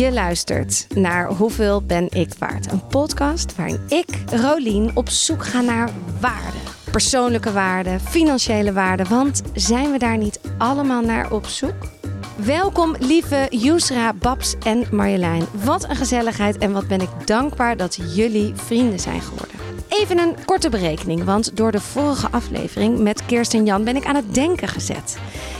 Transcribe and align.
Je 0.00 0.12
luistert 0.12 0.86
naar 0.94 1.28
Hoeveel 1.28 1.82
ben 1.82 2.06
ik 2.10 2.34
waard? 2.38 2.72
Een 2.72 2.86
podcast 2.86 3.56
waarin 3.56 3.80
ik, 3.88 4.06
Rolien, 4.30 4.90
op 4.94 5.08
zoek 5.08 5.44
ga 5.44 5.60
naar 5.60 5.90
waarde. 6.20 6.56
Persoonlijke 6.90 7.52
waarde, 7.52 8.00
financiële 8.00 8.72
waarde. 8.72 9.04
Want 9.04 9.42
zijn 9.54 9.92
we 9.92 9.98
daar 9.98 10.16
niet 10.16 10.40
allemaal 10.58 11.02
naar 11.02 11.32
op 11.32 11.46
zoek? 11.46 11.88
Welkom 12.36 12.96
lieve 12.98 13.46
Yusra, 13.50 14.12
Babs 14.12 14.54
en 14.62 14.84
Marjolein. 14.90 15.44
Wat 15.64 15.88
een 15.88 15.96
gezelligheid 15.96 16.58
en 16.58 16.72
wat 16.72 16.88
ben 16.88 17.00
ik 17.00 17.26
dankbaar 17.26 17.76
dat 17.76 17.98
jullie 18.14 18.52
vrienden 18.54 19.00
zijn 19.00 19.20
geworden. 19.20 19.56
Even 19.88 20.18
een 20.18 20.44
korte 20.44 20.68
berekening, 20.68 21.24
want 21.24 21.56
door 21.56 21.72
de 21.72 21.80
vorige 21.80 22.28
aflevering 22.30 22.98
met 22.98 23.24
Kirsten 23.26 23.64
Jan 23.64 23.84
ben 23.84 23.96
ik 23.96 24.04
aan 24.04 24.16
het 24.16 24.34
denken 24.34 24.68
gezet. 24.68 25.18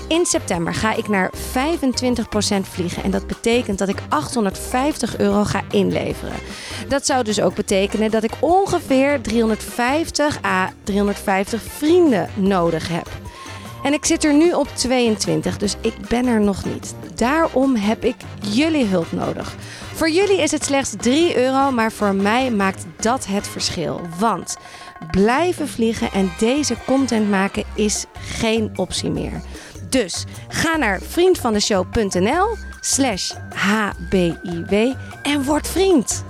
In 0.09 0.27
september 0.27 0.75
ga 0.75 0.95
ik 0.95 1.09
naar 1.09 1.31
25% 1.51 1.53
vliegen 2.63 3.03
en 3.03 3.11
dat 3.11 3.27
betekent 3.27 3.79
dat 3.79 3.89
ik 3.89 4.03
850 4.09 5.19
euro 5.19 5.45
ga 5.45 5.63
inleveren. 5.71 6.35
Dat 6.89 7.07
zou 7.07 7.25
dus 7.25 7.41
ook 7.41 7.55
betekenen 7.55 8.11
dat 8.11 8.23
ik 8.23 8.33
ongeveer 8.41 9.21
350 9.21 10.45
à 10.45 10.73
350 10.85 11.63
vrienden 11.63 12.29
nodig 12.35 12.89
heb. 12.89 13.09
En 13.83 13.93
ik 13.93 14.05
zit 14.05 14.25
er 14.25 14.35
nu 14.35 14.53
op 14.53 14.69
22, 14.75 15.57
dus 15.57 15.77
ik 15.81 15.95
ben 16.09 16.27
er 16.27 16.41
nog 16.41 16.65
niet. 16.65 16.95
Daarom 17.15 17.77
heb 17.77 18.05
ik 18.05 18.17
jullie 18.41 18.85
hulp 18.85 19.13
nodig. 19.13 19.55
Voor 19.95 20.11
jullie 20.11 20.43
is 20.43 20.51
het 20.51 20.65
slechts 20.65 20.95
3 20.97 21.37
euro, 21.37 21.71
maar 21.71 21.93
voor 21.93 22.15
mij 22.15 22.51
maakt 22.51 22.87
dat 22.97 23.27
het 23.27 23.49
verschil. 23.49 24.01
Want 24.19 24.57
blijven 25.11 25.69
vliegen 25.69 26.13
en 26.13 26.33
deze 26.39 26.75
content 26.87 27.31
maken 27.31 27.65
is 27.75 28.05
geen 28.13 28.71
optie 28.77 29.11
meer. 29.11 29.43
Dus 29.91 30.25
ga 30.49 30.77
naar 30.77 31.01
vriendvandeshow.nl 31.01 32.57
slash 32.81 33.33
hbiw 33.55 34.95
en 35.23 35.45
word 35.45 35.69
vriend. 35.69 36.25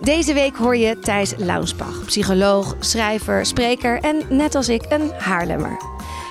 Deze 0.00 0.34
week 0.34 0.56
hoor 0.56 0.76
je 0.76 0.98
Thijs 0.98 1.34
Launsbach, 1.36 2.04
psycholoog, 2.04 2.76
schrijver, 2.78 3.46
spreker 3.46 4.00
en 4.00 4.22
net 4.28 4.54
als 4.54 4.68
ik 4.68 4.84
een 4.88 5.12
Haarlemmer. 5.18 5.76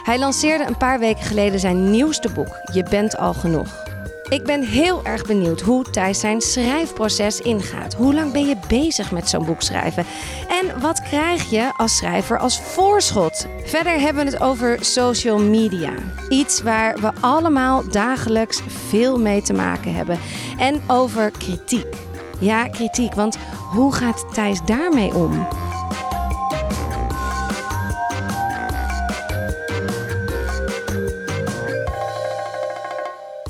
Hij 0.03 0.19
lanceerde 0.19 0.65
een 0.65 0.77
paar 0.77 0.99
weken 0.99 1.23
geleden 1.23 1.59
zijn 1.59 1.91
nieuwste 1.91 2.29
boek, 2.33 2.59
Je 2.73 2.83
bent 2.89 3.17
al 3.17 3.33
genoeg. 3.33 3.92
Ik 4.29 4.43
ben 4.43 4.61
heel 4.61 5.03
erg 5.03 5.25
benieuwd 5.25 5.61
hoe 5.61 5.89
Thijs 5.89 6.19
zijn 6.19 6.41
schrijfproces 6.41 7.41
ingaat. 7.41 7.93
Hoe 7.93 8.13
lang 8.13 8.31
ben 8.31 8.47
je 8.47 8.55
bezig 8.67 9.11
met 9.11 9.29
zo'n 9.29 9.45
boek 9.45 9.61
schrijven? 9.61 10.05
En 10.49 10.81
wat 10.81 11.01
krijg 11.01 11.49
je 11.49 11.71
als 11.77 11.97
schrijver 11.97 12.37
als 12.37 12.61
voorschot? 12.61 13.47
Verder 13.65 13.99
hebben 13.99 14.25
we 14.25 14.31
het 14.31 14.41
over 14.41 14.85
social 14.85 15.39
media. 15.39 15.93
Iets 16.29 16.61
waar 16.61 16.99
we 16.99 17.11
allemaal 17.19 17.89
dagelijks 17.89 18.61
veel 18.67 19.19
mee 19.19 19.41
te 19.41 19.53
maken 19.53 19.95
hebben. 19.95 20.19
En 20.57 20.81
over 20.87 21.31
kritiek. 21.31 21.95
Ja, 22.39 22.67
kritiek, 22.67 23.13
want 23.13 23.37
hoe 23.71 23.93
gaat 23.93 24.33
Thijs 24.33 24.61
daarmee 24.65 25.13
om? 25.13 25.47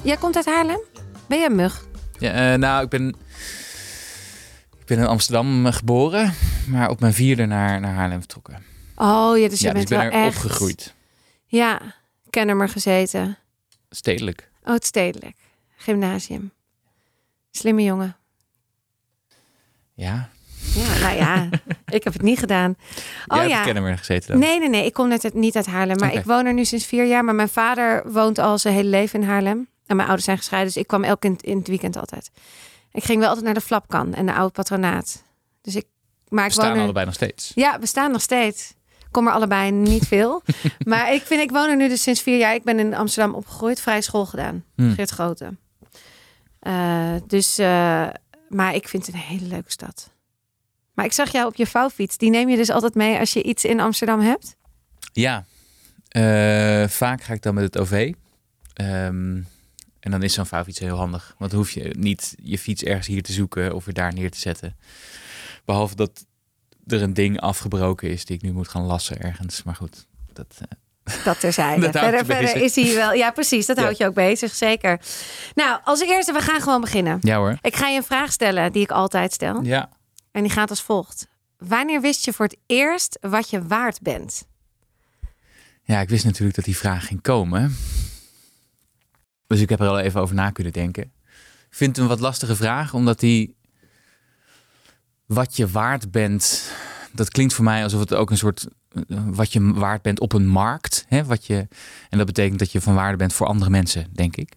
Jij 0.03 0.17
komt 0.17 0.35
uit 0.35 0.45
Haarlem? 0.45 0.79
Ben 1.27 1.39
jij 1.39 1.49
mug? 1.49 1.85
Ja, 2.19 2.53
eh, 2.53 2.57
nou, 2.59 2.83
ik 2.83 2.89
ben, 2.89 3.07
ik 4.79 4.85
ben 4.85 4.97
in 4.97 5.05
Amsterdam 5.05 5.65
eh, 5.65 5.73
geboren, 5.73 6.33
maar 6.67 6.89
op 6.89 6.99
mijn 6.99 7.13
vierde 7.13 7.45
naar, 7.45 7.79
naar 7.79 7.93
Haarlem 7.93 8.19
vertrokken. 8.19 8.63
Oh 8.95 9.37
ja, 9.37 9.47
dus 9.49 9.59
je 9.59 9.67
ja, 9.67 9.73
dus 9.73 9.83
bent 9.83 9.83
ik 9.83 9.87
ben 9.87 9.97
wel 9.97 10.19
er 10.19 10.25
echt... 10.27 10.35
opgegroeid. 10.35 10.93
Ja, 11.45 11.81
Kennemer 12.29 12.69
gezeten. 12.69 13.37
Stedelijk. 13.89 14.49
Oh, 14.63 14.73
het 14.73 14.85
stedelijk. 14.85 15.35
Gymnasium. 15.75 16.51
Slimme 17.51 17.83
jongen. 17.83 18.15
Ja. 19.93 20.29
Ja, 20.73 20.99
nou 20.99 21.15
ja, 21.15 21.49
ik 21.97 22.03
heb 22.03 22.13
het 22.13 22.21
niet 22.21 22.39
gedaan. 22.39 22.75
Oh 23.27 23.37
Jij 23.37 23.47
ja. 23.47 23.53
hebt 23.53 23.65
Kennemer 23.65 23.97
gezeten 23.97 24.31
dan? 24.31 24.39
Nee, 24.39 24.59
nee, 24.59 24.69
nee. 24.69 24.85
Ik 24.85 24.93
kom 24.93 25.07
net 25.07 25.23
uit- 25.23 25.33
niet 25.33 25.55
uit 25.55 25.65
Haarlem. 25.65 25.97
Maar 25.97 26.13
ik 26.13 26.23
woon 26.23 26.45
er 26.45 26.53
nu 26.53 26.65
sinds 26.65 26.85
vier 26.85 27.05
jaar. 27.05 27.23
Maar 27.23 27.35
mijn 27.35 27.49
vader 27.49 28.11
woont 28.11 28.37
al 28.39 28.57
zijn 28.57 28.73
hele 28.73 28.89
leven 28.89 29.21
in 29.21 29.27
Haarlem. 29.27 29.67
En 29.93 29.99
mijn 29.99 30.07
ouders 30.07 30.25
zijn 30.25 30.37
gescheiden. 30.37 30.73
Dus 30.73 30.81
ik 30.81 30.87
kwam 30.87 31.03
elk 31.03 31.23
in, 31.23 31.37
in 31.41 31.57
het 31.57 31.67
weekend 31.67 31.97
altijd. 31.97 32.31
Ik 32.91 33.03
ging 33.03 33.19
wel 33.19 33.27
altijd 33.27 33.45
naar 33.45 33.53
de 33.53 33.61
Flapkan 33.61 34.13
en 34.13 34.25
de 34.25 34.33
oude 34.33 34.53
patronaat. 34.53 35.23
Dus 35.61 35.75
ik... 35.75 35.85
Maar 36.29 36.47
We 36.47 36.51
staan 36.51 36.75
er... 36.75 36.81
allebei 36.81 37.05
nog 37.05 37.13
steeds. 37.13 37.51
Ja, 37.55 37.79
we 37.79 37.85
staan 37.85 38.11
nog 38.11 38.21
steeds. 38.21 38.73
Kom 39.11 39.27
er 39.27 39.33
allebei 39.33 39.71
niet 39.71 40.07
veel. 40.07 40.43
maar 40.91 41.13
ik 41.13 41.21
vind, 41.21 41.41
ik 41.41 41.51
woon 41.51 41.69
er 41.69 41.75
nu 41.75 41.87
dus 41.87 42.01
sinds 42.01 42.21
vier 42.21 42.37
jaar. 42.37 42.53
Ik 42.53 42.63
ben 42.63 42.79
in 42.79 42.93
Amsterdam 42.93 43.33
opgegroeid, 43.33 43.81
vrij 43.81 44.01
school 44.01 44.25
gedaan. 44.25 44.63
Hmm. 44.75 44.93
Geert 44.93 45.09
Grote. 45.09 45.57
Eh, 46.59 47.15
dus, 47.27 47.57
eh, 47.57 48.07
maar 48.49 48.75
ik 48.75 48.87
vind 48.87 49.05
het 49.05 49.15
een 49.15 49.21
hele 49.21 49.45
leuke 49.45 49.71
stad. 49.71 50.11
Maar 50.93 51.05
ik 51.05 51.13
zag 51.13 51.31
jou 51.31 51.47
op 51.47 51.55
je 51.55 51.67
vouwfiets. 51.67 52.17
Die 52.17 52.29
neem 52.29 52.49
je 52.49 52.57
dus 52.57 52.69
altijd 52.69 52.95
mee 52.95 53.19
als 53.19 53.33
je 53.33 53.43
iets 53.43 53.65
in 53.65 53.79
Amsterdam 53.79 54.19
hebt? 54.19 54.55
Ja. 55.13 55.45
Eh, 56.07 56.87
vaak 56.89 57.23
ga 57.23 57.33
ik 57.33 57.41
dan 57.41 57.53
met 57.53 57.63
het 57.63 57.77
OV. 57.77 58.13
Ehm, 58.73 59.41
en 60.03 60.11
dan 60.11 60.23
is 60.23 60.33
zo'n 60.33 60.45
vouwfiets 60.45 60.79
heel 60.79 60.95
handig. 60.97 61.35
Want 61.37 61.51
dan 61.51 61.59
hoef 61.59 61.71
je 61.71 61.95
niet 61.99 62.35
je 62.43 62.57
fiets 62.57 62.83
ergens 62.83 63.07
hier 63.07 63.23
te 63.23 63.33
zoeken 63.33 63.75
of 63.75 63.85
weer 63.85 63.93
daar 63.93 64.13
neer 64.13 64.31
te 64.31 64.39
zetten. 64.39 64.75
Behalve 65.65 65.95
dat 65.95 66.25
er 66.87 67.01
een 67.01 67.13
ding 67.13 67.39
afgebroken 67.39 68.09
is 68.09 68.25
die 68.25 68.35
ik 68.35 68.41
nu 68.41 68.51
moet 68.51 68.67
gaan 68.67 68.81
lassen 68.83 69.19
ergens. 69.21 69.63
Maar 69.63 69.75
goed, 69.75 70.05
dat, 70.33 70.59
eh, 71.03 71.15
Dat 71.23 71.39
terzijde. 71.39 71.81
Dat 71.89 72.25
verder, 72.25 72.55
is 72.55 72.75
hij 72.75 72.93
wel. 72.95 73.13
Ja, 73.13 73.31
precies. 73.31 73.65
Dat 73.65 73.77
Ja. 73.77 73.83
houdt 73.83 73.97
je 73.97 74.05
ook 74.07 74.13
bezig, 74.13 74.53
zeker. 74.55 74.99
Nou, 75.55 75.79
als 75.83 76.01
eerste, 76.01 76.33
we 76.33 76.39
gaan 76.41 76.61
gewoon 76.61 76.81
beginnen. 76.81 77.17
ja 77.21 77.37
hoor. 77.37 77.57
Ik 77.61 77.75
ga 77.75 77.87
je 77.87 77.97
een 77.97 78.03
vraag 78.03 78.31
stellen 78.31 78.71
die 78.71 78.81
ik 78.83 78.91
altijd 78.91 79.33
stel. 79.33 79.61
Ja. 79.61 79.89
En 80.31 80.41
die 80.43 80.51
gaat 80.51 80.69
als 80.69 80.81
volgt. 80.81 81.27
Wanneer 81.57 82.01
wist 82.01 82.25
je 82.25 82.33
voor 82.33 82.45
het 82.45 82.57
eerst 82.65 83.17
wat 83.21 83.49
je 83.49 83.67
waard 83.67 84.01
bent? 84.01 84.45
Ja, 85.83 85.99
ik 86.01 86.09
wist 86.09 86.25
natuurlijk 86.25 86.55
dat 86.55 86.65
die 86.65 86.77
vraag 86.77 87.07
ging 87.07 87.21
komen. 87.21 87.75
Dus 89.53 89.61
ik 89.61 89.69
heb 89.69 89.79
er 89.79 89.87
al 89.87 89.99
even 89.99 90.21
over 90.21 90.35
na 90.35 90.49
kunnen 90.49 90.73
denken. 90.73 91.03
Ik 91.03 91.79
vind 91.79 91.95
het 91.95 92.03
een 92.03 92.09
wat 92.09 92.19
lastige 92.19 92.55
vraag, 92.55 92.93
omdat 92.93 93.19
die 93.19 93.55
wat 95.25 95.55
je 95.55 95.67
waard 95.67 96.11
bent, 96.11 96.71
dat 97.11 97.29
klinkt 97.29 97.53
voor 97.53 97.63
mij 97.63 97.83
alsof 97.83 97.99
het 97.99 98.13
ook 98.13 98.29
een 98.29 98.37
soort 98.37 98.67
eh, 98.89 99.17
wat 99.25 99.53
je 99.53 99.73
waard 99.73 100.01
bent 100.01 100.19
op 100.19 100.33
een 100.33 100.47
markt. 100.47 101.05
Hè? 101.07 101.23
Wat 101.23 101.45
je, 101.45 101.67
en 102.09 102.17
dat 102.17 102.25
betekent 102.25 102.59
dat 102.59 102.71
je 102.71 102.81
van 102.81 102.95
waarde 102.95 103.17
bent 103.17 103.33
voor 103.33 103.47
andere 103.47 103.69
mensen, 103.69 104.07
denk 104.11 104.35
ik. 104.35 104.53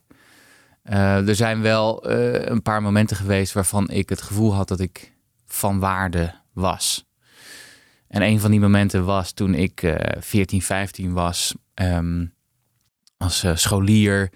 Eh, 0.83 1.29
er 1.29 1.35
zijn 1.35 1.61
wel 1.61 2.09
eh, 2.09 2.47
een 2.47 2.63
paar 2.63 2.83
momenten 2.83 3.17
geweest 3.17 3.53
waarvan 3.53 3.91
ik 3.91 4.09
het 4.09 4.23
gevoel 4.23 4.55
had 4.55 4.69
dat 4.69 4.81
ik 4.81 5.13
van 5.47 5.79
waarde 5.79 6.35
was. 6.53 7.05
En 8.09 8.23
een 8.23 8.41
van 8.41 8.51
die 8.51 8.61
momenten 8.61 9.05
was 9.05 9.33
toen 9.33 9.55
ik 9.55 9.83
eh 9.83 10.21
14, 10.23 10.63
15 10.63 11.13
was. 11.13 11.55
ehm, 11.75 12.27
als 13.19 13.45
scholier. 13.55 14.31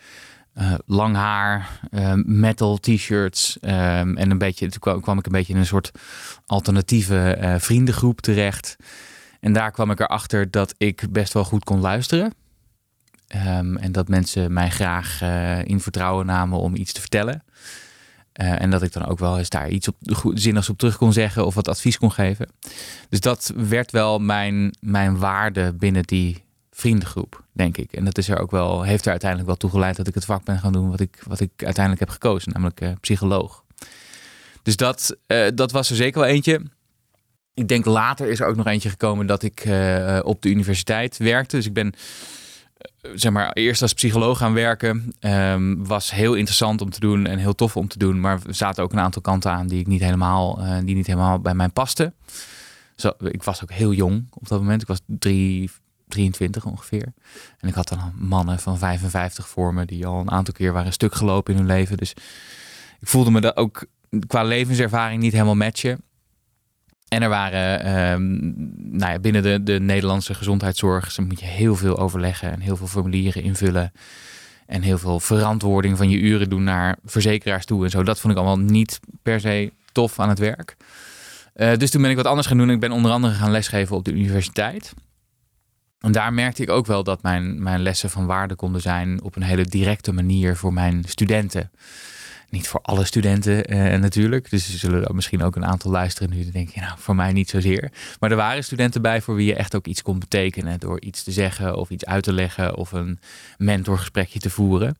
Eh, 0.60 0.74
lang 0.86 1.16
haar, 1.16 1.80
eh, 1.90 2.12
metal 2.14 2.78
t-shirts. 2.78 3.58
ehm, 3.60 4.16
en 4.16 4.30
een 4.30 4.38
beetje, 4.38 4.68
toen 4.68 5.00
kwam, 5.00 5.18
ik 5.18 5.26
een 5.26 5.32
beetje 5.32 5.52
in 5.52 5.58
een 5.58 5.66
soort 5.66 5.90
alternatieve 6.46 7.34
eh, 7.34 7.54
vriendengroep 7.58 8.20
terecht. 8.20 8.76
En 9.40 9.52
daar 9.52 9.70
kwam 9.70 9.90
ik 9.90 10.00
erachter 10.00 10.50
dat 10.50 10.74
ik 10.76 11.06
best 11.10 11.32
wel 11.32 11.44
goed 11.44 11.64
kon 11.64 11.80
luisteren. 11.80 12.34
Ehm, 13.26 13.76
en 13.76 13.92
dat 13.92 14.08
mensen 14.08 14.52
mij 14.52 14.70
graag 14.70 15.22
in 15.64 15.80
vertrouwen 15.80 16.26
namen 16.26 16.58
om 16.58 16.74
iets 16.74 16.92
te 16.92 17.00
vertellen. 17.00 17.44
En 18.32 18.70
dat 18.70 18.82
ik 18.82 18.92
dan 18.92 19.06
ook 19.06 19.18
wel 19.18 19.38
eens 19.38 19.48
daar 19.48 19.68
iets 19.68 19.88
op 19.88 19.96
zinnigs 20.34 20.68
op 20.68 20.78
terug 20.78 20.96
kon 20.96 21.12
zeggen 21.12 21.46
of 21.46 21.54
wat 21.54 21.68
advies 21.68 21.98
kon 21.98 22.12
geven. 22.12 22.48
Dus 23.08 23.20
dat 23.20 23.52
werd 23.56 23.90
wel 23.90 24.18
mijn, 24.18 24.74
mijn 24.80 25.18
waarde 25.18 25.72
binnen 25.72 26.02
die 26.02 26.44
vriendengroep, 26.70 27.44
denk 27.60 27.76
ik. 27.76 27.92
En 27.92 28.04
dat 28.04 28.18
is 28.18 28.28
er 28.28 28.38
ook 28.38 28.50
wel, 28.50 28.82
heeft 28.82 29.04
er 29.04 29.10
uiteindelijk 29.10 29.48
wel 29.48 29.58
toe 29.58 29.70
geleid 29.70 29.96
dat 29.96 30.06
ik 30.06 30.14
het 30.14 30.24
vak 30.24 30.44
ben 30.44 30.58
gaan 30.58 30.72
doen 30.72 30.90
wat 30.90 31.00
ik, 31.00 31.22
wat 31.26 31.40
ik 31.40 31.50
uiteindelijk 31.56 32.00
heb 32.00 32.08
gekozen, 32.10 32.52
namelijk 32.52 32.80
eh, 32.80 32.90
psycholoog. 33.00 33.64
Dus 34.62 34.76
dat, 34.76 35.16
eh, 35.26 35.46
dat 35.54 35.72
was 35.72 35.90
er 35.90 35.96
zeker 35.96 36.20
wel 36.20 36.28
eentje. 36.28 36.62
Ik 37.54 37.68
denk 37.68 37.84
later 37.84 38.28
is 38.28 38.40
er 38.40 38.46
ook 38.46 38.56
nog 38.56 38.66
eentje 38.66 38.88
gekomen 38.88 39.26
dat 39.26 39.42
ik 39.42 39.60
eh, 39.60 40.18
op 40.22 40.42
de 40.42 40.48
universiteit 40.48 41.16
werkte. 41.16 41.56
Dus 41.56 41.66
ik 41.66 41.72
ben 41.72 41.92
zeg 43.14 43.32
maar 43.32 43.52
eerst 43.52 43.82
als 43.82 43.94
psycholoog 43.94 44.38
gaan 44.38 44.54
werken. 44.54 45.12
Ehm, 45.18 45.76
was 45.76 46.10
heel 46.10 46.34
interessant 46.34 46.80
om 46.80 46.90
te 46.90 47.00
doen 47.00 47.26
en 47.26 47.38
heel 47.38 47.54
tof 47.54 47.76
om 47.76 47.88
te 47.88 47.98
doen. 47.98 48.20
Maar 48.20 48.40
er 48.46 48.54
zaten 48.54 48.82
ook 48.82 48.92
een 48.92 49.00
aantal 49.00 49.22
kanten 49.22 49.50
aan 49.50 49.66
die 49.66 49.80
ik 49.80 49.86
niet 49.86 50.00
helemaal, 50.00 50.58
die 50.84 50.94
niet 50.94 51.06
helemaal 51.06 51.38
bij 51.38 51.54
mij 51.54 51.68
pasten. 51.68 52.14
Zo, 52.96 53.12
ik 53.18 53.42
was 53.42 53.62
ook 53.62 53.72
heel 53.72 53.92
jong 53.92 54.26
op 54.30 54.48
dat 54.48 54.60
moment. 54.60 54.82
Ik 54.82 54.88
was 54.88 55.00
drie, 55.06 55.70
23 56.10 56.64
ongeveer. 56.64 57.12
En 57.58 57.68
ik 57.68 57.74
had 57.74 57.88
dan 57.88 58.12
mannen 58.16 58.58
van 58.58 58.78
55 58.78 59.48
voor 59.48 59.74
me 59.74 59.84
die 59.84 60.06
al 60.06 60.20
een 60.20 60.30
aantal 60.30 60.54
keer 60.54 60.72
waren 60.72 60.92
stuk 60.92 61.14
gelopen 61.14 61.52
in 61.52 61.58
hun 61.58 61.68
leven. 61.68 61.96
Dus 61.96 62.10
ik 63.00 63.08
voelde 63.08 63.30
me 63.30 63.40
dat 63.40 63.56
ook 63.56 63.86
qua 64.26 64.42
levenservaring 64.42 65.22
niet 65.22 65.32
helemaal 65.32 65.54
matchen. 65.54 66.00
En 67.08 67.22
er 67.22 67.28
waren 67.28 67.84
ehm, 67.84 68.36
nou 68.98 69.12
ja, 69.12 69.18
binnen 69.18 69.42
de, 69.42 69.62
de 69.62 69.80
Nederlandse 69.80 70.34
gezondheidszorg, 70.34 71.04
dus 71.04 71.14
dan 71.14 71.26
moet 71.26 71.40
je 71.40 71.46
heel 71.46 71.76
veel 71.76 71.98
overleggen 71.98 72.50
en 72.50 72.60
heel 72.60 72.76
veel 72.76 72.86
formulieren 72.86 73.42
invullen. 73.42 73.92
En 74.66 74.82
heel 74.82 74.98
veel 74.98 75.20
verantwoording 75.20 75.96
van 75.96 76.10
je 76.10 76.18
uren 76.18 76.50
doen 76.50 76.64
naar 76.64 76.96
verzekeraars 77.04 77.64
toe 77.64 77.84
en 77.84 77.90
zo. 77.90 78.02
Dat 78.02 78.20
vond 78.20 78.32
ik 78.32 78.38
allemaal 78.38 78.64
niet 78.64 79.00
per 79.22 79.40
se 79.40 79.72
tof 79.92 80.18
aan 80.18 80.28
het 80.28 80.38
werk. 80.38 80.76
Uh, 81.56 81.76
dus 81.76 81.90
toen 81.90 82.02
ben 82.02 82.10
ik 82.10 82.16
wat 82.16 82.26
anders 82.26 82.46
gaan 82.46 82.56
doen. 82.56 82.70
Ik 82.70 82.80
ben 82.80 82.92
onder 82.92 83.10
andere 83.10 83.34
gaan 83.34 83.50
lesgeven 83.50 83.96
op 83.96 84.04
de 84.04 84.12
universiteit. 84.12 84.94
En 86.00 86.12
daar 86.12 86.32
merkte 86.32 86.62
ik 86.62 86.70
ook 86.70 86.86
wel 86.86 87.04
dat 87.04 87.22
mijn, 87.22 87.62
mijn 87.62 87.80
lessen 87.80 88.10
van 88.10 88.26
waarde 88.26 88.54
konden 88.54 88.80
zijn 88.80 89.22
op 89.22 89.36
een 89.36 89.42
hele 89.42 89.64
directe 89.64 90.12
manier 90.12 90.56
voor 90.56 90.72
mijn 90.72 91.04
studenten. 91.04 91.70
Niet 92.48 92.68
voor 92.68 92.80
alle 92.82 93.04
studenten 93.04 93.72
uh, 93.72 93.98
natuurlijk. 94.00 94.50
Dus 94.50 94.72
er 94.72 94.78
zullen 94.78 95.14
misschien 95.14 95.42
ook 95.42 95.56
een 95.56 95.64
aantal 95.64 95.90
luisteren 95.90 96.30
nu 96.30 96.42
die 96.42 96.52
denken, 96.52 96.80
nou, 96.80 96.94
voor 96.98 97.14
mij 97.14 97.32
niet 97.32 97.50
zozeer. 97.50 97.92
Maar 98.20 98.30
er 98.30 98.36
waren 98.36 98.64
studenten 98.64 99.02
bij 99.02 99.20
voor 99.20 99.34
wie 99.34 99.46
je 99.46 99.54
echt 99.54 99.74
ook 99.74 99.86
iets 99.86 100.02
kon 100.02 100.18
betekenen 100.18 100.80
door 100.80 101.00
iets 101.00 101.22
te 101.22 101.32
zeggen 101.32 101.76
of 101.76 101.90
iets 101.90 102.04
uit 102.04 102.22
te 102.22 102.32
leggen 102.32 102.76
of 102.76 102.92
een 102.92 103.18
mentorgesprekje 103.58 104.38
te 104.38 104.50
voeren. 104.50 104.96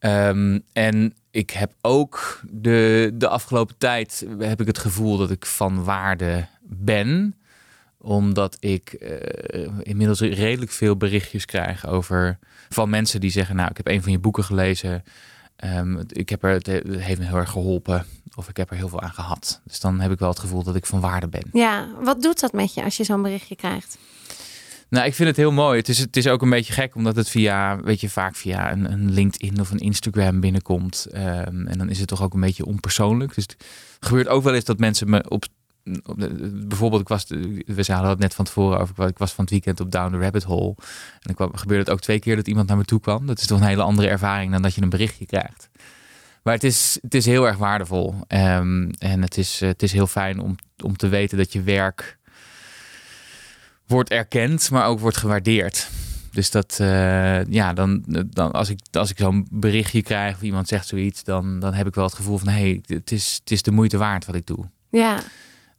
Um, 0.00 0.62
en 0.72 1.14
ik 1.30 1.50
heb 1.50 1.72
ook 1.80 2.40
de, 2.50 3.10
de 3.14 3.28
afgelopen 3.28 3.78
tijd 3.78 4.26
heb 4.38 4.60
ik 4.60 4.66
het 4.66 4.78
gevoel 4.78 5.16
dat 5.16 5.30
ik 5.30 5.46
van 5.46 5.84
waarde 5.84 6.46
ben 6.62 7.34
omdat 8.04 8.56
ik 8.60 8.96
uh, 9.00 9.68
inmiddels 9.82 10.20
redelijk 10.20 10.70
veel 10.70 10.96
berichtjes 10.96 11.44
krijg 11.44 11.86
over 11.86 12.38
van 12.68 12.90
mensen 12.90 13.20
die 13.20 13.30
zeggen: 13.30 13.56
Nou, 13.56 13.70
ik 13.70 13.76
heb 13.76 13.88
een 13.88 14.02
van 14.02 14.12
je 14.12 14.18
boeken 14.18 14.44
gelezen. 14.44 15.02
Um, 15.64 16.00
ik 16.08 16.28
heb 16.28 16.42
er, 16.42 16.50
het 16.50 16.66
heeft 16.86 17.18
me 17.18 17.26
heel 17.26 17.36
erg 17.36 17.50
geholpen. 17.50 18.06
Of 18.34 18.48
ik 18.48 18.56
heb 18.56 18.70
er 18.70 18.76
heel 18.76 18.88
veel 18.88 19.00
aan 19.00 19.12
gehad. 19.12 19.60
Dus 19.64 19.80
dan 19.80 20.00
heb 20.00 20.10
ik 20.10 20.18
wel 20.18 20.28
het 20.28 20.38
gevoel 20.38 20.62
dat 20.62 20.76
ik 20.76 20.86
van 20.86 21.00
waarde 21.00 21.28
ben. 21.28 21.48
Ja, 21.52 21.88
wat 22.02 22.22
doet 22.22 22.40
dat 22.40 22.52
met 22.52 22.74
je 22.74 22.84
als 22.84 22.96
je 22.96 23.04
zo'n 23.04 23.22
berichtje 23.22 23.56
krijgt? 23.56 23.98
Nou, 24.88 25.06
ik 25.06 25.14
vind 25.14 25.28
het 25.28 25.36
heel 25.36 25.52
mooi. 25.52 25.78
Het 25.78 25.88
is, 25.88 25.98
het 25.98 26.16
is 26.16 26.28
ook 26.28 26.42
een 26.42 26.50
beetje 26.50 26.72
gek, 26.72 26.94
omdat 26.94 27.16
het 27.16 27.28
via, 27.28 27.80
weet 27.80 28.00
je, 28.00 28.10
vaak 28.10 28.36
via 28.36 28.72
een, 28.72 28.92
een 28.92 29.12
LinkedIn 29.12 29.60
of 29.60 29.70
een 29.70 29.78
Instagram 29.78 30.40
binnenkomt. 30.40 31.06
Um, 31.14 31.66
en 31.66 31.78
dan 31.78 31.88
is 31.88 31.98
het 31.98 32.08
toch 32.08 32.22
ook 32.22 32.34
een 32.34 32.40
beetje 32.40 32.64
onpersoonlijk. 32.64 33.34
Dus 33.34 33.44
het 33.44 33.56
gebeurt 34.00 34.28
ook 34.28 34.42
wel 34.42 34.54
eens 34.54 34.64
dat 34.64 34.78
mensen 34.78 35.10
me 35.10 35.24
op 35.28 35.44
bijvoorbeeld, 36.66 37.00
ik 37.00 37.08
was, 37.08 37.24
we 37.66 37.84
hadden 37.86 38.10
het 38.10 38.18
net 38.18 38.34
van 38.34 38.44
tevoren 38.44 38.78
over, 38.78 39.06
ik 39.06 39.18
was 39.18 39.32
van 39.32 39.44
het 39.44 39.52
weekend 39.52 39.80
op 39.80 39.90
Down 39.90 40.12
the 40.12 40.18
Rabbit 40.18 40.42
Hole. 40.42 40.74
En 40.76 41.20
dan 41.20 41.34
kwam, 41.34 41.56
gebeurde 41.56 41.82
het 41.82 41.92
ook 41.92 42.00
twee 42.00 42.18
keer 42.18 42.36
dat 42.36 42.48
iemand 42.48 42.68
naar 42.68 42.76
me 42.76 42.84
toe 42.84 43.00
kwam. 43.00 43.26
Dat 43.26 43.40
is 43.40 43.46
toch 43.46 43.60
een 43.60 43.66
hele 43.66 43.82
andere 43.82 44.08
ervaring 44.08 44.52
dan 44.52 44.62
dat 44.62 44.74
je 44.74 44.82
een 44.82 44.88
berichtje 44.88 45.26
krijgt. 45.26 45.68
Maar 46.42 46.54
het 46.54 46.64
is, 46.64 46.98
het 47.02 47.14
is 47.14 47.26
heel 47.26 47.46
erg 47.46 47.56
waardevol. 47.56 48.14
Um, 48.28 48.90
en 48.90 49.22
het 49.22 49.38
is, 49.38 49.60
het 49.60 49.82
is 49.82 49.92
heel 49.92 50.06
fijn 50.06 50.40
om, 50.40 50.56
om 50.84 50.96
te 50.96 51.08
weten 51.08 51.38
dat 51.38 51.52
je 51.52 51.62
werk 51.62 52.18
wordt 53.86 54.10
erkend, 54.10 54.70
maar 54.70 54.86
ook 54.86 55.00
wordt 55.00 55.16
gewaardeerd. 55.16 55.88
Dus 56.32 56.50
dat, 56.50 56.78
uh, 56.80 57.44
ja, 57.44 57.72
dan, 57.72 58.04
dan 58.30 58.52
als 58.52 58.68
ik, 58.68 58.78
als 58.90 59.10
ik 59.10 59.18
zo'n 59.18 59.46
berichtje 59.50 60.02
krijg 60.02 60.34
of 60.34 60.42
iemand 60.42 60.68
zegt 60.68 60.86
zoiets, 60.86 61.24
dan, 61.24 61.60
dan 61.60 61.74
heb 61.74 61.86
ik 61.86 61.94
wel 61.94 62.04
het 62.04 62.14
gevoel 62.14 62.38
van 62.38 62.48
hé, 62.48 62.54
hey, 62.54 62.82
het, 62.86 63.12
is, 63.12 63.38
het 63.40 63.50
is 63.50 63.62
de 63.62 63.70
moeite 63.70 63.96
waard 63.96 64.26
wat 64.26 64.34
ik 64.34 64.46
doe. 64.46 64.68
Ja. 64.90 65.20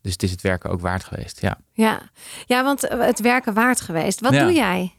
Dus 0.05 0.13
het 0.13 0.23
is 0.23 0.31
het 0.31 0.41
werken 0.41 0.69
ook 0.69 0.81
waard 0.81 1.03
geweest, 1.03 1.41
ja. 1.41 1.57
Ja, 1.73 2.01
ja 2.45 2.63
want 2.63 2.81
het 2.81 3.19
werken 3.19 3.53
waard 3.53 3.81
geweest. 3.81 4.19
Wat 4.19 4.31
doe 4.31 4.53
jij? 4.53 4.93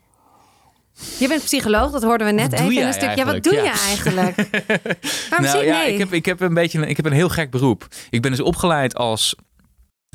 Je 1.19 1.29
bent 1.29 1.45
psycholoog, 1.45 1.91
dat 1.91 2.03
hoorden 2.03 2.27
we 2.27 2.33
net 2.33 2.53
even 2.53 2.73
in 2.73 2.87
een 2.87 2.93
stuk. 2.93 3.17
Ja, 3.17 3.25
wat 3.25 3.43
doe 3.43 3.55
je 3.55 3.71
eigenlijk? 3.87 4.37
Waarom 5.31 5.47
nou, 5.47 5.65
ja, 5.65 5.85
ik 5.85 5.99
heb, 5.99 6.13
ik 6.13 6.25
heb 6.25 6.41
een 6.41 6.55
beetje 6.55 6.87
ik 6.87 6.97
heb 6.97 7.07
een 7.07 7.13
heel 7.13 7.29
gek 7.29 7.51
beroep. 7.51 7.87
Ik 8.11 8.23
ben 8.23 8.31
dus 8.31 8.41
opgeleid 8.41 8.95
als 8.97 9.35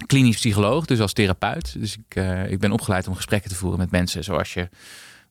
klinisch 0.05 0.35
psycholoog, 0.35 0.85
dus 0.85 0.99
als 0.99 1.13
therapeut. 1.13 1.79
Dus 1.79 1.97
ik, 1.97 2.15
uh, 2.15 2.51
ik 2.51 2.59
ben 2.59 2.71
opgeleid 2.71 3.07
om 3.07 3.15
gesprekken 3.15 3.49
te 3.49 3.55
voeren 3.55 3.79
met 3.79 3.91
mensen, 3.91 4.23
zoals 4.23 4.53
je 4.53 4.69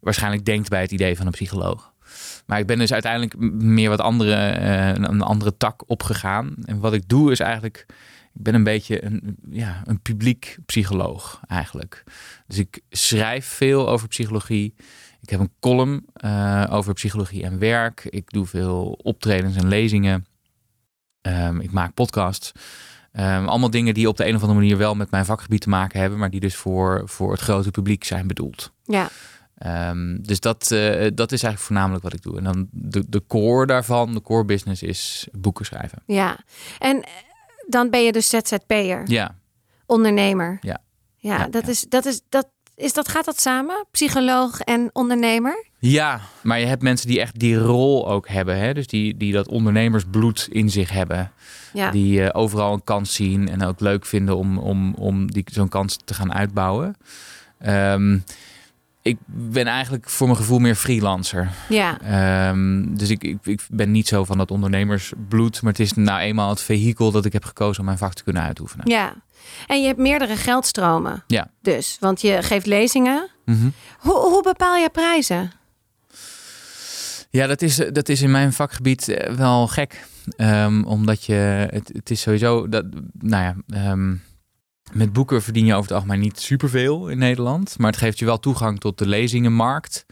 waarschijnlijk 0.00 0.44
denkt 0.44 0.68
bij 0.68 0.80
het 0.80 0.92
idee 0.92 1.16
van 1.16 1.26
een 1.26 1.32
psycholoog. 1.32 1.92
Maar 2.46 2.58
ik 2.58 2.66
ben 2.66 2.78
dus 2.78 2.92
uiteindelijk 2.92 3.36
meer 3.62 3.88
wat 3.88 4.00
andere, 4.00 4.60
uh, 4.60 4.88
een 4.88 5.22
andere 5.22 5.56
tak 5.56 5.82
opgegaan. 5.86 6.54
En 6.64 6.78
wat 6.78 6.92
ik 6.92 7.08
doe 7.08 7.30
is 7.30 7.40
eigenlijk 7.40 7.86
ik 8.34 8.42
ben 8.42 8.54
een 8.54 8.64
beetje 8.64 9.04
een, 9.04 9.36
ja, 9.50 9.82
een 9.84 10.00
publiek 10.00 10.58
psycholoog 10.66 11.40
eigenlijk. 11.46 12.04
Dus 12.46 12.58
ik 12.58 12.80
schrijf 12.90 13.46
veel 13.46 13.88
over 13.88 14.08
psychologie. 14.08 14.74
Ik 15.20 15.30
heb 15.30 15.40
een 15.40 15.52
column 15.60 16.06
uh, 16.24 16.66
over 16.70 16.94
psychologie 16.94 17.42
en 17.42 17.58
werk. 17.58 18.04
Ik 18.04 18.30
doe 18.30 18.46
veel 18.46 18.98
optredens 19.02 19.56
en 19.56 19.68
lezingen. 19.68 20.26
Um, 21.22 21.60
ik 21.60 21.70
maak 21.70 21.94
podcasts. 21.94 22.52
Um, 23.12 23.48
allemaal 23.48 23.70
dingen 23.70 23.94
die 23.94 24.08
op 24.08 24.16
de 24.16 24.26
een 24.26 24.34
of 24.34 24.40
andere 24.40 24.60
manier 24.60 24.76
wel 24.76 24.94
met 24.94 25.10
mijn 25.10 25.24
vakgebied 25.24 25.60
te 25.60 25.68
maken 25.68 26.00
hebben, 26.00 26.18
maar 26.18 26.30
die 26.30 26.40
dus 26.40 26.56
voor, 26.56 27.02
voor 27.04 27.32
het 27.32 27.40
grote 27.40 27.70
publiek 27.70 28.04
zijn 28.04 28.26
bedoeld. 28.26 28.72
Ja. 28.84 29.08
Um, 29.90 30.22
dus 30.22 30.40
dat, 30.40 30.70
uh, 30.72 31.10
dat 31.14 31.32
is 31.32 31.42
eigenlijk 31.42 31.58
voornamelijk 31.58 32.02
wat 32.02 32.14
ik 32.14 32.22
doe. 32.22 32.38
En 32.38 32.44
dan 32.44 32.68
de, 32.70 33.04
de 33.08 33.22
core 33.26 33.66
daarvan, 33.66 34.12
de 34.12 34.22
core 34.22 34.44
business, 34.44 34.82
is 34.82 35.28
boeken 35.32 35.64
schrijven. 35.64 36.02
Ja, 36.06 36.38
en 36.78 37.04
dan 37.66 37.90
ben 37.90 38.04
je 38.04 38.12
dus 38.12 38.28
ZZP'er. 38.28 39.02
Ja. 39.06 39.36
Ondernemer. 39.86 40.58
Ja. 40.60 40.78
Ja, 41.16 41.48
dat, 41.48 41.68
Is, 41.68 41.86
dat 41.88 42.06
is 42.06 42.20
dat. 42.28 42.48
Is 42.74 42.92
dat, 42.92 43.08
gaat 43.08 43.24
dat 43.24 43.40
samen? 43.40 43.86
Psycholoog 43.90 44.60
en 44.60 44.90
ondernemer? 44.92 45.66
Ja, 45.78 46.20
maar 46.42 46.60
je 46.60 46.66
hebt 46.66 46.82
mensen 46.82 47.08
die 47.08 47.20
echt 47.20 47.38
die 47.38 47.56
rol 47.56 48.08
ook 48.08 48.28
hebben. 48.28 48.58
Hè? 48.58 48.74
Dus 48.74 48.86
die, 48.86 49.16
die 49.16 49.32
dat 49.32 49.48
ondernemersbloed 49.48 50.48
in 50.50 50.70
zich 50.70 50.90
hebben. 50.90 51.32
Ja. 51.72 51.90
Die 51.90 52.20
uh, 52.20 52.28
overal 52.32 52.72
een 52.72 52.84
kans 52.84 53.14
zien 53.14 53.48
en 53.48 53.64
ook 53.64 53.80
leuk 53.80 54.06
vinden 54.06 54.36
om, 54.36 54.58
om, 54.58 54.94
om 54.94 55.30
die, 55.30 55.44
zo'n 55.52 55.68
kans 55.68 55.98
te 56.04 56.14
gaan 56.14 56.34
uitbouwen. 56.34 56.96
Um, 57.66 58.24
ik 59.02 59.19
ben 59.26 59.67
eigenlijk 59.67 60.11
voor 60.11 60.26
mijn 60.26 60.38
gevoel 60.38 60.58
meer 60.58 60.75
freelancer. 60.75 61.50
Ja. 61.69 62.49
Um, 62.50 62.99
dus 62.99 63.11
ik, 63.11 63.25
ik, 63.25 63.38
ik, 63.43 63.67
ben 63.70 63.91
niet 63.91 64.08
zo 64.08 64.25
van 64.25 64.38
dat 64.38 64.50
ondernemersbloed. 64.50 65.62
Maar 65.62 65.73
het 65.73 65.81
is 65.81 65.93
nou 65.93 66.20
eenmaal 66.20 66.50
het 66.50 66.61
vehikel 66.61 67.11
dat 67.11 67.25
ik 67.25 67.32
heb 67.32 67.44
gekozen 67.44 67.81
om 67.81 67.85
mijn 67.85 67.99
vak 67.99 68.14
te 68.14 68.23
kunnen 68.23 68.43
uitoefenen. 68.43 68.91
Ja. 68.91 69.14
En 69.67 69.81
je 69.81 69.87
hebt 69.87 69.99
meerdere 69.99 70.37
geldstromen. 70.37 71.25
Ja. 71.26 71.50
Dus, 71.62 71.97
want 72.00 72.20
je 72.20 72.43
geeft 72.43 72.67
lezingen. 72.67 73.29
Mm 73.44 73.55
-hmm. 73.61 73.73
hoe, 73.99 74.19
hoe 74.19 74.43
bepaal 74.43 74.76
je 74.76 74.91
prijzen? 74.91 75.52
Ja, 77.31 77.47
dat 77.47 77.62
is, 77.62 77.76
dat 77.76 78.08
is 78.08 78.23
in 78.23 78.31
mijn 78.31 78.52
vakgebied 78.52 79.08
eh, 79.08 79.35
wel 79.35 79.67
gek. 79.67 80.08
Um, 80.37 80.85
omdat 80.85 81.25
je, 81.25 81.69
het, 81.70 81.91
het 81.93 82.11
is 82.11 82.20
sowieso, 82.20 82.69
dat, 82.69 82.85
nou 83.19 83.43
ja, 83.43 83.91
um, 83.91 84.23
met 84.92 85.12
boeken 85.12 85.42
verdien 85.42 85.66
je 85.66 85.72
over 85.72 85.84
het 85.84 85.92
algemeen 85.92 86.20
niet 86.20 86.40
superveel 86.40 87.08
in 87.08 87.19
Nederland. 87.19 87.78
Maar 87.78 87.90
het 87.90 88.00
geeft 88.00 88.19
je 88.19 88.25
wel 88.25 88.40
toegang 88.40 88.81
tot 88.81 88.98
de 88.98 89.06
lezingenmarkt. 89.06 90.06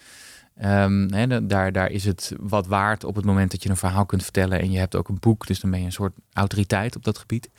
Um, 0.64 1.48
daar, 1.48 1.72
daar 1.72 1.90
is 1.90 2.04
het 2.04 2.32
wat 2.40 2.66
waard 2.66 3.04
op 3.04 3.14
het 3.14 3.24
moment 3.24 3.50
dat 3.50 3.62
je 3.62 3.68
een 3.68 3.76
verhaal 3.76 4.06
kunt 4.06 4.22
vertellen. 4.22 4.60
En 4.60 4.70
je 4.70 4.78
hebt 4.78 4.96
ook 4.96 5.08
een 5.08 5.18
boek, 5.20 5.46
dus 5.46 5.60
dan 5.60 5.70
ben 5.70 5.80
je 5.80 5.86
een 5.86 5.92
soort 5.92 6.14
autoriteit 6.32 6.96
op 6.96 7.04
dat 7.04 7.18
gebied. 7.18 7.50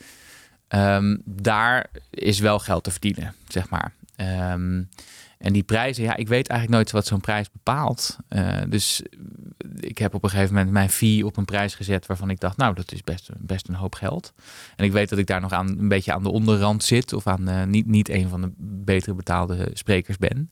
Um, 0.68 1.22
daar 1.24 1.86
is 2.10 2.38
wel 2.38 2.58
geld 2.58 2.84
te 2.84 2.90
verdienen, 2.90 3.34
zeg 3.48 3.68
maar. 3.68 3.92
Um, 4.52 4.88
en 5.40 5.52
die 5.52 5.62
prijzen, 5.62 6.02
ja, 6.02 6.16
ik 6.16 6.28
weet 6.28 6.48
eigenlijk 6.48 6.80
nooit 6.80 6.90
wat 6.90 7.06
zo'n 7.06 7.20
prijs 7.20 7.50
bepaalt. 7.50 8.16
Uh, 8.28 8.58
dus 8.68 9.02
ik 9.76 9.98
heb 9.98 10.14
op 10.14 10.24
een 10.24 10.30
gegeven 10.30 10.54
moment 10.54 10.72
mijn 10.72 10.90
fee 10.90 11.26
op 11.26 11.36
een 11.36 11.44
prijs 11.44 11.74
gezet 11.74 12.06
waarvan 12.06 12.30
ik 12.30 12.40
dacht, 12.40 12.56
nou, 12.56 12.74
dat 12.74 12.92
is 12.92 13.02
best, 13.02 13.30
best 13.38 13.68
een 13.68 13.74
hoop 13.74 13.94
geld. 13.94 14.32
En 14.76 14.84
ik 14.84 14.92
weet 14.92 15.08
dat 15.08 15.18
ik 15.18 15.26
daar 15.26 15.40
nog 15.40 15.52
aan 15.52 15.68
een 15.68 15.88
beetje 15.88 16.12
aan 16.12 16.22
de 16.22 16.30
onderrand 16.30 16.84
zit 16.84 17.12
of 17.12 17.26
aan 17.26 17.48
uh, 17.48 17.64
niet, 17.64 17.86
niet 17.86 18.08
een 18.08 18.28
van 18.28 18.40
de 18.40 18.52
betere 18.58 19.14
betaalde 19.14 19.70
sprekers 19.72 20.16
ben. 20.16 20.50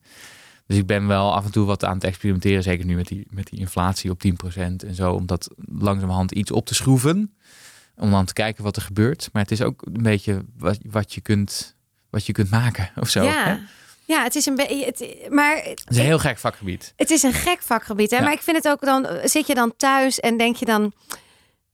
Dus 0.66 0.76
ik 0.76 0.87
ben 0.87 1.07
wel 1.07 1.35
af 1.35 1.45
en 1.45 1.52
toe 1.52 1.66
wat 1.66 1.85
aan 1.85 1.95
het 1.95 2.04
experimenteren, 2.04 2.62
zeker 2.62 2.85
nu 2.85 2.97
met 2.97 3.09
die, 3.09 3.26
met 3.30 3.47
die 3.47 3.59
inflatie 3.59 4.11
op 4.11 4.23
10% 4.26 4.61
en 4.61 4.95
zo, 4.95 5.12
om 5.12 5.26
dat 5.26 5.54
langzamerhand 5.57 6.33
iets 6.33 6.50
op 6.50 6.66
te 6.66 6.75
schroeven. 6.75 7.35
Om 7.97 8.11
dan 8.11 8.25
te 8.25 8.33
kijken 8.33 8.64
wat 8.64 8.76
er 8.76 8.83
gebeurt. 8.83 9.28
Maar 9.33 9.42
het 9.42 9.50
is 9.50 9.62
ook 9.62 9.87
een 9.87 10.02
beetje 10.02 10.45
wat, 10.57 10.78
wat, 10.83 11.14
je, 11.14 11.21
kunt, 11.21 11.76
wat 12.11 12.26
je 12.26 12.33
kunt 12.33 12.50
maken 12.50 12.90
of 12.97 13.09
zo. 13.09 13.23
Ja. 13.23 13.45
Hè? 13.45 13.57
Ja, 14.08 14.22
het 14.22 14.34
is 14.34 14.46
een 14.46 14.54
beetje. 14.54 15.26
Maar 15.30 15.56
het 15.56 15.84
is 15.88 15.96
een 15.96 16.04
heel 16.04 16.18
gek 16.18 16.38
vakgebied. 16.38 16.92
Het 16.96 17.10
is 17.10 17.22
een 17.22 17.32
gek 17.32 17.62
vakgebied. 17.62 18.10
Hè? 18.10 18.20
Maar 18.20 18.32
ik 18.32 18.40
vind 18.40 18.56
het 18.56 18.68
ook 18.68 18.80
dan. 18.80 19.06
Zit 19.24 19.46
je 19.46 19.54
dan 19.54 19.76
thuis 19.76 20.20
en 20.20 20.36
denk 20.36 20.56
je 20.56 20.64
dan. 20.64 20.92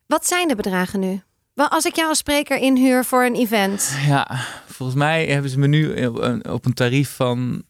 Wat 0.07 0.27
zijn 0.27 0.49
de 0.49 0.55
bedragen 0.55 1.01
nu? 1.01 1.23
Wel, 1.55 1.69
als 1.69 1.85
ik 1.85 1.97
jou 1.97 2.09
als 2.09 2.19
spreker 2.19 2.57
inhuur 2.57 3.05
voor 3.05 3.25
een 3.25 3.35
event. 3.35 3.97
Ja, 4.07 4.41
volgens 4.67 4.99
mij 4.99 5.27
hebben 5.27 5.51
ze 5.51 5.59
me 5.59 5.67
nu 5.67 6.07
op 6.43 6.65
een 6.65 6.75
tarief 6.75 7.11
van 7.11 7.63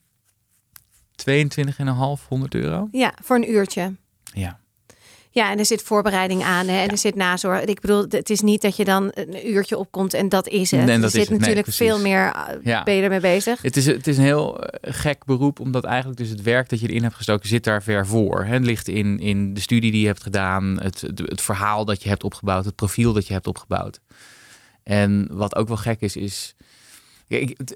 22,500 1.14 2.54
euro. 2.54 2.88
Ja, 2.90 3.14
voor 3.22 3.36
een 3.36 3.50
uurtje. 3.50 3.94
Ja. 4.32 4.60
Ja, 5.34 5.50
en 5.50 5.58
er 5.58 5.66
zit 5.66 5.82
voorbereiding 5.82 6.42
aan 6.42 6.68
hè? 6.68 6.82
en 6.82 6.88
er 6.88 6.98
zit 6.98 7.14
nazorg. 7.14 7.64
Ik 7.64 7.80
bedoel, 7.80 8.04
het 8.08 8.30
is 8.30 8.40
niet 8.40 8.62
dat 8.62 8.76
je 8.76 8.84
dan 8.84 9.10
een 9.14 9.50
uurtje 9.50 9.78
opkomt 9.78 10.14
en 10.14 10.28
dat 10.28 10.48
is 10.48 10.70
het. 10.70 10.84
Nee, 10.84 10.98
dat 10.98 11.14
er 11.14 11.20
zit 11.20 11.38
natuurlijk 11.38 11.66
veel 11.70 11.98
meer 11.98 12.36
ja. 12.62 12.82
ben 12.82 12.94
je 12.94 13.02
ermee 13.02 13.20
bezig. 13.20 13.62
Het 13.62 13.76
is, 13.76 13.86
het 13.86 14.06
is 14.06 14.16
een 14.16 14.24
heel 14.24 14.60
uh, 14.60 14.66
gek 14.80 15.24
beroep, 15.24 15.60
omdat 15.60 15.84
eigenlijk 15.84 16.18
dus 16.18 16.28
het 16.28 16.42
werk 16.42 16.68
dat 16.68 16.80
je 16.80 16.88
erin 16.88 17.02
hebt 17.02 17.14
gestoken 17.14 17.48
zit 17.48 17.64
daar 17.64 17.82
ver 17.82 18.06
voor. 18.06 18.44
Het 18.44 18.64
ligt 18.64 18.88
in, 18.88 19.18
in 19.18 19.54
de 19.54 19.60
studie 19.60 19.90
die 19.90 20.00
je 20.00 20.06
hebt 20.06 20.22
gedaan, 20.22 20.80
het, 20.80 21.00
het, 21.00 21.18
het 21.18 21.42
verhaal 21.42 21.84
dat 21.84 22.02
je 22.02 22.08
hebt 22.08 22.24
opgebouwd, 22.24 22.64
het 22.64 22.74
profiel 22.74 23.12
dat 23.12 23.26
je 23.26 23.32
hebt 23.32 23.46
opgebouwd. 23.46 24.00
En 24.82 25.28
wat 25.30 25.56
ook 25.56 25.68
wel 25.68 25.76
gek 25.76 26.00
is, 26.00 26.16
is 26.16 26.54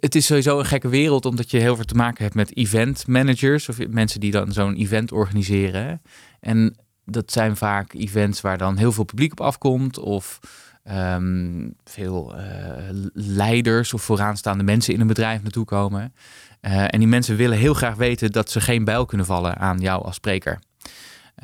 het 0.00 0.14
is 0.14 0.26
sowieso 0.26 0.58
een 0.58 0.66
gekke 0.66 0.88
wereld, 0.88 1.26
omdat 1.26 1.50
je 1.50 1.58
heel 1.58 1.76
veel 1.76 1.84
te 1.84 1.94
maken 1.94 2.22
hebt 2.22 2.34
met 2.34 2.56
event 2.56 3.06
managers 3.06 3.68
of 3.68 3.88
mensen 3.88 4.20
die 4.20 4.30
dan 4.30 4.52
zo'n 4.52 4.74
event 4.74 5.12
organiseren. 5.12 6.02
En 6.40 6.76
dat 7.10 7.32
zijn 7.32 7.56
vaak 7.56 7.92
events 7.92 8.40
waar 8.40 8.58
dan 8.58 8.76
heel 8.76 8.92
veel 8.92 9.04
publiek 9.04 9.32
op 9.32 9.40
afkomt 9.40 9.98
of 9.98 10.38
ehm, 10.84 11.68
veel 11.84 12.34
uh, 12.36 12.42
leiders 13.12 13.94
of 13.94 14.02
vooraanstaande 14.02 14.64
mensen 14.64 14.94
in 14.94 15.00
een 15.00 15.06
bedrijf 15.06 15.42
naartoe 15.42 15.64
komen. 15.64 16.14
Uh, 16.62 16.82
en 16.82 16.98
die 16.98 17.08
mensen 17.08 17.36
willen 17.36 17.58
heel 17.58 17.74
graag 17.74 17.94
weten 17.94 18.32
dat 18.32 18.50
ze 18.50 18.60
geen 18.60 18.84
bijl 18.84 19.04
kunnen 19.04 19.26
vallen 19.26 19.56
aan 19.56 19.78
jou 19.78 20.04
als 20.04 20.14
spreker. 20.14 20.58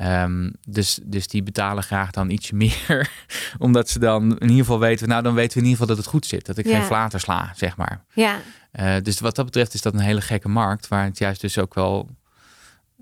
Um, 0.01 0.51
dus, 0.67 0.99
dus 1.03 1.27
die 1.27 1.43
betalen 1.43 1.83
graag 1.83 2.11
dan 2.11 2.29
ietsje 2.29 2.55
meer. 2.65 3.09
omdat 3.57 3.89
ze 3.89 3.99
dan 3.99 4.23
in 4.23 4.49
ieder 4.49 4.65
geval 4.65 4.79
weten, 4.79 5.07
nou 5.07 5.23
dan 5.23 5.33
weten 5.33 5.53
we 5.53 5.63
in 5.63 5.69
ieder 5.69 5.79
geval 5.79 5.95
dat 5.95 6.03
het 6.05 6.13
goed 6.13 6.25
zit. 6.25 6.45
Dat 6.45 6.57
ik 6.57 6.67
geen 6.67 6.83
flater 6.83 7.19
sla, 7.19 7.51
zeg 7.55 7.77
maar. 7.77 8.03
Ja. 8.13 8.39
Uh, 8.79 8.95
dus 9.01 9.19
wat 9.19 9.35
dat 9.35 9.45
betreft 9.45 9.73
is 9.73 9.81
dat 9.81 9.93
een 9.93 9.99
hele 9.99 10.21
gekke 10.21 10.49
markt. 10.49 10.87
Waar 10.87 11.03
het 11.03 11.17
juist 11.17 11.41
dus 11.41 11.57
ook 11.57 11.73
wel 11.73 12.09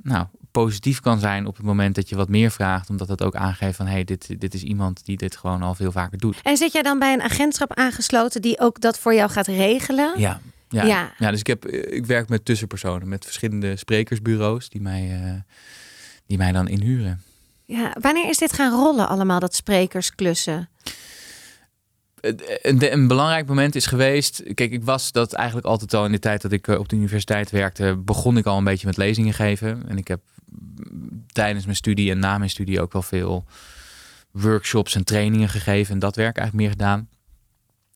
nou, 0.01 0.25
positief 0.51 0.99
kan 0.99 1.19
zijn 1.19 1.45
op 1.45 1.55
het 1.55 1.65
moment 1.65 1.95
dat 1.95 2.09
je 2.09 2.15
wat 2.15 2.29
meer 2.29 2.51
vraagt. 2.51 2.89
Omdat 2.89 3.07
het 3.07 3.23
ook 3.23 3.35
aangeeft 3.35 3.75
van 3.75 3.85
hé, 3.85 3.91
hey, 3.91 4.03
dit, 4.03 4.39
dit 4.39 4.53
is 4.53 4.63
iemand 4.63 5.05
die 5.05 5.17
dit 5.17 5.35
gewoon 5.35 5.61
al 5.61 5.75
veel 5.75 5.91
vaker 5.91 6.17
doet. 6.17 6.39
En 6.43 6.57
zit 6.57 6.71
jij 6.71 6.81
dan 6.81 6.99
bij 6.99 7.13
een 7.13 7.21
agentschap 7.21 7.73
aangesloten 7.73 8.41
die 8.41 8.59
ook 8.59 8.81
dat 8.81 8.99
voor 8.99 9.13
jou 9.13 9.29
gaat 9.29 9.47
regelen? 9.47 10.19
Ja. 10.19 10.39
Ja, 10.69 10.83
ja. 10.83 11.13
ja 11.17 11.31
dus 11.31 11.39
ik, 11.39 11.47
heb, 11.47 11.67
ik 11.67 12.05
werk 12.05 12.29
met 12.29 12.45
tussenpersonen, 12.45 13.07
met 13.07 13.25
verschillende 13.25 13.75
sprekersbureaus 13.75 14.69
die 14.69 14.81
mij, 14.81 15.21
uh, 15.23 15.33
die 16.27 16.37
mij 16.37 16.51
dan 16.51 16.67
inhuren. 16.67 17.21
Ja, 17.65 17.95
wanneer 17.99 18.29
is 18.29 18.37
dit 18.37 18.53
gaan 18.53 18.71
rollen 18.71 19.07
allemaal, 19.07 19.39
dat 19.39 19.55
sprekersklussen? 19.55 20.69
Een, 22.23 22.93
een, 22.93 23.07
belangrijk 23.07 23.47
moment 23.47 23.75
is 23.75 23.85
geweest. 23.85 24.43
Kijk, 24.53 24.71
ik 24.71 24.83
was 24.83 25.11
dat 25.11 25.33
eigenlijk 25.33 25.67
altijd 25.67 25.93
al 25.93 26.05
in 26.05 26.11
de 26.11 26.19
tijd 26.19 26.41
dat 26.41 26.51
ik 26.51 26.67
eh, 26.67 26.79
op 26.79 26.89
de 26.89 26.95
universiteit 26.95 27.51
werkte. 27.51 27.95
Begon 27.97 28.37
ik 28.37 28.45
al 28.45 28.57
een 28.57 28.63
beetje 28.63 28.87
met 28.87 28.97
lezingen 28.97 29.33
geven. 29.33 29.83
En 29.87 29.97
ik 29.97 30.07
heb 30.07 30.21
tijdens 31.27 31.65
mijn 31.65 31.77
studie 31.77 32.11
en 32.11 32.19
na 32.19 32.37
mijn 32.37 32.49
studie 32.49 32.81
ook 32.81 32.93
wel 32.93 33.01
veel 33.01 33.45
workshops 34.31 34.95
en 34.95 35.03
trainingen 35.03 35.49
gegeven. 35.49 35.93
En 35.93 35.99
dat 35.99 36.15
werk 36.15 36.37
eigenlijk 36.37 36.67
meer 36.67 36.77
gedaan. 36.77 37.09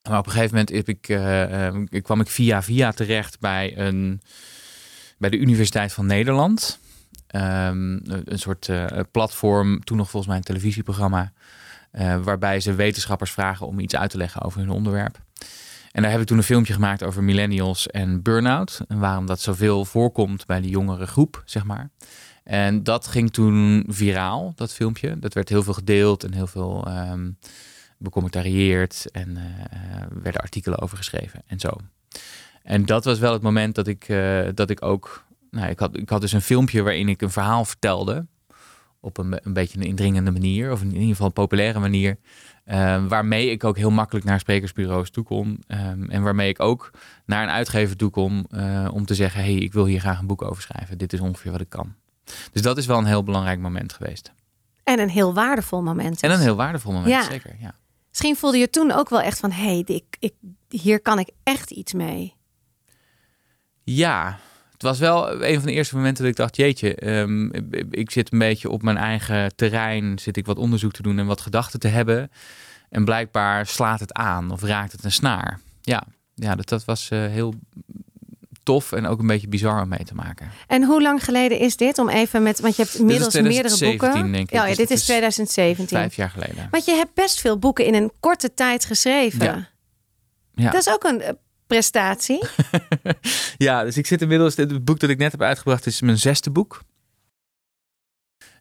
Maar 0.09 0.19
op 0.19 0.25
een 0.25 0.31
gegeven 0.31 0.55
moment 0.55 0.75
heb 0.75 0.89
ik, 0.89 1.09
uh, 1.09 2.01
kwam 2.01 2.19
ik 2.19 2.29
via 2.29 2.63
via 2.63 2.91
terecht 2.91 3.39
bij, 3.39 3.77
een, 3.77 4.21
bij 5.17 5.29
de 5.29 5.37
Universiteit 5.37 5.93
van 5.93 6.05
Nederland. 6.05 6.79
Um, 7.35 8.01
een 8.03 8.39
soort 8.39 8.69
platform, 9.11 9.83
toen 9.83 9.97
nog 9.97 10.09
volgens 10.09 10.27
mij 10.27 10.37
een 10.37 10.43
televisieprogramma. 10.43 11.33
Uh, 11.99 12.17
waarbij 12.23 12.59
ze 12.59 12.73
wetenschappers 12.73 13.31
vragen 13.31 13.67
om 13.67 13.79
iets 13.79 13.95
uit 13.95 14.09
te 14.09 14.17
leggen 14.17 14.41
over 14.41 14.59
hun 14.59 14.69
onderwerp. 14.69 15.19
En 15.91 16.01
daar 16.01 16.11
heb 16.11 16.21
ik 16.21 16.27
toen 16.27 16.37
een 16.37 16.43
filmpje 16.43 16.73
gemaakt 16.73 17.03
over 17.03 17.23
millennials 17.23 17.87
en 17.87 18.21
burn-out. 18.21 18.81
En 18.87 18.99
waarom 18.99 19.25
dat 19.25 19.39
zoveel 19.39 19.85
voorkomt 19.85 20.45
bij 20.45 20.61
de 20.61 20.69
jongere 20.69 21.07
groep, 21.07 21.41
zeg 21.45 21.63
maar. 21.63 21.89
En 22.43 22.83
dat 22.83 23.07
ging 23.07 23.31
toen 23.31 23.85
viraal, 23.87 24.53
dat 24.55 24.73
filmpje. 24.73 25.19
Dat 25.19 25.33
werd 25.33 25.49
heel 25.49 25.63
veel 25.63 25.73
gedeeld 25.73 26.23
en 26.23 26.33
heel 26.33 26.47
veel 26.47 26.87
um, 26.87 27.37
becommentarieerd. 27.97 29.11
En 29.11 29.29
uh, 29.29 29.43
werden 30.21 30.41
artikelen 30.41 30.79
over 30.79 30.97
geschreven 30.97 31.41
en 31.47 31.59
zo. 31.59 31.69
En 32.63 32.85
dat 32.85 33.05
was 33.05 33.19
wel 33.19 33.33
het 33.33 33.41
moment 33.41 33.75
dat 33.75 33.87
ik, 33.87 34.05
dat 34.53 34.69
ik 34.69 34.85
ook... 34.85 35.25
Nou, 35.51 35.69
ik, 35.69 35.79
had, 35.79 35.97
ik 35.97 36.09
had 36.09 36.21
dus 36.21 36.31
een 36.31 36.41
filmpje 36.41 36.81
waarin 36.81 37.09
ik 37.09 37.21
een 37.21 37.31
verhaal 37.31 37.65
vertelde 37.65 38.25
op 39.07 39.17
een, 39.17 39.39
een 39.43 39.53
beetje 39.53 39.79
een 39.79 39.85
indringende 39.85 40.31
manier, 40.31 40.71
of 40.71 40.81
in 40.81 40.93
ieder 40.93 41.07
geval 41.07 41.25
een 41.25 41.33
populaire 41.33 41.79
manier. 41.79 42.17
Uh, 42.65 43.05
waarmee 43.07 43.49
ik 43.49 43.63
ook 43.63 43.77
heel 43.77 43.91
makkelijk 43.91 44.25
naar 44.25 44.39
sprekersbureaus 44.39 45.09
toe 45.09 45.23
kon. 45.23 45.63
Um, 45.67 46.09
en 46.09 46.23
waarmee 46.23 46.49
ik 46.49 46.59
ook 46.59 46.91
naar 47.25 47.43
een 47.43 47.49
uitgever 47.49 47.95
toe 47.95 48.09
kon 48.09 48.45
uh, 48.51 48.87
om 48.91 49.05
te 49.05 49.15
zeggen: 49.15 49.41
hey, 49.41 49.53
ik 49.53 49.73
wil 49.73 49.85
hier 49.85 49.99
graag 49.99 50.19
een 50.19 50.27
boek 50.27 50.41
over 50.41 50.61
schrijven. 50.61 50.97
Dit 50.97 51.13
is 51.13 51.19
ongeveer 51.19 51.51
wat 51.51 51.61
ik 51.61 51.69
kan. 51.69 51.95
Dus 52.51 52.61
dat 52.61 52.77
is 52.77 52.85
wel 52.85 52.97
een 52.97 53.05
heel 53.05 53.23
belangrijk 53.23 53.59
moment 53.59 53.93
geweest. 53.93 54.31
En 54.83 54.99
een 54.99 55.09
heel 55.09 55.33
waardevol 55.33 55.81
moment. 55.81 56.21
En 56.21 56.31
een 56.31 56.39
heel 56.39 56.55
waardevol 56.55 56.91
moment, 56.91 57.11
ja. 57.11 57.23
zeker. 57.23 57.55
Ja. 57.59 57.75
Misschien 58.09 58.35
voelde 58.35 58.57
je 58.57 58.69
toen 58.69 58.91
ook 58.91 59.09
wel 59.09 59.21
echt 59.21 59.39
van: 59.39 59.51
hey, 59.51 59.83
ik, 59.85 60.17
ik, 60.19 60.33
hier 60.69 61.01
kan 61.01 61.19
ik 61.19 61.29
echt 61.43 61.71
iets 61.71 61.93
mee. 61.93 62.35
Ja, 63.83 64.39
het 64.77 64.85
was 64.85 64.99
wel 64.99 65.43
een 65.43 65.55
van 65.55 65.65
de 65.65 65.73
eerste 65.73 65.95
momenten 65.95 66.23
dat 66.23 66.31
ik 66.31 66.37
dacht, 66.37 66.55
jeetje, 66.55 67.19
um, 67.19 67.51
ik 67.91 68.11
zit 68.11 68.31
een 68.31 68.39
beetje 68.39 68.69
op 68.69 68.83
mijn 68.83 68.97
eigen 68.97 69.55
terrein, 69.55 70.19
zit 70.19 70.37
ik 70.37 70.45
wat 70.45 70.57
onderzoek 70.57 70.91
te 70.91 71.01
doen 71.01 71.19
en 71.19 71.25
wat 71.25 71.41
gedachten 71.41 71.79
te 71.79 71.87
hebben. 71.87 72.31
En 72.89 73.05
blijkbaar 73.05 73.65
slaat 73.65 73.99
het 73.99 74.13
aan 74.13 74.51
of 74.51 74.61
raakt 74.61 74.91
het 74.91 75.03
een 75.03 75.11
snaar. 75.11 75.59
Ja, 75.81 76.03
ja 76.35 76.55
dat, 76.55 76.69
dat 76.69 76.85
was 76.85 77.09
uh, 77.13 77.25
heel 77.25 77.53
tof 78.63 78.91
en 78.91 79.05
ook 79.05 79.19
een 79.19 79.27
beetje 79.27 79.47
bizar 79.47 79.81
om 79.81 79.87
mee 79.89 80.03
te 80.03 80.15
maken. 80.15 80.51
En 80.67 80.83
hoe 80.83 81.01
lang 81.01 81.23
geleden 81.23 81.59
is 81.59 81.77
dit? 81.77 81.97
Om 81.97 82.09
even 82.09 82.43
met, 82.43 82.59
want 82.59 82.75
je 82.75 82.81
hebt 82.81 82.95
inmiddels 82.95 83.33
meerdere 83.33 83.77
boeken. 83.79 84.31
Denk 84.31 84.35
ik. 84.35 84.51
Ja, 84.51 84.61
ja 84.61 84.67
dus 84.67 84.77
dit 84.77 84.91
is 84.91 85.03
2017. 85.03 85.87
Vijf 85.87 86.15
jaar 86.15 86.29
geleden. 86.29 86.67
Want 86.71 86.85
je 86.85 86.91
hebt 86.91 87.13
best 87.13 87.41
veel 87.41 87.59
boeken 87.59 87.85
in 87.85 87.93
een 87.93 88.11
korte 88.19 88.53
tijd 88.53 88.85
geschreven. 88.85 89.45
Ja. 89.45 89.69
ja. 90.53 90.71
Dat 90.71 90.87
is 90.87 90.93
ook 90.93 91.03
een 91.03 91.37
prestatie. 91.67 92.43
ja, 93.57 93.83
dus 93.83 93.97
ik 93.97 94.07
zit 94.07 94.21
inmiddels, 94.21 94.55
het 94.55 94.85
boek 94.85 94.99
dat 94.99 95.09
ik 95.09 95.17
net 95.17 95.31
heb 95.31 95.41
uitgebracht 95.41 95.85
is 95.85 96.01
mijn 96.01 96.17
zesde 96.17 96.49
boek. 96.49 96.81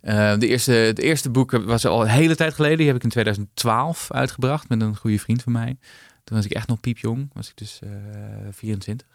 Uh, 0.03 0.39
de 0.39 0.47
eerste, 0.47 0.73
het 0.73 0.99
eerste 0.99 1.31
boek 1.31 1.51
was 1.51 1.87
al 1.87 2.03
een 2.03 2.09
hele 2.09 2.37
tijd 2.37 2.55
geleden. 2.55 2.77
Die 2.77 2.87
heb 2.87 2.97
ik 2.97 3.03
in 3.03 3.09
2012 3.09 4.13
uitgebracht 4.13 4.69
met 4.69 4.81
een 4.81 4.97
goede 4.97 5.19
vriend 5.19 5.43
van 5.43 5.53
mij. 5.53 5.77
Toen 6.25 6.37
was 6.37 6.45
ik 6.45 6.53
echt 6.53 6.69
nog 6.69 6.81
piepjong, 6.81 7.31
was 7.33 7.49
ik 7.49 7.57
dus 7.57 7.81
uh, 7.85 7.91
eh, 7.91 8.53
24. 8.53 9.07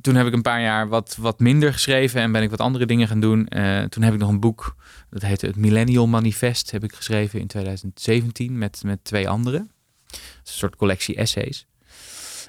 Toen 0.00 0.14
heb 0.14 0.26
ik 0.26 0.32
een 0.32 0.42
paar 0.42 0.60
jaar 0.60 0.88
wat, 0.88 1.16
wat 1.18 1.40
minder 1.40 1.72
geschreven 1.72 2.20
en 2.20 2.32
ben 2.32 2.42
ik 2.42 2.50
wat 2.50 2.60
andere 2.60 2.86
dingen 2.86 3.08
gaan 3.08 3.20
doen. 3.20 3.46
Uh, 3.48 3.82
toen 3.82 4.02
heb 4.02 4.14
ik 4.14 4.20
nog 4.20 4.28
een 4.28 4.40
boek, 4.40 4.76
dat 5.10 5.22
heette 5.22 5.46
het 5.46 5.56
Millennial 5.56 6.06
Manifest, 6.06 6.70
heb 6.70 6.84
ik 6.84 6.94
geschreven 6.94 7.40
in 7.40 7.46
2017 7.46 8.58
met, 8.58 8.82
met 8.84 9.04
twee 9.04 9.28
anderen. 9.28 9.70
Een 10.10 10.18
soort 10.42 10.76
collectie 10.76 11.16
essays. 11.16 11.66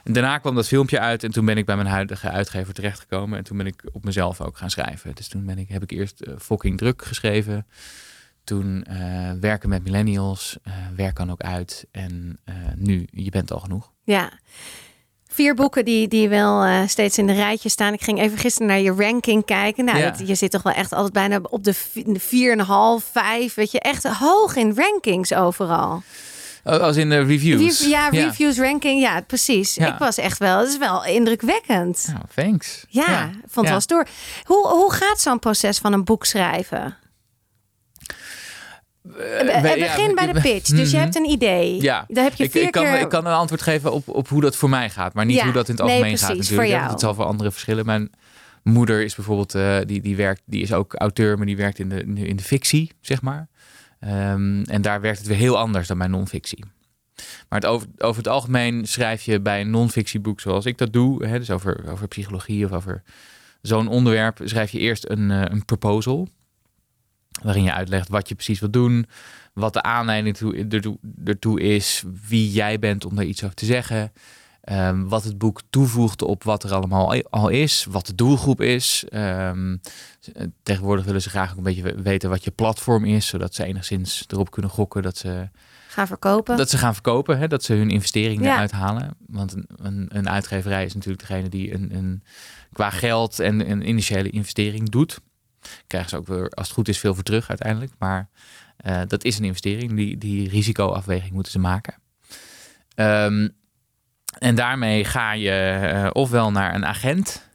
En 0.06 0.14
daarna 0.14 0.38
kwam 0.38 0.56
dat 0.56 0.68
filmpje 0.68 1.00
uit 1.00 1.24
en 1.24 1.32
toen 1.32 1.46
ben 1.46 1.58
ik 1.58 1.66
bij 1.66 1.76
mijn 1.76 1.88
huidige 1.88 2.30
uitgever 2.30 2.74
terechtgekomen. 2.74 3.38
En 3.38 3.44
toen 3.44 3.58
ben 3.58 3.66
ik 3.66 3.84
op 3.92 4.04
mezelf 4.04 4.42
ook 4.42 4.58
gaan 4.58 4.70
schrijven. 4.70 5.16
Dus 5.16 5.28
toen 5.28 5.46
ben 5.46 5.58
ik, 5.58 5.70
heb 5.70 5.84
ik 5.84 5.92
eerst 5.92 6.22
uh, 6.28 6.34
Fucking 6.40 6.78
Druk 6.78 7.06
geschreven. 7.06 7.68
Toen 8.44 8.86
uh, 8.90 9.32
werken 9.40 9.70
met 9.70 9.84
millennials, 9.84 10.58
uh, 10.68 10.74
werk 10.96 11.16
kan 11.16 11.32
ook 11.32 11.42
uit. 11.42 11.86
En 11.92 12.40
nu, 12.76 13.08
je 13.12 13.30
bent 13.30 13.52
al 13.52 13.60
genoeg. 13.60 13.92
Ja. 14.04 14.32
Vier 15.28 15.56
boeken 15.56 15.86
die, 15.86 16.08
die 16.08 16.30
wel 16.30 16.88
steeds 16.88 17.18
in 17.18 17.28
de 17.28 17.34
rijtje 17.34 17.70
staan. 17.70 17.94
Ik 17.94 18.04
ging 18.04 18.20
even 18.20 18.38
gisteren 18.38 18.68
naar 18.68 18.80
je 18.80 18.92
ranking 18.92 19.46
kijken. 19.46 19.86
Nou, 19.86 19.98
ja. 19.98 20.16
je 20.26 20.36
zit 20.36 20.52
toch 20.52 20.64
wel 20.64 20.74
echt 20.74 20.94
altijd 20.94 21.14
bijna 21.14 21.40
op 21.50 21.64
de 21.64 21.76
4,5, 21.76 23.12
5. 23.12 23.54
Weet 23.54 23.72
je, 23.72 23.80
echt 23.80 24.04
hoog 24.04 24.56
in 24.56 24.74
rankings 24.76 25.34
overal. 25.34 26.04
Oh, 26.66 26.80
als 26.80 26.98
in 26.98 27.10
de 27.10 27.22
reviews. 27.22 27.88
ja, 27.88 28.10
reviews, 28.10 28.58
ranking. 28.58 29.02
Ja, 29.02 29.22
precies. 29.22 29.78
Ik 29.78 29.96
was 30.00 30.18
echt 30.18 30.38
wel, 30.38 30.60
het 30.60 30.68
is 30.70 30.78
wel 30.78 31.06
indrukwekkend. 31.06 32.08
Nou, 32.08 32.24
thanks. 32.36 32.86
Ja, 32.90 33.30
vond 33.48 33.70
het 33.70 33.88
wel 33.88 33.98
door. 33.98 34.08
Hoe, 34.44 34.68
hoe 34.68 34.94
gaat 34.94 35.22
zo'n 35.22 35.40
proces 35.40 35.78
van 35.78 35.94
een 35.94 36.04
boek 36.04 36.26
schrijven? 36.26 36.98
Uh, 39.20 39.62
begin 39.62 40.16
bij 40.16 40.32
de 40.32 40.42
pitch. 40.42 40.70
Dus 40.70 40.92
je 40.92 40.98
hebt 40.98 41.16
een 41.16 41.30
idee. 41.30 41.82
Ja, 41.82 42.06
Daar 42.08 42.24
heb 42.24 42.34
je 42.34 42.44
ik, 42.44 42.52
vier 42.52 42.64
ik, 42.64 42.72
kan, 42.72 42.84
keer... 42.84 43.00
ik 43.00 43.10
kan 43.10 43.26
een 43.26 43.34
antwoord 43.34 43.62
geven 43.62 43.92
op, 43.92 44.08
op 44.08 44.28
hoe 44.28 44.42
dat 44.42 44.56
voor 44.56 44.70
mij 44.70 44.90
gaat. 44.90 45.14
Maar 45.14 45.26
niet 45.26 45.36
ja. 45.36 45.44
hoe 45.44 45.54
dat 45.54 45.68
in 45.68 45.74
het 45.74 45.84
algemeen 45.84 46.04
nee, 46.04 46.18
gaat 46.18 46.28
natuurlijk. 46.28 46.54
Voor 46.54 46.68
jou. 46.68 46.90
Het 46.90 47.00
zal 47.00 47.14
voor 47.14 47.26
andere 47.26 47.52
verschillen. 47.52 47.86
Mijn 47.86 48.12
moeder 48.64 49.04
is 49.04 49.16
bijvoorbeeld, 49.16 49.56
uh, 49.56 49.78
die, 49.86 50.02
die, 50.02 50.16
werkt, 50.16 50.42
die 50.46 50.62
is 50.62 50.74
ook 50.74 50.94
auteur, 50.94 51.38
maar 51.38 51.46
die 51.46 51.58
werkt 51.58 51.80
in 51.80 51.90
de, 51.90 52.04
in 52.04 52.36
de 52.36 52.44
fictie, 52.44 52.92
zeg 53.02 53.22
maar. 53.22 53.48
Um, 54.00 54.64
en 54.64 54.82
daar 54.82 55.02
werkt 55.02 55.18
het 55.18 55.28
weer 55.28 55.38
heel 55.38 55.58
anders 55.58 55.88
dan 55.88 55.98
bij 55.98 56.08
non-fictie. 56.08 56.66
Maar 57.50 57.60
het 57.60 57.66
over, 57.66 57.88
over 57.98 58.18
het 58.18 58.28
algemeen 58.28 58.88
schrijf 58.88 59.22
je 59.22 59.40
bij 59.40 59.62
een 59.62 59.70
non-fictieboek 59.70 60.40
zoals 60.40 60.66
ik 60.66 60.78
dat 60.78 60.94
doe, 60.94 61.26
hè, 61.26 61.40
dus 61.40 61.52
over, 61.52 61.92
over 61.92 62.08
psychologie 62.08 62.66
of 62.66 62.72
over 62.72 63.04
zo'n 63.62 63.88
onderwerp, 63.88 64.40
schrijf 64.44 64.72
je 64.72 64.80
eerst 64.80 65.10
een, 65.10 65.30
uh, 65.30 65.42
een 65.46 65.66
proposal. 65.66 66.28
Waarin 67.44 67.64
je 67.64 67.74
uitlegt 67.74 68.10
wat 68.10 68.30
je 68.30 68.36
precies 68.36 68.60
wilt 68.60 68.74
doen, 68.74 69.06
wat 69.54 69.74
de 69.74 69.82
aanleiding 69.82 70.38
toe, 70.38 70.68
ertoe, 70.70 70.98
ertoe 71.26 71.62
is, 71.62 72.04
wie 72.28 72.52
jij 72.52 72.80
bent 72.80 73.06
om 73.06 73.16
daar 73.16 73.26
iets 73.26 73.44
over 73.44 73.56
te 73.56 73.66
zeggen. 73.66 74.12
Um, 74.72 75.10
wat 75.10 75.24
het 75.24 75.38
boek 75.38 75.62
toevoegt 75.70 76.22
op 76.22 76.44
wat 76.44 76.64
er 76.64 76.74
allemaal 76.74 77.24
al 77.30 77.50
is, 77.50 77.86
wat 77.90 78.06
de 78.06 78.16
doelgroep 78.16 78.62
is. 78.62 79.06
Um, 79.14 79.82
tegenwoordig 80.64 81.06
willen 81.06 81.22
ze 81.22 81.30
graag 81.30 81.52
ook 81.52 81.58
een 81.58 81.64
beetje 81.64 82.02
weten 82.02 82.30
wat 82.30 82.44
je 82.44 82.52
platform 82.52 83.06
is, 83.06 83.28
zodat 83.28 83.56
ze 83.56 83.64
enigszins 83.64 84.26
erop 84.28 84.52
kunnen 84.52 84.72
gokken 84.72 85.02
dat 85.02 85.18
ze 85.18 85.50
gaan 85.88 86.08
verkopen. 86.08 86.58
Dat 86.58 86.70
ze 86.70 86.78
gaan 86.78 86.94
verkopen, 86.94 87.38
hè, 87.38 87.48
dat 87.48 87.64
ze 87.64 87.74
hun 87.74 87.90
investeringen 87.90 88.44
ja. 88.44 88.54
eruit 88.54 88.72
halen. 88.72 89.16
Want 89.28 89.54
een, 89.54 89.68
een, 89.76 90.06
een, 90.10 90.30
uitgeverij 90.30 90.86
is 90.86 90.94
natuurlijk 90.94 91.28
degene 91.28 91.50
die 91.50 91.74
een, 91.74 91.96
een, 91.96 92.24
qua 92.74 92.90
geld 92.90 93.40
en 93.40 93.70
een 93.70 93.88
initiële 93.88 94.30
investering 94.30 94.90
doet. 94.90 95.20
Krijgen 95.88 96.10
ze 96.10 96.18
ook 96.18 96.28
weer, 96.28 96.50
als 96.50 96.68
het 96.68 96.76
goed 96.76 96.88
is, 96.88 97.00
veel 97.00 97.14
voor 97.14 97.24
terug 97.24 97.50
uiteindelijk. 97.50 97.92
Maar 98.00 98.30
uh, 98.86 99.02
dat 99.08 99.24
is 99.24 99.38
een 99.38 99.46
investering. 99.46 99.96
Die, 99.96 100.18
die 100.18 100.50
risicoafweging 100.50 101.32
moeten 101.32 101.52
ze 101.52 101.60
maken. 101.60 101.94
Um, 102.96 103.54
En 104.38 104.56
daarmee 104.56 105.06
ga 105.06 105.34
je 105.34 105.52
eh, 105.52 106.10
ofwel 106.14 106.52
naar 106.52 106.76
een 106.76 106.86
agent. 106.86 107.50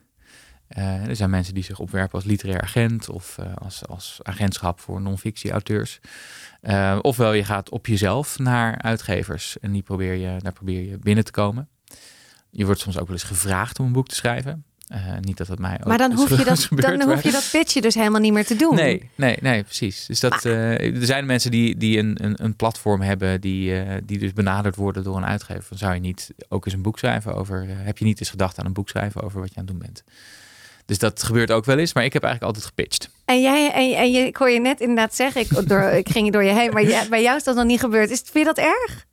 Eh, 0.68 1.06
er 1.06 1.16
zijn 1.16 1.30
mensen 1.30 1.54
die 1.54 1.64
zich 1.64 1.78
opwerpen 1.78 2.14
als 2.14 2.24
literair 2.24 2.60
agent 2.60 3.08
of 3.08 3.38
eh, 3.38 3.54
als, 3.54 3.86
als 3.86 4.20
agentschap 4.22 4.80
voor 4.80 5.00
non-fictie-auteurs. 5.00 6.00
Ofwel 7.02 7.32
je 7.32 7.44
gaat 7.44 7.70
op 7.70 7.86
jezelf 7.86 8.38
naar 8.38 8.78
uitgevers 8.82 9.58
en 9.58 9.72
die 9.72 9.82
probeer 9.82 10.14
je, 10.14 10.36
daar 10.38 10.52
probeer 10.52 10.82
je 10.82 10.98
binnen 10.98 11.24
te 11.24 11.30
komen. 11.30 11.68
Je 12.50 12.64
wordt 12.64 12.80
soms 12.80 12.98
ook 12.98 13.06
wel 13.06 13.16
eens 13.16 13.24
gevraagd 13.24 13.78
om 13.78 13.86
een 13.86 13.92
boek 13.92 14.08
te 14.08 14.14
schrijven. 14.14 14.64
Eh, 14.90 14.98
niet 15.20 15.36
dat 15.36 15.46
dat 15.46 15.58
mij 15.58 15.72
ook 15.80 15.84
Maar 15.86 15.98
dan 15.98 16.12
hoef, 16.12 16.28
je 16.38 16.44
dat, 16.44 16.58
is 16.58 16.66
gebeurd, 16.66 16.98
dan 16.98 17.10
hoef 17.10 17.22
je 17.22 17.30
dat 17.30 17.82
dus 17.82 17.94
helemaal 17.94 18.20
niet 18.20 18.32
meer 18.32 18.46
te 18.46 18.56
doen. 18.56 18.74
Nee, 18.74 19.10
nee, 19.14 19.36
nee, 19.40 19.62
precies. 19.62 20.06
Dus 20.06 20.20
dat, 20.20 20.44
eh, 20.44 20.96
er 20.96 21.06
zijn 21.06 21.26
mensen 21.26 21.50
die, 21.50 21.76
die 21.76 21.98
een, 21.98 22.24
een, 22.24 22.44
een 22.44 22.56
platform 22.56 23.00
hebben 23.00 23.40
die, 23.40 23.80
eh, 23.80 23.96
die 24.04 24.18
dus 24.18 24.32
benaderd 24.32 24.76
worden 24.76 25.04
door 25.04 25.16
een 25.16 25.26
uitgever. 25.26 25.64
Dan 25.68 25.78
zou 25.78 25.94
je 25.94 26.00
niet 26.00 26.30
ook 26.48 26.64
eens 26.64 26.74
een 26.74 26.82
boek 26.82 26.98
schrijven 26.98 27.34
over. 27.34 27.66
heb 27.68 27.98
je 27.98 28.04
niet 28.04 28.20
eens 28.20 28.30
gedacht 28.30 28.58
aan 28.58 28.66
een 28.66 28.72
boek 28.72 28.88
schrijven 28.88 29.22
over 29.22 29.40
wat 29.40 29.48
je 29.48 29.56
aan 29.56 29.64
het 29.64 29.72
doen 29.72 29.82
bent? 29.82 30.02
Dus 30.86 30.98
dat 30.98 31.22
gebeurt 31.22 31.50
ook 31.50 31.64
wel 31.64 31.78
eens, 31.78 31.94
maar 31.94 32.04
ik 32.04 32.12
heb 32.12 32.22
eigenlijk 32.22 32.54
altijd 32.54 32.72
gepitcht. 32.74 33.10
En 33.24 33.40
jij, 33.40 33.72
en, 33.72 33.96
en 33.96 34.12
je, 34.12 34.26
ik 34.26 34.36
hoor 34.36 34.50
je 34.50 34.60
net 34.60 34.80
inderdaad 34.80 35.14
zeggen, 35.14 35.40
ik, 35.40 35.68
door, 35.68 35.82
ik 35.82 36.08
ging 36.08 36.32
door 36.32 36.44
je 36.44 36.52
heen, 36.52 36.72
maar 36.72 36.86
ja, 36.86 37.08
bij 37.08 37.22
jou 37.22 37.36
is 37.36 37.44
dat 37.44 37.56
nog 37.56 37.64
niet 37.64 37.80
gebeurd. 37.80 38.10
Is, 38.10 38.22
vind 38.24 38.46
je 38.46 38.54
dat 38.54 38.58
erg? 38.58 39.06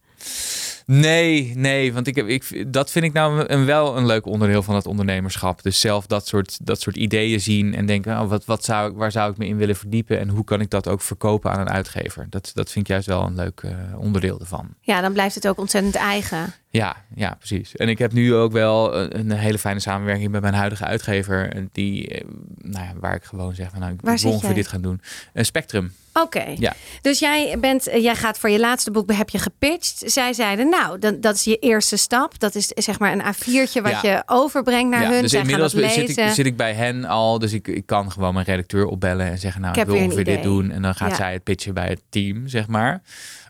Nee, 0.92 1.54
nee, 1.56 1.94
want 1.94 2.08
ik 2.08 2.16
heb, 2.16 2.28
ik, 2.28 2.74
dat 2.74 2.92
vind 2.92 3.06
ik 3.06 3.14
nou 3.14 3.44
een, 3.48 3.66
wel 3.66 3.98
een 3.98 4.06
leuk 4.06 4.26
onderdeel 4.26 4.64
van 4.64 4.76
het 4.76 4.86
ondernemerschap. 4.86 5.64
Dus 5.64 5.80
zelf 5.80 6.06
dat 6.06 6.28
soort, 6.28 6.66
dat 6.66 6.82
soort 6.82 6.96
ideeën 6.96 7.42
zien 7.42 7.76
en 7.76 7.86
denken, 7.86 8.22
oh, 8.22 8.30
wat, 8.30 8.46
wat 8.46 8.64
zou, 8.64 8.94
waar 8.94 9.12
zou 9.12 9.32
ik 9.32 9.38
me 9.38 9.46
in 9.46 9.58
willen 9.58 9.76
verdiepen 9.76 10.20
en 10.20 10.30
hoe 10.30 10.44
kan 10.44 10.62
ik 10.62 10.70
dat 10.70 10.88
ook 10.88 11.02
verkopen 11.02 11.52
aan 11.52 11.60
een 11.60 11.70
uitgever? 11.70 12.28
Dat, 12.30 12.52
dat 12.54 12.72
vind 12.72 12.86
ik 12.86 12.92
juist 12.92 13.08
wel 13.08 13.24
een 13.24 13.36
leuk 13.36 13.62
eh, 13.64 13.72
onderdeel 13.98 14.40
ervan. 14.40 14.68
Ja, 14.82 15.02
dan 15.02 15.14
blijft 15.14 15.36
het 15.36 15.48
ook 15.48 15.58
ontzettend 15.58 15.96
eigen. 15.96 16.54
Ja, 16.78 16.96
ja, 17.16 17.36
precies. 17.38 17.76
En 17.76 17.90
ik 17.90 17.98
heb 17.98 18.12
nu 18.12 18.36
ook 18.36 18.52
wel 18.52 18.96
een, 18.96 19.32
hele 19.32 19.58
fijne 19.58 19.80
samenwerking 19.80 20.32
met 20.32 20.42
mijn 20.42 20.54
huidige 20.54 20.86
uitgever. 20.86 21.68
Die, 21.72 22.08
eh, 22.08 22.28
nou 22.58 22.86
ja, 22.86 22.94
waar 23.00 23.16
ik 23.16 23.24
gewoon 23.24 23.56
zeg 23.56 23.70
van 23.70 23.80
nou, 23.80 23.94
ik 23.94 24.02
Waar 24.02 24.18
wil 24.18 24.32
ongeveer 24.32 24.56
dit 24.56 24.68
gaan 24.68 24.82
doen. 24.82 25.02
Een 25.34 25.46
Spectrum. 25.46 25.94
Oké. 26.14 26.56
Ja. 26.58 26.74
Dus 27.02 27.20
jij, 27.20 27.58
bent, 27.60 27.88
eh, 27.88 28.02
jij 28.02 28.16
gaat 28.16 28.40
voor 28.40 28.50
je 28.50 28.60
laatste 28.60 28.92
boek, 28.92 29.12
heb 29.14 29.30
je 29.30 29.38
gepitcht. 29.38 30.04
Zij 30.06 30.34
zeiden, 30.34 30.70
nou, 30.70 31.00
dan, 31.00 31.22
dat 31.22 31.36
is 31.36 31.44
je 31.44 31.58
eerste 31.58 31.98
stap. 31.98 32.40
Dat 32.40 32.56
is 32.56 32.68
zeg 32.68 33.00
maar 33.00 33.12
een 33.12 33.22
A4'tje 33.22 33.82
wat 33.82 33.92
Ja. 33.92 34.00
je 34.02 34.24
overbrengt 34.26 34.90
naar 34.90 35.02
ja, 35.02 35.10
hun. 35.10 35.22
dus 35.22 35.32
Zij 35.32 35.40
gaan 35.40 35.50
inmiddels 35.50 35.82
dat 35.82 35.92
zit 35.92 36.18
ik, 36.18 36.30
zit 36.30 36.46
ik 36.46 36.58
bij 36.58 36.74
hen 36.74 37.06
al. 37.06 37.40
Dus 37.40 37.54
ik, 37.54 37.68
ik 37.68 37.86
kan 37.86 38.12
gewoon 38.12 38.34
mijn 38.34 38.46
redacteur 38.46 38.86
opbellen 38.86 39.26
en 39.26 39.38
zeggen 39.38 39.62
nou, 39.62 39.74
Ik 39.74 39.82
ik, 39.82 39.88
wil 39.88 39.96
ongeveer 39.96 40.24
dit 40.24 40.44
doen. 40.44 40.72
En 40.72 40.82
dan 40.82 40.96
gaat 40.96 41.16
zij 41.16 41.34
het 41.34 41.44
pitchen 41.44 41.74
bij 41.74 41.88
het 41.88 42.02
team, 42.10 42.48
zeg 42.48 42.68
maar. 42.68 43.02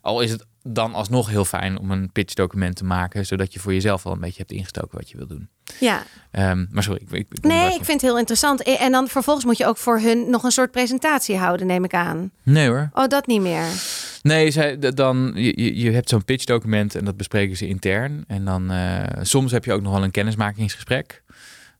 Al 0.01 0.21
is 0.21 0.31
het 0.31 0.45
dan 0.67 0.93
alsnog 0.93 1.29
heel 1.29 1.45
fijn 1.45 1.79
om 1.79 1.91
een 1.91 2.11
pitchdocument 2.11 2.75
te 2.75 2.85
maken, 2.85 3.25
zodat 3.25 3.53
je 3.53 3.59
voor 3.59 3.73
jezelf 3.73 4.05
al 4.05 4.11
een 4.11 4.19
beetje 4.19 4.37
hebt 4.37 4.51
ingestoken 4.51 4.97
wat 4.97 5.09
je 5.09 5.17
wil 5.17 5.27
doen. 5.27 5.49
Ja. 5.79 6.03
Ehm, 6.31 6.65
maar 6.69 6.83
sorry, 6.83 7.01
ik, 7.01 7.11
ik, 7.11 7.27
ik 7.31 7.43
Nee, 7.43 7.67
ik 7.67 7.73
vind 7.85 7.87
het 7.87 8.01
heel 8.01 8.17
interessant. 8.17 8.63
Eh, 8.63 8.81
En 8.81 8.91
dan 8.91 9.07
vervolgens 9.07 9.45
moet 9.45 9.57
je 9.57 9.65
ook 9.65 9.77
voor 9.77 9.99
hun 9.99 10.29
nog 10.29 10.43
een 10.43 10.51
soort 10.51 10.71
presentatie 10.71 11.37
houden, 11.37 11.67
neem 11.67 11.83
ik 11.83 11.93
aan. 11.93 12.31
Nee 12.43 12.67
hoor. 12.67 12.89
Oh, 12.93 13.07
dat 13.07 13.27
niet 13.27 13.41
meer. 13.41 13.65
Nee, 14.21 14.51
zij, 14.51 14.79
dan, 14.79 15.31
je, 15.35 15.75
je- 15.81 15.91
hebt 15.91 16.09
zo'n 16.09 16.25
pitchdocument 16.25 16.95
en 16.95 17.05
dat 17.05 17.17
bespreken 17.17 17.57
ze 17.57 17.67
intern. 17.67 18.23
En 18.27 18.45
dan 18.45 18.71
eh, 18.71 19.03
soms 19.21 19.51
heb 19.51 19.65
je 19.65 19.73
ook 19.73 19.81
nog 19.81 19.93
wel 19.93 20.03
een 20.03 20.11
kennismakingsgesprek. 20.11 21.23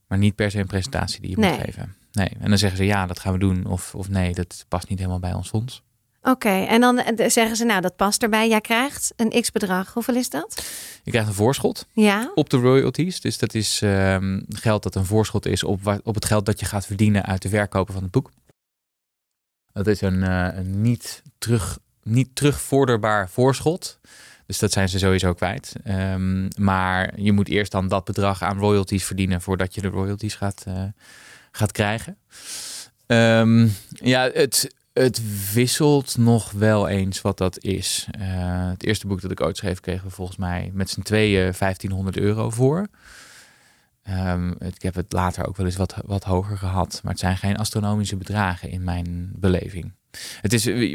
Maar 0.07 0.17
niet 0.17 0.35
per 0.35 0.51
se 0.51 0.59
een 0.59 0.67
presentatie 0.67 1.21
die 1.21 1.29
je 1.29 1.37
Nee. 1.37 1.51
moet 1.51 1.59
geven. 1.65 1.95
Nee. 2.11 2.29
En 2.39 2.49
dan 2.49 2.57
zeggen 2.57 2.77
ze 2.77 2.85
ja, 2.85 3.05
dat 3.05 3.19
gaan 3.19 3.33
we 3.33 3.39
doen. 3.39 3.65
Of, 3.65 3.95
of 3.95 4.09
nee, 4.09 4.33
dat 4.33 4.65
past 4.67 4.89
niet 4.89 4.97
helemaal 4.99 5.19
bij 5.19 5.33
ons 5.33 5.49
fonds. 5.49 5.83
Oké, 6.29 6.49
en 6.49 6.81
dan 6.81 6.99
eh, 6.99 7.29
zeggen 7.29 7.55
ze, 7.55 7.65
nou, 7.65 7.81
dat 7.81 7.95
past 7.95 8.23
erbij. 8.23 8.49
Jij 8.49 8.61
krijgt 8.61 9.13
een 9.15 9.41
x-bedrag. 9.41 9.93
Hoeveel 9.93 10.15
is 10.15 10.29
dat? 10.29 10.65
Je 11.03 11.11
krijgt 11.11 11.29
een 11.29 11.35
voorschot 11.35 11.87
Ja. 11.93 12.31
op 12.35 12.49
de 12.49 12.57
royalties. 12.57 13.21
Dus 13.21 13.37
dat 13.37 13.53
is 13.53 13.81
ehm, 13.81 14.41
geld 14.49 14.83
dat 14.83 14.95
een 14.95 15.05
voorschot 15.05 15.45
is 15.45 15.63
op, 15.63 15.99
op 16.03 16.15
het 16.15 16.25
geld 16.25 16.45
dat 16.45 16.59
je 16.59 16.65
gaat 16.65 16.85
verdienen 16.85 17.25
uit 17.25 17.41
de 17.41 17.49
verkopen 17.49 17.93
van 17.93 18.03
het 18.03 18.11
boek. 18.11 18.31
Dat 19.73 19.87
is 19.87 20.01
een, 20.01 20.23
eh, 20.23 20.57
een 20.57 20.81
niet, 20.81 21.21
terug, 21.37 21.79
niet 22.03 22.35
terugvorderbaar 22.35 23.29
voorschot. 23.29 23.99
Dus 24.45 24.59
dat 24.59 24.71
zijn 24.71 24.89
ze 24.89 24.99
sowieso 24.99 25.33
kwijt. 25.33 25.73
Ehm, 25.83 26.47
maar 26.57 27.19
je 27.19 27.31
moet 27.31 27.47
eerst 27.47 27.71
dan 27.71 27.87
dat 27.87 28.05
bedrag 28.05 28.41
aan 28.41 28.57
royalties 28.57 29.05
verdienen 29.05 29.41
voordat 29.41 29.75
je 29.75 29.81
de 29.81 29.87
royalties 29.87 30.35
gaat, 30.35 30.63
eh, 30.67 30.83
gaat 31.51 31.71
krijgen. 31.71 32.17
Ehm, 33.05 33.67
ja, 33.89 34.29
het, 34.33 34.75
het 34.97 35.51
wisselt 35.53 36.17
nog 36.17 36.51
wel 36.51 36.87
eens 36.87 37.21
wat 37.21 37.37
dat 37.37 37.63
is. 37.63 38.07
Eh, 38.11 38.69
het 38.69 38.83
eerste 38.83 39.07
boek 39.07 39.21
dat 39.21 39.31
ik 39.31 39.41
ooit 39.41 39.57
schreef, 39.57 39.79
kregen 39.79 40.05
we 40.05 40.13
volgens 40.13 40.37
mij 40.37 40.71
met 40.73 40.89
z'n 40.89 41.01
tweeën 41.01 41.53
1500 41.53 42.17
euro 42.17 42.49
voor. 42.49 42.87
Ehm, 44.03 44.51
ik 44.51 44.81
heb 44.81 44.95
het 44.95 45.13
later 45.13 45.47
ook 45.47 45.57
wel 45.57 45.65
eens 45.65 45.75
wat, 45.75 45.95
wat 46.05 46.23
hoger 46.23 46.57
gehad. 46.57 46.99
Maar 47.03 47.11
het 47.11 47.21
zijn 47.21 47.37
geen 47.37 47.57
astronomische 47.57 48.15
bedragen 48.15 48.69
in 48.69 48.83
mijn 48.83 49.31
beleving. 49.35 49.93
Het 50.41 50.53
is, 50.53 50.65
eh, 50.65 50.91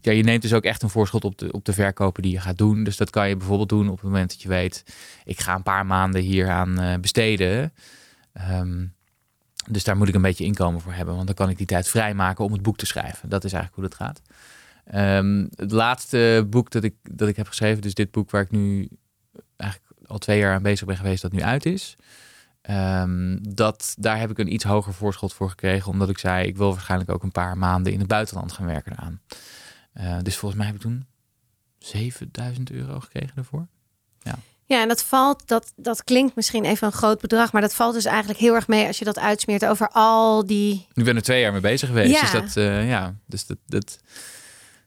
ja, 0.00 0.12
je 0.12 0.22
neemt 0.22 0.42
dus 0.42 0.52
ook 0.52 0.64
echt 0.64 0.82
een 0.82 0.90
voorschot 0.90 1.24
op 1.24 1.38
de, 1.38 1.52
op 1.52 1.64
de 1.64 1.72
verkopen 1.72 2.22
die 2.22 2.32
je 2.32 2.40
gaat 2.40 2.58
doen. 2.58 2.84
Dus 2.84 2.96
dat 2.96 3.10
kan 3.10 3.28
je 3.28 3.36
bijvoorbeeld 3.36 3.68
doen 3.68 3.88
op 3.88 3.96
het 3.96 4.04
moment 4.04 4.30
dat 4.30 4.42
je 4.42 4.48
weet... 4.48 4.84
ik 5.24 5.40
ga 5.40 5.54
een 5.54 5.62
paar 5.62 5.86
maanden 5.86 6.22
hier 6.22 6.48
aan 6.48 6.80
eh, 6.80 6.98
besteden. 6.98 7.72
Ehm, 8.32 8.84
dus 9.70 9.84
daar 9.84 9.96
moet 9.96 10.08
ik 10.08 10.14
een 10.14 10.22
beetje 10.22 10.44
inkomen 10.44 10.80
voor 10.80 10.92
hebben. 10.92 11.14
Want 11.14 11.26
dan 11.26 11.36
kan 11.36 11.48
ik 11.48 11.56
die 11.56 11.66
tijd 11.66 11.88
vrijmaken 11.88 12.44
om 12.44 12.52
het 12.52 12.62
boek 12.62 12.76
te 12.76 12.86
schrijven. 12.86 13.28
Dat 13.28 13.44
is 13.44 13.52
eigenlijk 13.52 13.82
hoe 13.82 13.90
dat 13.90 14.06
gaat. 14.06 14.22
Ehm, 14.84 15.46
het 15.54 15.72
laatste 15.72 16.46
boek 16.50 16.70
dat 16.70 16.84
ik, 16.84 16.94
dat 17.10 17.28
ik 17.28 17.36
heb 17.36 17.46
geschreven, 17.46 17.82
dus 17.82 17.94
dit 17.94 18.10
boek 18.10 18.30
waar 18.30 18.42
ik 18.42 18.50
nu 18.50 18.88
eigenlijk 19.56 19.92
al 20.06 20.18
twee 20.18 20.38
jaar 20.38 20.54
aan 20.54 20.62
bezig 20.62 20.86
ben 20.86 20.96
geweest, 20.96 21.22
dat 21.22 21.32
nu 21.32 21.42
uit 21.42 21.66
is. 21.66 21.96
Ehm, 22.60 23.38
dat, 23.40 23.94
daar 23.98 24.18
heb 24.18 24.30
ik 24.30 24.38
een 24.38 24.52
iets 24.52 24.64
hoger 24.64 24.94
voorschot 24.94 25.32
voor 25.32 25.48
gekregen, 25.48 25.90
omdat 25.90 26.08
ik 26.08 26.18
zei, 26.18 26.46
ik 26.46 26.56
wil 26.56 26.72
waarschijnlijk 26.72 27.10
ook 27.10 27.22
een 27.22 27.32
paar 27.32 27.58
maanden 27.58 27.92
in 27.92 27.98
het 27.98 28.08
buitenland 28.08 28.52
gaan 28.52 28.66
werken 28.66 28.92
eraan. 28.92 29.20
Eh, 29.92 30.18
dus 30.22 30.36
volgens 30.36 30.60
mij 30.60 30.70
heb 30.70 30.76
ik 30.76 30.82
toen 30.82 31.06
7000 31.78 32.70
euro 32.70 33.00
gekregen 33.00 33.34
daarvoor. 33.34 33.66
Ja, 34.70 34.82
en 34.82 34.88
dat 34.88 35.02
valt, 35.02 35.42
dat, 35.48 35.72
dat 35.76 36.04
klinkt 36.04 36.36
misschien 36.36 36.64
even 36.64 36.86
een 36.86 36.92
groot 36.92 37.20
bedrag, 37.20 37.52
maar 37.52 37.62
dat 37.62 37.74
valt 37.74 37.94
dus 37.94 38.04
eigenlijk 38.04 38.38
heel 38.38 38.54
erg 38.54 38.68
mee 38.68 38.86
als 38.86 38.98
je 38.98 39.04
dat 39.04 39.18
uitsmeert 39.18 39.66
over 39.66 39.88
al 39.88 40.46
die. 40.46 40.86
Ik 40.92 41.04
ben 41.04 41.16
er 41.16 41.22
twee 41.22 41.40
jaar 41.40 41.52
mee 41.52 41.60
bezig 41.60 41.88
geweest. 41.88 42.14
Ja. 42.14 42.20
Dus 42.20 42.30
dat, 42.30 42.56
eh, 42.56 42.88
ja, 42.88 43.14
dus 43.26 43.46
dat, 43.46 43.56
dat, 43.66 43.98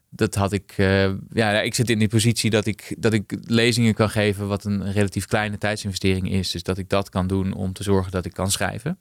dat 0.08 0.34
had 0.34 0.52
ik. 0.52 0.74
eh, 0.76 1.10
ja, 1.32 1.60
ik 1.60 1.74
zit 1.74 1.90
in 1.90 1.98
die 1.98 2.08
positie 2.08 2.50
dat 2.50 2.66
ik, 2.66 2.94
dat 2.98 3.12
ik 3.12 3.36
lezingen 3.40 3.94
kan 3.94 4.10
geven, 4.10 4.48
wat 4.48 4.64
een 4.64 4.92
relatief 4.92 5.26
kleine 5.26 5.58
tijdsinvestering 5.58 6.30
is. 6.30 6.50
Dus 6.50 6.62
dat 6.62 6.78
ik 6.78 6.88
dat 6.88 7.08
kan 7.08 7.26
doen 7.26 7.54
om 7.54 7.72
te 7.72 7.82
zorgen 7.82 8.12
dat 8.12 8.24
ik 8.24 8.32
kan 8.32 8.50
schrijven. 8.50 8.98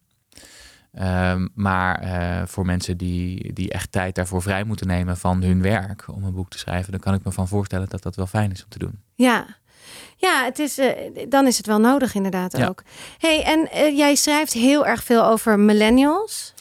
Ehm, 0.94 1.48
maar 1.54 2.00
eh, 2.00 2.48
voor 2.48 2.66
mensen 2.66 2.98
die, 2.98 3.54
die 3.54 3.72
echt 3.72 3.92
tijd 3.92 4.16
daarvoor 4.16 4.42
vrij 4.42 4.64
moeten 4.64 4.88
nemen 4.88 5.18
van 5.18 5.44
hun 5.44 5.62
werk 5.62 6.08
om 6.08 6.24
een 6.24 6.34
boek 6.34 6.50
te 6.50 6.58
schrijven, 6.58 6.92
dan 6.92 7.00
kan 7.00 7.14
ik 7.14 7.24
me 7.24 7.32
van 7.32 7.48
voorstellen 7.48 7.90
dat 7.90 8.04
dat 8.04 8.16
wel 8.16 8.28
fijn 8.28 8.52
is 8.52 8.64
om 8.64 8.70
te 8.70 8.80
doen. 8.80 9.00
Ja, 9.16 9.62
ja 10.18 10.44
het 10.46 10.60
is, 10.60 10.78
eh, 10.78 10.90
dan 11.30 11.48
is 11.48 11.58
het 11.58 11.66
wel 11.66 11.80
nodig 11.80 12.16
inderdaad 12.16 12.58
Ja. 12.58 12.68
ook. 12.68 12.84
hey, 13.18 13.44
en 13.44 13.72
eh, 13.72 13.98
jij 13.98 14.16
schrijft 14.16 14.54
heel 14.54 14.86
erg 14.86 15.04
veel 15.04 15.26
over 15.26 15.60
millennials. 15.60 16.54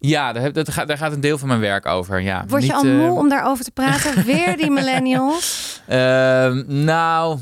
Ja, 0.00 0.32
daar, 0.32 0.52
dat 0.52 0.70
gaat, 0.70 0.88
daar 0.88 0.98
gaat 0.98 1.12
een 1.12 1.20
deel 1.20 1.38
van 1.38 1.48
mijn 1.48 1.60
werk 1.60 1.86
over. 1.86 2.20
Ja, 2.20 2.44
Word 2.48 2.62
je 2.62 2.68
Niet, 2.68 2.76
al 2.76 2.84
eh, 2.84 2.96
moe 2.96 3.18
om 3.18 3.28
daarover 3.28 3.64
te 3.64 3.70
praten? 3.70 4.24
Weer 4.24 4.56
die 4.56 4.70
millennials? 4.70 5.80
Ehm, 5.86 6.62
nou, 6.84 7.38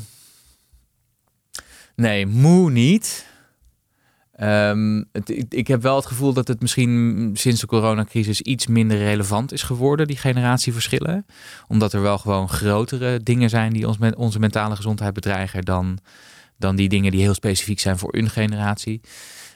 nee, 1.95 2.25
moe 2.25 2.71
niet. 2.71 3.25
Ehm, 4.41 4.97
ik, 5.11 5.45
ik 5.49 5.67
heb 5.67 5.81
wel 5.81 5.95
het 5.95 6.05
gevoel 6.05 6.33
dat 6.33 6.47
het 6.47 6.61
misschien 6.61 7.29
sinds 7.33 7.61
de 7.61 7.67
coronacrisis 7.67 8.41
iets 8.41 8.67
minder 8.67 8.97
relevant 8.97 9.51
is 9.51 9.63
geworden, 9.63 10.07
die 10.07 10.17
generatieverschillen. 10.17 11.25
Omdat 11.67 11.93
er 11.93 12.01
wel 12.01 12.17
gewoon 12.17 12.49
grotere 12.49 13.23
dingen 13.23 13.49
zijn 13.49 13.73
die 13.73 13.87
ons 13.87 13.97
onze 14.15 14.39
mentale 14.39 14.75
gezondheid 14.75 15.13
bedreigen 15.13 15.61
dan, 15.61 15.99
dan 16.57 16.75
die 16.75 16.89
dingen 16.89 17.11
die 17.11 17.21
heel 17.21 17.33
specifiek 17.33 17.79
zijn 17.79 17.97
voor 17.97 18.15
een 18.15 18.29
generatie. 18.29 19.01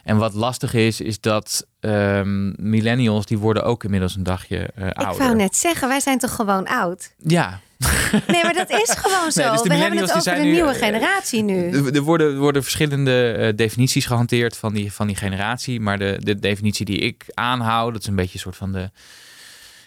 En 0.06 0.18
wat 0.18 0.34
lastig 0.34 0.74
is, 0.74 1.02
is 1.02 1.20
dat 1.20 1.68
ehm, 1.80 2.70
millennials, 2.70 3.26
die 3.26 3.38
worden 3.38 3.64
ook 3.64 3.84
inmiddels 3.84 4.16
een 4.16 4.24
dagje 4.24 4.70
eh, 4.76 4.88
Ik 4.88 4.94
ouder. 4.94 5.24
wou 5.24 5.36
net 5.36 5.56
zeggen, 5.56 5.88
wij 5.88 6.00
zijn 6.00 6.20
toch 6.20 6.36
gewoon 6.36 6.68
oud? 6.68 7.14
Ja, 7.18 7.60
Nee, 8.28 8.44
maar 8.44 8.54
dat 8.54 8.70
is 8.70 8.90
gewoon 8.98 9.32
zo. 9.32 9.42
Nee, 9.42 9.52
dus 9.52 9.62
de 9.62 9.70
We 9.70 9.76
hebben 9.76 10.00
het 10.00 10.10
over 10.10 10.22
zijn 10.22 10.38
de 10.38 10.44
nu, 10.44 10.52
nieuwe 10.52 10.72
eh, 10.72 10.80
generatie 10.80 11.44
nu. 11.44 11.70
Er 11.72 12.02
worden, 12.02 12.38
worden 12.38 12.64
verschillende 12.64 13.32
eh, 13.32 13.56
definities 13.56 14.06
gehanteerd 14.06 14.58
van 14.58 14.74
die, 14.74 14.92
van 14.92 15.08
die 15.08 15.16
generatie. 15.16 15.80
Maar 15.80 15.98
de, 15.98 16.18
de 16.20 16.40
definitie 16.40 16.86
die 16.86 16.98
ik 16.98 17.26
aanhoud, 17.34 17.94
dat 17.94 18.02
is 18.02 18.08
een 18.08 18.16
beetje 18.16 18.34
een 18.34 18.40
soort 18.40 18.56
van 18.56 18.72
de 18.72 18.90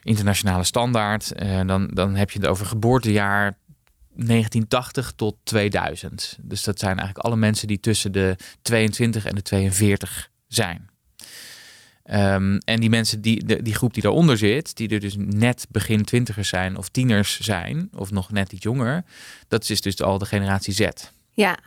internationale 0.03 0.65
standaard. 0.65 1.33
Eh, 1.33 1.61
dan, 1.67 1.91
dan 1.93 2.15
heb 2.15 2.31
je 2.31 2.39
het 2.39 2.49
over 2.49 2.67
geboortejaar 2.67 3.57
1980 4.27 5.13
tot 5.17 5.37
2000. 5.43 6.39
Dus 6.41 6.63
dat 6.63 6.79
zijn 6.79 6.99
eigenlijk 6.99 7.27
alle 7.27 7.37
mensen 7.37 7.69
die 7.69 7.81
tussen 7.81 8.13
de 8.13 8.37
22 8.63 9.25
en 9.25 9.35
de 9.35 9.43
42 9.43 10.31
zijn. 10.47 10.89
Ehm, 12.03 12.59
en 12.65 12.81
die 12.81 12.91
mensen, 12.91 13.21
die, 13.21 13.45
de, 13.45 13.63
die 13.63 13.75
groep 13.75 13.95
die 13.95 14.03
daaronder 14.03 14.39
zit, 14.39 14.77
die 14.77 14.89
er 14.89 15.01
dus 15.01 15.15
net 15.19 15.67
begin 15.71 16.05
twintigers 16.05 16.49
zijn 16.49 16.77
of 16.77 16.89
tieners 16.89 17.41
zijn, 17.41 17.89
of 17.95 18.11
nog 18.11 18.31
net 18.31 18.53
iets 18.53 18.63
jonger, 18.63 19.05
dat 19.49 19.71
is 19.71 19.81
dus 19.81 20.03
al 20.03 20.19
de 20.19 20.27
generatie 20.27 20.73
Z. 20.73 20.89
Ja, 21.33 21.59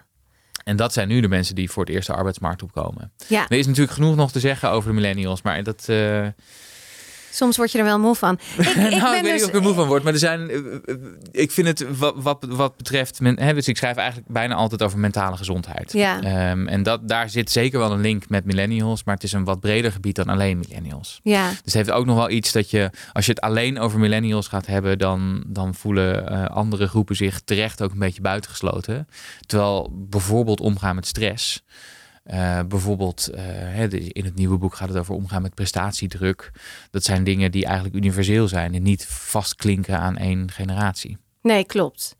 En 0.63 0.75
dat 0.75 0.93
zijn 0.93 1.07
nu 1.07 1.21
de 1.21 1.27
mensen 1.27 1.55
die 1.55 1.69
voor 1.69 1.85
het 1.85 1.93
eerst 1.93 2.07
de 2.07 2.13
arbeidsmarkt 2.13 2.63
opkomen. 2.63 3.11
Ja. 3.27 3.45
Er 3.49 3.57
is 3.57 3.67
natuurlijk 3.67 3.93
genoeg 3.93 4.15
nog 4.15 4.31
te 4.31 4.39
zeggen 4.39 4.69
over 4.69 4.89
de 4.89 4.95
millennials, 4.95 5.41
maar 5.41 5.63
dat. 5.63 5.85
Uh, 5.89 6.27
Soms 7.31 7.57
word 7.57 7.71
je 7.71 7.77
er 7.77 7.83
wel 7.83 7.99
moe 7.99 8.15
van. 8.15 8.33
Ik, 8.57 8.67
ik, 8.67 8.75
nou, 8.75 8.89
ben 8.89 8.93
ik 8.93 9.01
weet 9.01 9.23
dus... 9.23 9.31
niet 9.31 9.41
of 9.41 9.47
ik 9.47 9.55
er 9.55 9.61
moe 9.61 9.73
van 9.73 9.87
word, 9.87 10.03
maar 10.03 10.13
er 10.13 10.19
zijn. 10.19 10.49
Eh, 10.49 10.57
eh, 10.57 10.95
ik 11.31 11.51
vind 11.51 11.67
het 11.67 11.97
wat, 11.97 12.13
wat, 12.17 12.45
wat 12.49 12.77
betreft. 12.77 13.19
Men, 13.19 13.39
hè, 13.39 13.53
dus 13.53 13.67
ik 13.67 13.77
schrijf 13.77 13.95
eigenlijk 13.95 14.29
bijna 14.29 14.55
altijd 14.55 14.83
over 14.83 14.99
mentale 14.99 15.37
gezondheid. 15.37 15.93
Ja. 15.93 16.51
Um, 16.51 16.67
en 16.67 16.83
dat, 16.83 17.07
daar 17.07 17.29
zit 17.29 17.51
zeker 17.51 17.79
wel 17.79 17.91
een 17.91 18.01
link 18.01 18.29
met 18.29 18.45
millennials, 18.45 19.03
maar 19.03 19.15
het 19.15 19.23
is 19.23 19.31
een 19.31 19.43
wat 19.43 19.59
breder 19.59 19.91
gebied 19.91 20.15
dan 20.15 20.29
alleen 20.29 20.59
millennials. 20.59 21.19
Ja. 21.23 21.47
Dus 21.49 21.57
het 21.63 21.73
heeft 21.73 21.91
ook 21.91 22.05
nog 22.05 22.15
wel 22.15 22.29
iets 22.29 22.51
dat 22.51 22.69
je, 22.69 22.89
als 23.13 23.25
je 23.25 23.31
het 23.31 23.41
alleen 23.41 23.79
over 23.79 23.99
millennials 23.99 24.47
gaat 24.47 24.65
hebben, 24.65 24.97
dan, 24.97 25.43
dan 25.47 25.75
voelen 25.75 26.31
uh, 26.31 26.45
andere 26.45 26.87
groepen 26.87 27.15
zich 27.15 27.41
terecht 27.45 27.81
ook 27.81 27.91
een 27.91 27.99
beetje 27.99 28.21
buitengesloten. 28.21 29.07
Terwijl 29.45 29.89
bijvoorbeeld 30.09 30.59
omgaan 30.59 30.95
met 30.95 31.07
stress. 31.07 31.63
Uh, 32.33 32.59
bijvoorbeeld 32.67 33.29
uh, 33.35 33.81
in 33.91 34.25
het 34.25 34.35
nieuwe 34.35 34.57
boek 34.57 34.75
gaat 34.75 34.89
het 34.89 34.97
over 34.97 35.15
omgaan 35.15 35.41
met 35.41 35.53
prestatiedruk. 35.53 36.51
Dat 36.91 37.03
zijn 37.03 37.23
dingen 37.23 37.51
die 37.51 37.65
eigenlijk 37.65 37.95
universeel 37.95 38.47
zijn 38.47 38.73
en 38.73 38.83
niet 38.83 39.05
vastklinken 39.05 39.99
aan 39.99 40.17
één 40.17 40.51
generatie. 40.51 41.17
Nee, 41.41 41.65
klopt. 41.65 42.15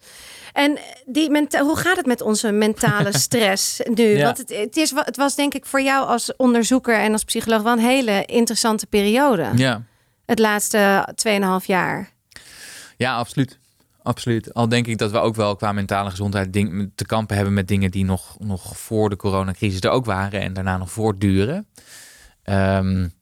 En 0.53 0.77
die 1.05 1.47
hoe 1.59 1.77
gaat 1.77 1.97
het 1.97 2.05
met 2.05 2.21
onze 2.21 2.51
mentale 2.51 3.17
stress 3.27 3.81
nu? 3.93 4.03
Ja. 4.03 4.23
Want 4.23 4.37
het, 4.37 4.49
het, 4.49 4.77
is, 4.77 4.91
het 4.95 5.17
was 5.17 5.35
denk 5.35 5.53
ik 5.53 5.65
voor 5.65 5.81
jou 5.81 6.07
als 6.07 6.35
onderzoeker 6.35 6.99
en 6.99 7.11
als 7.11 7.23
psycholoog 7.23 7.61
wel 7.61 7.73
een 7.73 7.79
hele 7.79 8.25
interessante 8.25 8.87
periode. 8.87 9.49
Ja. 9.55 9.83
Het 10.25 10.39
laatste 10.39 11.07
2,5 11.61 11.65
jaar. 11.65 12.11
Ja, 12.97 13.15
absoluut. 13.15 13.59
Absoluut. 14.03 14.53
Al 14.53 14.67
denk 14.67 14.87
ik 14.87 14.97
dat 14.97 15.11
we 15.11 15.17
ook 15.17 15.35
wel 15.35 15.55
qua 15.55 15.71
mentale 15.71 16.09
gezondheid 16.09 16.53
te 16.95 17.05
kampen 17.05 17.35
hebben 17.35 17.53
met 17.53 17.67
dingen 17.67 17.91
die 17.91 18.05
nog, 18.05 18.39
nog 18.39 18.77
voor 18.77 19.09
de 19.09 19.15
coronacrisis 19.15 19.81
er 19.81 19.89
ook 19.89 20.05
waren 20.05 20.41
en 20.41 20.53
daarna 20.53 20.77
nog 20.77 20.91
voortduren. 20.91 21.67
Um, 22.43 23.13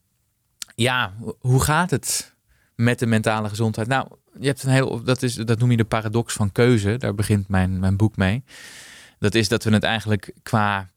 ja, 0.76 1.14
hoe 1.40 1.64
gaat 1.64 1.90
het 1.90 2.36
met 2.76 3.00
de 3.00 3.06
mentale 3.06 3.50
gezondheid? 3.50 3.88
Nou, 3.88 4.08
je 4.40 4.48
hebt 4.48 4.64
een 4.64 4.72
heel, 4.72 5.04
dat, 5.04 5.24
is, 5.24 5.36
dat 5.36 5.60
noem 5.60 5.72
je 5.72 5.78
de 5.78 5.86
paradox 5.86 6.34
van 6.34 6.52
keuze. 6.52 6.98
Daar 6.98 7.16
begint 7.16 7.48
mijn, 7.48 7.80
mijn 7.80 7.98
boek 7.98 8.18
mee. 8.18 8.44
Dat 9.20 9.36
is 9.36 9.48
dat 9.48 9.64
we 9.64 9.72
het 9.72 9.84
eigenlijk 9.84 10.34
qua 10.44 10.90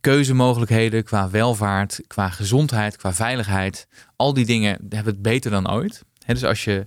keuzemogelijkheden, 0.00 1.04
qua 1.04 1.30
welvaart, 1.30 2.00
qua 2.06 2.28
gezondheid, 2.28 2.96
qua 2.96 3.12
veiligheid, 3.12 3.88
al 4.16 4.34
die 4.34 4.46
dingen 4.46 4.78
hebben 4.88 5.12
het 5.12 5.22
beter 5.22 5.50
dan 5.50 5.70
ooit. 5.70 6.04
dus 6.26 6.44
als 6.44 6.64
je 6.64 6.86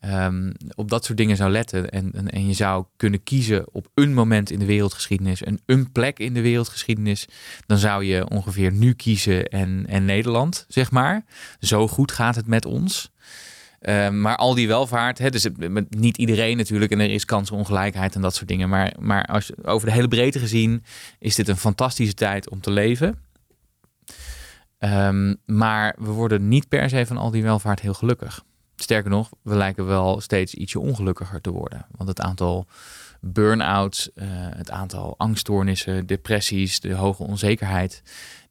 um, 0.00 0.52
op 0.74 0.90
dat 0.90 1.04
soort 1.04 1.18
dingen 1.18 1.36
zou 1.36 1.50
letten. 1.50 1.90
En, 1.90 2.30
en, 2.30 2.46
je 2.46 2.52
zou 2.52 2.84
kunnen 2.96 3.22
kiezen 3.22 3.74
op 3.74 3.88
een 3.94 4.14
moment 4.14 4.50
in 4.50 4.58
de 4.58 4.64
wereldgeschiedenis 4.64 5.42
en 5.42 5.60
een 5.66 5.92
plek 5.92 6.18
in 6.18 6.34
de 6.34 6.40
wereldgeschiedenis. 6.40 7.28
Dan 7.66 7.78
zou 7.78 8.04
je 8.04 8.28
ongeveer 8.28 8.72
nu 8.72 8.92
kiezen 8.92 9.48
en, 9.48 9.84
en 9.88 10.04
Nederland, 10.04 10.64
zeg 10.68 10.90
maar. 10.90 11.24
Zo 11.60 11.88
goed 11.88 12.12
gaat 12.12 12.36
het 12.36 12.46
met 12.46 12.64
ons. 12.64 13.12
Um, 13.82 14.20
maar 14.20 14.36
al 14.36 14.54
die 14.54 14.68
welvaart, 14.68 15.32
dus 15.32 15.48
niet 15.88 16.16
iedereen 16.16 16.56
natuurlijk, 16.56 16.92
en 16.92 17.00
er 17.00 17.10
is 17.10 17.24
kansenongelijkheid 17.24 18.14
en 18.14 18.20
dat 18.20 18.34
soort 18.34 18.48
dingen. 18.48 18.68
Maar, 18.68 18.94
maar 18.98 19.24
als, 19.24 19.50
over 19.62 19.86
de 19.86 19.94
hele 19.94 20.08
breedte 20.08 20.38
gezien 20.38 20.84
is 21.18 21.34
dit 21.34 21.48
een 21.48 21.56
fantastische 21.56 22.14
tijd 22.14 22.50
om 22.50 22.60
te 22.60 22.70
leven. 22.70 23.18
Um, 24.78 25.36
maar 25.46 25.96
we 25.98 26.10
worden 26.10 26.48
niet 26.48 26.68
per 26.68 26.88
se 26.88 27.06
van 27.06 27.16
al 27.16 27.30
die 27.30 27.42
welvaart 27.42 27.80
heel 27.80 27.94
gelukkig. 27.94 28.44
Sterker 28.82 29.10
nog, 29.10 29.30
we 29.42 29.56
lijken 29.56 29.86
wel 29.86 30.20
steeds 30.20 30.54
ietsje 30.54 30.80
ongelukkiger 30.80 31.40
te 31.40 31.50
worden. 31.50 31.86
Want 31.96 32.08
het 32.08 32.20
aantal 32.20 32.66
burn-outs, 33.20 34.10
uh, 34.14 34.24
het 34.30 34.70
aantal 34.70 35.14
angststoornissen, 35.18 36.06
depressies, 36.06 36.80
de 36.80 36.94
hoge 36.94 37.22
onzekerheid, 37.22 38.02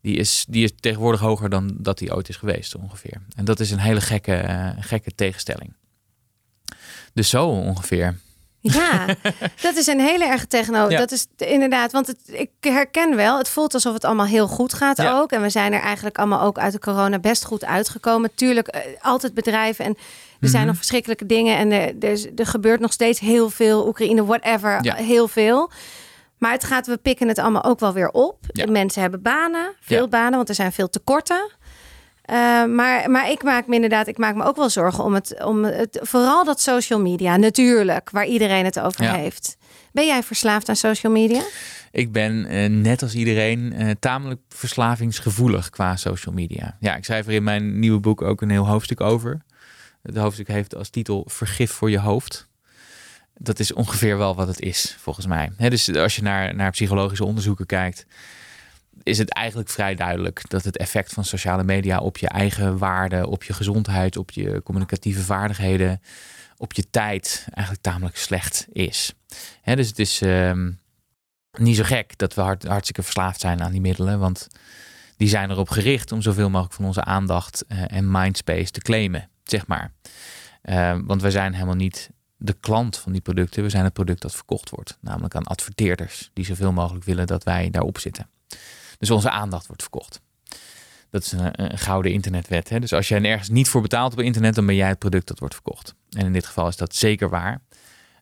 die 0.02 0.15
is, 0.15 0.46
die 0.50 0.63
is 0.63 0.72
tegenwoordig 0.80 1.22
hoger 1.22 1.50
dan 1.50 1.76
dat 1.78 1.98
die 1.98 2.15
ooit 2.15 2.30
is 2.30 2.36
geweest 2.36 2.76
ongeveer. 2.76 3.22
En 3.36 3.46
dat 3.46 3.60
is 3.60 3.72
een 3.72 3.80
hele 3.80 4.02
gekke, 4.02 4.44
uh, 4.48 4.70
gekke 4.80 5.15
tegenstelling. 5.15 5.74
Dus 7.13 7.30
zo 7.30 7.48
ongeveer. 7.48 8.18
Ja, 8.62 9.06
dat 9.62 9.76
is 9.76 9.88
een 9.88 10.00
hele 10.00 10.26
erg 10.26 10.45
tegenover. 10.45 10.98
Dat 10.98 11.12
is 11.12 11.28
inderdaad, 11.38 11.91
want 11.91 12.08
het, 12.08 12.19
ik 12.26 12.50
herken 12.60 13.15
wel, 13.15 13.38
het 13.38 13.50
voelt 13.50 13.74
alsof 13.74 13.93
het 13.93 14.06
allemaal 14.06 14.26
heel 14.26 14.48
goed 14.48 14.74
gaat 14.74 15.02
ook. 15.02 15.32
En 15.32 15.41
we 15.41 15.50
zijn 15.50 15.74
er 15.74 15.82
eigenlijk 15.82 16.17
allemaal 16.17 16.41
ook 16.41 16.58
uit 16.58 16.74
de 16.74 16.80
corona 16.80 17.19
best 17.19 17.45
goed 17.45 17.65
uitgekomen. 17.65 18.36
Tuurlijk, 18.36 18.67
eh, 18.67 18.82
altijd 19.02 19.34
bedrijven 19.34 19.86
en 19.86 19.98
er 20.39 20.48
zijn 20.48 20.62
mhm. 20.62 20.67
nog 20.67 20.78
verschrikkelijke 20.78 21.26
dingen. 21.26 21.58
En 21.58 21.72
er, 21.72 22.10
er, 22.10 22.30
er, 22.36 22.45
gebeurt 22.45 22.80
nog 22.80 22.91
steeds 22.91 23.19
heel 23.19 23.50
veel, 23.50 23.88
Oekraïne, 23.88 24.26
whatever, 24.26 24.95
heel 24.95 25.28
veel. 25.28 25.72
Maar 26.38 26.52
het 26.52 26.63
gaat, 26.63 26.88
we 26.88 26.98
pikken 26.98 27.28
het 27.28 27.39
allemaal 27.39 27.63
ook 27.63 27.80
wel 27.80 27.93
weer 27.93 28.10
op. 28.10 28.38
Mensen 28.69 29.02
hebben 29.02 29.22
banen, 29.22 29.74
veel 29.80 30.08
banen, 30.08 30.36
want 30.36 30.50
er 30.50 30.56
zijn 30.56 30.72
veel 30.72 30.89
tekorten. 30.89 31.52
Uh, 32.30 32.65
maar, 32.65 33.12
maar 33.12 33.30
ik 33.30 33.44
maak 33.44 33.68
me 33.68 33.76
inderdaad, 33.76 34.08
ik 34.08 34.18
maak 34.18 34.36
me 34.36 34.44
ook 34.44 34.56
wel 34.56 34.70
zorgen 34.70 35.04
om 35.04 35.13
het, 35.13 35.44
om 35.44 35.63
het, 35.63 36.00
vooral 36.02 36.46
dat 36.46 36.62
social 36.62 37.02
media, 37.02 37.38
natuurlijk, 37.38 38.10
waar 38.10 38.26
iedereen 38.26 38.65
het 38.65 38.80
over 38.80 39.12
heeft. 39.12 39.58
Ben 39.92 40.06
jij 40.06 40.24
verslaafd 40.24 40.70
aan 40.70 40.76
social 40.76 41.12
media? 41.12 41.42
Ik 41.92 42.12
ben 42.12 42.54
uh, 42.54 42.70
net 42.70 43.02
als 43.02 43.15
iedereen 43.15 43.74
uh, 43.74 43.92
tamelijk 44.00 44.42
verslavingsgevoelig 44.50 45.70
qua 45.70 45.96
social 45.96 46.34
media. 46.34 46.78
Ja, 46.80 46.96
ik 46.96 47.06
schrijf 47.06 47.28
er 47.28 47.34
in 47.34 47.44
mijn 47.44 47.80
nieuwe 47.80 48.00
boek 48.00 48.22
ook 48.22 48.42
een 48.42 48.50
heel 48.50 48.68
hoofdstuk 48.68 49.02
over. 49.02 49.42
Het 50.02 50.18
hoofdstuk 50.18 50.48
heeft 50.48 50.76
als 50.76 50.89
titel 50.89 51.24
Vergif 51.28 51.72
voor 51.72 51.89
je 51.89 52.00
hoofd. 52.00 52.48
Dat 53.38 53.60
is 53.60 53.74
ongeveer 53.74 54.18
wel 54.18 54.36
wat 54.36 54.48
het 54.48 54.60
is, 54.60 54.96
volgens 55.00 55.26
mij. 55.26 55.52
dus 55.58 55.96
als 55.96 56.15
je 56.15 56.22
naar, 56.22 56.56
naar 56.56 56.72
psychologische 56.72 57.26
onderzoeken 57.26 57.65
kijkt, 57.65 58.06
is 59.10 59.17
het 59.17 59.34
eigenlijk 59.34 59.69
vrij 59.69 59.95
duidelijk 59.95 60.50
dat 60.50 60.63
het 60.63 60.78
effect 60.78 61.13
van 61.13 61.26
sociale 61.26 61.63
media 61.63 62.00
op 62.00 62.17
je 62.17 62.28
eigen 62.28 62.78
waarde, 62.78 63.28
op 63.28 63.43
je 63.43 63.54
gezondheid, 63.54 64.17
op 64.17 64.32
je 64.32 64.62
communicatieve 64.63 65.22
vaardigheden, 65.22 66.02
op 66.58 66.74
je 66.74 66.89
tijd 66.89 67.48
eigenlijk 67.54 67.86
tamelijk 67.86 68.17
slecht 68.17 68.67
is. 68.72 69.13
dus 69.63 69.88
het 69.88 70.00
is 70.00 70.22
ehm, 70.22 70.72
niet 71.52 71.76
zo 71.76 71.84
gek 71.84 72.17
dat 72.17 72.34
we 72.34 72.41
hart, 72.41 72.63
hartstikke 72.63 73.04
verslaafd 73.04 73.39
zijn 73.39 73.62
aan 73.62 73.72
die 73.72 73.82
middelen, 73.82 74.19
want 74.19 74.48
die 75.17 75.28
zijn 75.28 75.50
erop 75.50 75.69
gericht 75.69 76.12
om 76.12 76.22
zoveel 76.22 76.50
mogelijk 76.50 76.76
van 76.76 76.86
onze 76.86 77.04
aandacht 77.04 77.65
uh, 77.67 77.91
en 77.91 78.12
mindspace 78.12 78.72
te 78.72 78.82
claimen, 78.82 79.30
zeg 79.43 79.67
maar. 79.67 79.91
Uh, 80.63 80.98
want 81.04 81.22
wij 81.22 81.32
zijn 81.32 81.54
helemaal 81.54 81.76
niet 81.76 82.10
de 82.38 82.56
klant 82.60 82.98
van 82.98 83.12
die 83.12 83.22
producten, 83.22 83.63
we 83.63 83.69
zijn 83.69 83.84
het 83.84 83.93
product 83.93 84.22
dat 84.22 84.36
verkocht 84.36 84.69
wordt, 84.69 84.98
namelijk 85.02 85.36
aan 85.36 85.43
adverteerders 85.43 86.30
die 86.34 86.45
zoveel 86.45 86.72
mogelijk 86.72 87.06
willen 87.06 87.28
dat 87.28 87.43
wij 87.43 87.69
daarop 87.69 88.00
zitten. 88.00 88.30
Dus 89.00 89.10
onze 89.10 89.30
aandacht 89.30 89.68
wordt 89.68 89.82
verkocht. 89.82 90.22
Dat 91.10 91.24
is 91.24 91.32
een, 91.32 91.78
gouden 91.78 92.12
internetwet. 92.12 92.70
Hè? 92.70 92.80
Dus 92.80 92.94
als 92.94 93.08
jij 93.08 93.24
ergens 93.24 93.50
niet 93.50 93.70
voor 93.70 93.82
betaalt 93.82 94.14
op 94.14 94.20
internet, 94.20 94.56
dan 94.56 94.66
ben 94.66 94.76
jij 94.76 94.88
het 94.88 95.00
product 95.00 95.28
dat 95.28 95.40
wordt 95.40 95.54
verkocht. 95.54 95.96
En 96.10 96.26
in 96.26 96.34
dit 96.34 96.46
geval 96.46 96.68
is 96.68 96.78
dat 96.78 96.96
zeker 96.96 97.30
waar. 97.30 97.62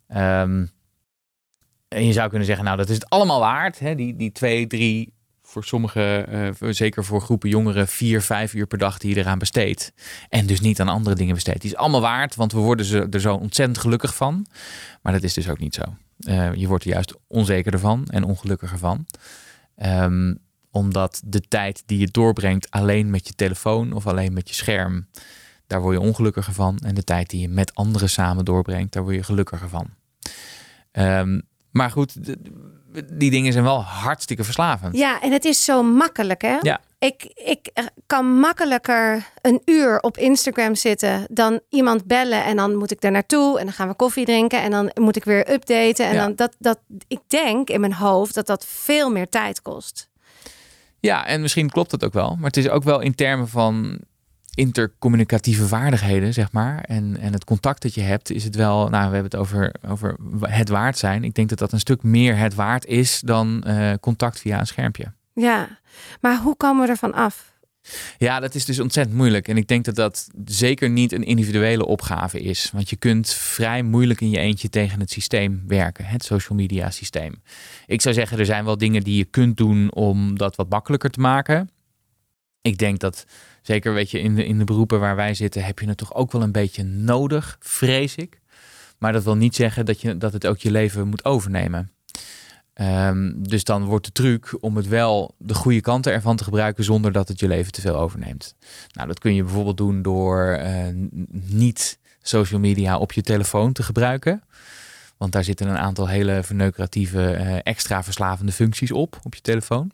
Ehm, 0.08 0.66
en 1.88 2.06
je 2.06 2.14
zou 2.14 2.30
kunnen 2.30 2.48
zeggen, 2.48 2.66
nou, 2.66 2.78
dat 2.78 2.90
is 2.90 2.96
het 2.96 3.10
allemaal 3.10 3.40
waard. 3.40 3.80
Hè? 3.80 3.96
Die, 3.96 4.16
die 4.16 4.32
twee, 4.32 4.68
drie, 4.68 5.14
voor 5.48 5.64
sommigen, 5.64 6.34
uh, 6.64 6.72
zeker 6.72 7.06
voor 7.06 7.22
groepen 7.22 7.50
jongeren, 7.50 7.88
vier, 7.88 8.22
vijf 8.22 8.54
uur 8.54 8.68
per 8.68 8.78
dag 8.78 8.98
die 8.98 9.14
je 9.14 9.20
eraan 9.22 9.40
besteedt. 9.40 9.94
En 10.30 10.46
dus 10.46 10.60
niet 10.60 10.80
aan 10.80 10.88
andere 10.88 11.16
dingen 11.16 11.34
besteedt. 11.34 11.62
Die 11.62 11.72
is 11.72 11.78
allemaal 11.78 12.02
waard, 12.02 12.36
want 12.36 12.52
we 12.52 12.60
worden 12.60 13.12
er 13.12 13.20
zo 13.20 13.36
ontzettend 13.36 13.78
gelukkig 13.78 14.16
van. 14.16 14.46
Maar 15.02 15.14
dat 15.14 15.24
is 15.24 15.34
dus 15.34 15.50
ook 15.50 15.60
niet 15.60 15.76
zo. 15.76 15.82
Uh, 16.20 16.54
je 16.54 16.68
wordt 16.68 16.84
er 16.84 16.90
juist 16.90 17.16
onzeker 17.28 17.74
ervan 17.74 18.08
en 18.08 18.24
ongelukkiger 18.24 18.78
van. 18.78 19.06
Um, 19.84 20.40
omdat 20.78 21.22
de 21.26 21.42
tijd 21.42 21.84
die 21.86 22.00
je 22.00 22.08
doorbrengt 22.12 22.72
alleen 22.72 23.10
met 23.10 23.28
je 23.28 23.34
telefoon 23.34 23.94
of 23.94 24.08
alleen 24.08 24.34
met 24.34 24.48
je 24.48 24.56
scherm, 24.56 25.08
daar 25.68 25.82
word 25.82 25.96
je 25.96 26.08
ongelukkiger 26.08 26.54
van. 26.54 26.78
En 26.78 26.96
de 26.96 27.04
tijd 27.04 27.30
die 27.30 27.42
je 27.42 27.50
met 27.50 27.76
anderen 27.76 28.10
samen 28.10 28.46
doorbrengt, 28.46 28.94
daar 28.94 29.04
word 29.04 29.16
je 29.16 29.24
gelukkiger 29.24 29.70
van. 29.70 29.88
Um, 30.92 31.42
maar 31.72 31.92
goed, 31.92 32.16
die 33.14 33.32
dingen 33.32 33.52
zijn 33.52 33.64
wel 33.64 33.84
hartstikke 33.84 34.44
verslavend. 34.44 34.96
Ja, 34.96 35.22
en 35.22 35.32
het 35.32 35.46
is 35.46 35.64
zo 35.64 35.84
makkelijk, 35.84 36.42
hè? 36.42 36.58
Ja. 36.62 36.82
Ik, 37.00 37.24
ik 37.36 37.72
kan 38.06 38.40
makkelijker 38.40 39.26
een 39.42 39.62
uur 39.66 40.00
op 40.00 40.18
Instagram 40.18 40.76
zitten 40.76 41.26
dan 41.30 41.60
iemand 41.70 42.06
bellen 42.06 42.44
en 42.44 42.56
dan 42.56 42.76
moet 42.76 42.92
ik 42.92 43.02
daar 43.02 43.12
naartoe 43.12 43.60
en 43.60 43.66
dan 43.66 43.74
gaan 43.74 43.88
we 43.88 43.96
koffie 43.96 44.26
drinken 44.26 44.62
en 44.62 44.72
dan 44.72 44.92
moet 44.94 45.16
ik 45.16 45.24
weer 45.24 45.52
updaten. 45.52 46.06
En 46.06 46.16
dan 46.16 46.36
dat, 46.36 46.56
dat, 46.60 46.80
ik 47.08 47.20
denk 47.28 47.70
in 47.70 47.80
mijn 47.80 47.94
hoofd 47.94 48.34
dat 48.34 48.48
dat 48.48 48.66
veel 48.66 49.12
meer 49.12 49.30
tijd 49.30 49.62
kost. 49.62 50.10
Ja, 51.00 51.26
en 51.26 51.42
misschien 51.42 51.70
klopt 51.70 51.92
dat 51.92 52.06
ook 52.06 52.14
wel. 52.14 52.36
Maar 52.36 52.46
het 52.48 52.58
is 52.58 52.70
ook 52.70 52.84
wel 52.84 53.00
in 53.00 53.16
termen 53.16 53.48
van 53.48 54.00
intercommunicatieve 54.58 55.68
vaardigheden, 55.68 56.34
zeg 56.34 56.52
maar. 56.52 56.82
En, 56.82 57.18
en 57.20 57.34
het 57.34 57.44
contact 57.44 57.82
dat 57.82 57.94
je 57.94 58.02
hebt, 58.02 58.30
is 58.30 58.44
het 58.44 58.56
wel. 58.56 58.90
Nou, 58.90 59.10
we 59.10 59.14
hebben 59.14 59.24
het 59.24 59.36
over, 59.36 59.76
over 59.88 60.16
het 60.42 60.70
waard 60.70 60.98
zijn. 60.98 61.24
Ik 61.24 61.34
denk 61.34 61.50
dat 61.50 61.58
dat 61.58 61.72
een 61.72 61.80
stuk 61.80 62.04
meer 62.04 62.38
het 62.38 62.56
waard 62.56 62.86
is 62.86 63.20
dan 63.20 63.64
uh, 63.68 63.94
contact 64.00 64.40
via 64.40 64.60
een 64.60 64.68
schermpje. 64.68 65.14
Ja, 65.34 65.80
maar 66.22 66.38
hoe 66.38 66.56
komen 66.56 66.86
we 66.86 66.92
ervan 66.92 67.14
af? 67.14 67.56
Ja, 68.18 68.40
dat 68.40 68.56
is 68.56 68.66
dus 68.66 68.80
ontzettend 68.80 69.18
moeilijk. 69.18 69.48
En 69.48 69.58
ik 69.58 69.68
denk 69.68 69.86
dat 69.86 69.96
dat 69.96 70.28
zeker 70.46 70.90
niet 70.90 71.12
een 71.12 71.24
individuele 71.24 71.86
opgave 71.86 72.40
is. 72.40 72.70
Want 72.74 72.90
je 72.90 72.96
kunt 72.96 73.30
vrij 73.34 73.84
moeilijk 73.84 74.22
in 74.22 74.30
je 74.30 74.38
eentje 74.38 74.70
tegen 74.70 75.00
het 75.00 75.12
systeem 75.12 75.64
werken, 75.68 76.06
het 76.06 76.24
social 76.24 76.58
media 76.58 76.90
systeem. 76.90 77.42
Ik 77.86 78.02
zou 78.02 78.16
zeggen, 78.16 78.40
er 78.40 78.46
zijn 78.46 78.66
wel 78.66 78.78
dingen 78.78 79.04
die 79.04 79.18
je 79.18 79.26
kunt 79.26 79.58
doen 79.58 79.94
om 79.94 80.38
dat 80.38 80.56
wat 80.56 80.70
makkelijker 80.70 81.10
te 81.10 81.20
maken. 81.20 81.70
Ik 82.62 82.78
denk 82.78 83.00
dat, 83.00 83.26
zeker 83.62 83.94
weet 83.94 84.12
je, 84.12 84.20
in 84.20 84.36
de, 84.36 84.46
in 84.46 84.58
de 84.58 84.64
beroepen 84.64 85.00
waar 85.00 85.16
wij 85.16 85.34
zitten, 85.34 85.64
heb 85.64 85.80
je 85.80 85.88
het 85.88 85.98
toch 85.98 86.14
ook 86.14 86.32
wel 86.32 86.42
een 86.42 86.52
beetje 86.52 86.84
nodig, 86.84 87.58
vrees 87.60 88.16
ik. 88.16 88.40
Maar 88.98 89.14
dat 89.14 89.24
wil 89.24 89.36
niet 89.36 89.56
zeggen 89.56 89.86
dat, 89.86 90.02
je, 90.02 90.18
dat 90.18 90.34
het 90.34 90.48
ook 90.48 90.58
je 90.58 90.72
leven 90.72 91.08
moet 91.08 91.26
overnemen. 91.26 91.92
Ehm, 92.78 93.32
dus 93.36 93.64
dan 93.64 93.84
wordt 93.84 94.06
de 94.06 94.12
truc 94.12 94.58
om 94.60 94.76
het 94.76 94.88
wel 94.88 95.36
de 95.38 95.54
goede 95.54 95.82
kanten 95.82 96.14
ervan 96.14 96.36
te 96.36 96.44
gebruiken 96.44 96.84
zonder 96.84 97.12
dat 97.12 97.28
het 97.28 97.40
je 97.40 97.48
leven 97.48 97.72
te 97.72 97.82
veel 97.82 97.96
overneemt. 97.96 98.56
Nou, 98.92 99.08
dat 99.08 99.20
kun 99.20 99.36
je 99.36 99.44
bijvoorbeeld 99.44 99.78
doen 99.78 100.02
door 100.02 100.60
uh, 100.62 100.88
niet 101.32 102.00
social 102.22 102.60
media 102.60 102.98
op 102.98 103.12
je 103.12 103.22
telefoon 103.22 103.74
te 103.74 103.84
gebruiken. 103.84 104.44
Want 105.18 105.32
daar 105.32 105.44
zitten 105.44 105.68
een 105.68 105.78
aantal 105.78 106.08
hele 106.08 106.44
verneukeratieve, 106.44 107.38
uh, 107.40 107.58
extra 107.64 108.04
verslavende 108.04 108.52
functies 108.52 108.92
op, 108.92 109.20
op 109.24 109.36
je 109.36 109.42
telefoon. 109.42 109.92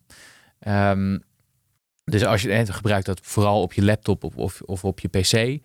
Um, 0.67 1.23
dus 2.03 2.25
als 2.25 2.41
je 2.41 2.51
het 2.51 2.69
gebruikt 2.69 3.05
dat 3.05 3.19
vooral 3.23 3.61
op 3.61 3.73
je 3.73 3.83
laptop 3.83 4.23
of, 4.37 4.61
of 4.61 4.83
op 4.83 4.99
je 4.99 5.07
pc. 5.07 5.61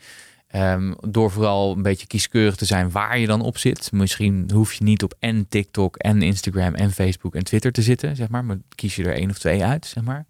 Um, 0.55 0.97
door 1.01 1.31
vooral 1.31 1.77
een 1.77 1.83
beetje 1.83 2.07
kieskeurig 2.07 2.57
te 2.57 2.65
zijn 2.65 2.91
waar 2.91 3.19
je 3.19 3.27
dan 3.27 3.41
op 3.41 3.59
zit. 3.59 3.93
Misschien 3.93 4.51
hoef 4.55 4.73
je 4.73 4.85
niet 4.85 5.03
op 5.03 5.15
en 5.19 5.49
TikTok 5.49 5.97
en 5.97 6.23
Instagram 6.23 6.75
en 6.75 6.91
Facebook 6.91 7.35
en 7.35 7.45
Twitter 7.45 7.73
te 7.73 7.83
zitten, 7.83 8.17
zeg 8.17 8.29
maar. 8.29 8.45
Maar 8.45 8.59
kies 8.75 8.97
je 8.97 9.05
er 9.05 9.15
één 9.15 9.31
of 9.31 9.39
twee 9.39 9.65
uit, 9.65 9.87
zeg 9.87 10.05
maar. 10.05 10.27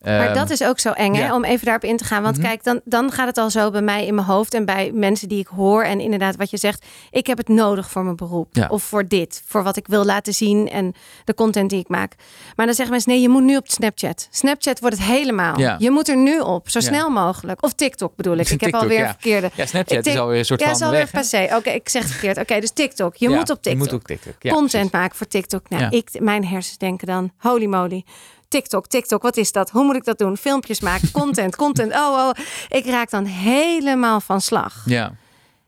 Maar 0.00 0.26
ehm, 0.26 0.34
dat 0.34 0.50
is 0.50 0.62
ook 0.62 0.78
zo 0.78 0.90
eng, 0.90 1.14
hè? 1.14 1.34
om 1.34 1.44
even 1.44 1.64
daarop 1.64 1.84
in 1.84 1.96
te 1.96 2.04
gaan. 2.04 2.22
Want 2.22 2.36
mhm. 2.36 2.46
kijk, 2.46 2.64
dan, 2.64 2.80
dan 2.84 3.12
gaat 3.12 3.26
het 3.26 3.38
al 3.38 3.50
zo 3.50 3.70
bij 3.70 3.82
mij 3.82 4.06
in 4.06 4.14
mijn 4.14 4.26
hoofd 4.26 4.54
en 4.54 4.64
bij 4.64 4.90
mensen 4.94 5.28
die 5.28 5.38
ik 5.38 5.46
hoor. 5.46 5.82
En 5.82 6.00
inderdaad, 6.00 6.36
wat 6.36 6.50
je 6.50 6.56
zegt, 6.56 6.84
ik 7.10 7.26
heb 7.26 7.38
het 7.38 7.48
nodig 7.48 7.90
voor 7.90 8.04
mijn 8.04 8.16
beroep. 8.16 8.66
Of 8.68 8.82
voor 8.82 9.08
dit, 9.08 9.42
voor 9.46 9.62
wat 9.62 9.76
ik 9.76 9.86
wil 9.86 10.04
laten 10.04 10.34
zien 10.34 10.70
en 10.70 10.94
de 11.24 11.34
content 11.34 11.70
die 11.70 11.78
ik 11.78 11.88
maak. 11.88 12.14
Maar 12.56 12.66
dan 12.66 12.74
zeggen 12.74 12.94
mensen, 12.94 13.12
nee, 13.12 13.20
je 13.20 13.28
moet 13.28 13.42
nu 13.42 13.56
op 13.56 13.68
Snapchat. 13.68 14.28
Snapchat 14.30 14.80
wordt 14.80 14.96
het 14.96 15.06
helemaal. 15.06 15.60
Je 15.78 15.90
moet 15.90 16.08
er 16.08 16.16
nu 16.16 16.40
op, 16.40 16.68
zo 16.68 16.80
snel 16.80 17.10
mogelijk. 17.10 17.62
Of 17.62 17.72
TikTok 17.72 18.16
bedoel 18.16 18.36
ik. 18.36 18.48
Ik 18.48 18.60
heb 18.60 18.74
alweer 18.74 19.06
verkeerde. 19.06 19.50
Ja, 19.54 19.66
Snapchat 19.66 20.06
is 20.06 20.16
alweer 20.16 20.38
een 20.38 20.44
soort 20.44 20.60
van 20.62 20.68
Ja, 20.70 20.76
is 20.76 20.82
alweer 20.82 21.08
passé. 21.12 21.48
Oké, 21.56 21.70
ik 21.70 21.88
zeg 21.88 22.02
het 22.02 22.10
verkeerd. 22.10 22.38
Oké, 22.38 22.60
dus 22.60 22.70
TikTok. 22.70 23.16
Je 23.16 23.28
moet 23.28 23.50
op 23.50 23.62
TikTok. 23.62 23.72
Je 23.72 23.76
moet 23.76 23.92
op 23.92 24.04
TikTok. 24.04 24.52
content 24.52 24.92
maken 24.92 25.16
voor 25.16 25.26
TikTok. 25.26 25.68
Nou, 25.68 25.96
ik, 25.96 26.20
mijn 26.20 26.46
hersens 26.46 26.78
denken 26.78 27.06
dan, 27.06 27.32
holy 27.36 27.66
moly. 27.66 28.04
TikTok, 28.48 28.86
TikTok, 28.86 29.22
wat 29.22 29.36
is 29.36 29.52
dat? 29.52 29.70
Hoe 29.70 29.84
moet 29.84 29.96
ik 29.96 30.04
dat 30.04 30.18
doen? 30.18 30.36
Filmpjes 30.36 30.80
maken, 30.80 31.10
content, 31.10 31.56
content. 31.56 31.92
Oh, 31.92 31.98
oh. 31.98 32.30
Ik 32.68 32.86
raak 32.86 33.10
dan 33.10 33.24
helemaal 33.24 34.20
van 34.20 34.40
slag. 34.40 34.82
Ja. 34.84 35.12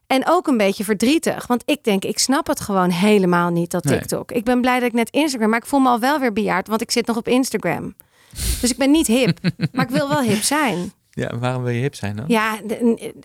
En 0.07 0.23
ook 0.27 0.47
een 0.47 0.57
beetje 0.57 0.85
verdrietig. 0.85 1.47
Want 1.47 1.63
ik 1.67 1.85
denk, 1.85 2.05
ik 2.05 2.19
snap 2.19 2.47
het 2.47 2.61
gewoon 2.61 2.91
helemaal 2.91 3.51
niet, 3.51 3.71
dat 3.71 3.83
TikTok. 3.83 4.33
Ik 4.33 4.45
ben 4.45 4.61
blij 4.61 4.79
dat 4.79 4.89
ik 4.89 4.95
net 4.95 5.11
Instagram, 5.11 5.51
maar 5.51 5.59
ik 5.59 5.67
voel 5.67 5.81
me 5.81 5.89
al 5.89 6.01
wel 6.01 6.19
weer 6.19 6.33
bejaard, 6.33 6.69
want 6.69 6.81
ik 6.81 6.91
zit 6.91 7.07
nog 7.07 7.17
op 7.17 7.29
Instagram. 7.29 7.95
Dus 8.61 8.71
ik 8.71 8.77
ben 8.77 8.91
niet 8.91 9.07
hip, 9.07 9.39
maar 9.73 9.85
ik 9.85 9.91
wil 9.91 10.09
wel 10.09 10.21
hip 10.23 10.43
zijn. 10.43 10.93
Ja, 11.11 11.39
waarom 11.39 11.63
wil 11.63 11.73
je 11.73 11.81
hip 11.81 11.95
zijn 11.95 12.17
dan? 12.17 12.25
Ja, 12.29 12.59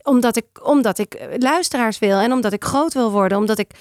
omdat 0.04 0.36
ik, 0.36 0.46
omdat 0.64 0.98
ik 0.98 1.28
luisteraars 1.38 2.00
wil 2.00 2.18
en 2.18 2.32
omdat 2.32 2.54
ik 2.54 2.64
groot 2.64 2.94
wil 2.94 3.12
worden. 3.12 3.38
Omdat 3.38 3.60
ik 3.60 3.72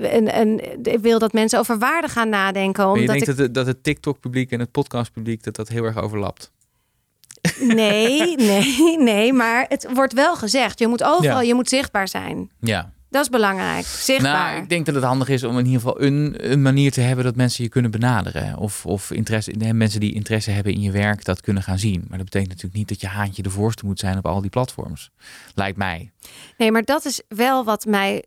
en, 0.00 0.32
en 0.32 0.60
ik 0.82 0.98
wil 0.98 1.18
dat 1.18 1.32
mensen 1.32 1.58
over 1.58 1.78
waarde 1.78 2.08
gaan 2.08 2.28
nadenken. 2.28 2.86
Omdat 2.86 3.00
je 3.00 3.06
denkt 3.06 3.28
ik... 3.28 3.36
dat, 3.36 3.38
het, 3.38 3.54
dat 3.54 3.66
het 3.66 3.82
TikTok-publiek 3.82 4.50
en 4.50 4.60
het 4.60 4.70
podcast-publiek 4.70 5.42
dat 5.42 5.56
dat 5.56 5.68
heel 5.68 5.84
erg 5.84 5.98
overlapt? 5.98 6.52
Nee, 7.60 8.36
nee, 8.52 8.98
nee. 8.98 9.32
Maar 9.32 9.66
het 9.68 9.88
wordt 9.94 10.12
wel 10.12 10.36
gezegd. 10.36 10.78
Je 10.78 10.86
moet 10.86 11.02
overal, 11.02 11.42
je 11.42 11.54
moet 11.54 11.68
zichtbaar 11.68 12.08
zijn. 12.08 12.50
Ja. 12.60 12.92
Dat 13.10 13.22
is 13.22 13.28
belangrijk. 13.28 13.84
Zichtbaar. 13.84 14.50
Nou, 14.50 14.62
ik 14.62 14.68
denk 14.68 14.86
dat 14.86 14.94
het 14.94 15.04
handig 15.04 15.28
is 15.28 15.44
om 15.44 15.58
in 15.58 15.66
ieder 15.66 15.80
geval 15.80 16.02
een, 16.02 16.34
een 16.52 16.62
manier 16.62 16.92
te 16.92 17.00
hebben 17.00 17.24
dat 17.24 17.36
mensen 17.36 17.64
je 17.64 17.70
kunnen 17.70 17.90
benaderen. 17.90 18.56
Of, 18.56 18.86
of 18.86 19.10
interesse, 19.10 19.72
mensen 19.72 20.00
die 20.00 20.14
interesse 20.14 20.50
hebben 20.50 20.72
in 20.72 20.80
je 20.80 20.90
werk 20.90 21.24
dat 21.24 21.40
kunnen 21.40 21.62
gaan 21.62 21.78
zien. 21.78 22.04
Maar 22.08 22.18
dat 22.18 22.26
betekent 22.26 22.48
natuurlijk 22.48 22.76
niet 22.76 22.88
dat 22.88 23.00
je 23.00 23.06
haantje 23.06 23.42
de 23.42 23.50
voorste 23.50 23.86
moet 23.86 23.98
zijn 23.98 24.18
op 24.18 24.26
al 24.26 24.40
die 24.40 24.50
platforms. 24.50 25.10
Lijkt 25.54 25.76
mij. 25.76 26.10
Nee, 26.56 26.72
maar 26.72 26.84
dat 26.84 27.04
is 27.04 27.22
wel 27.28 27.64
wat 27.64 27.84
mij 27.84 28.24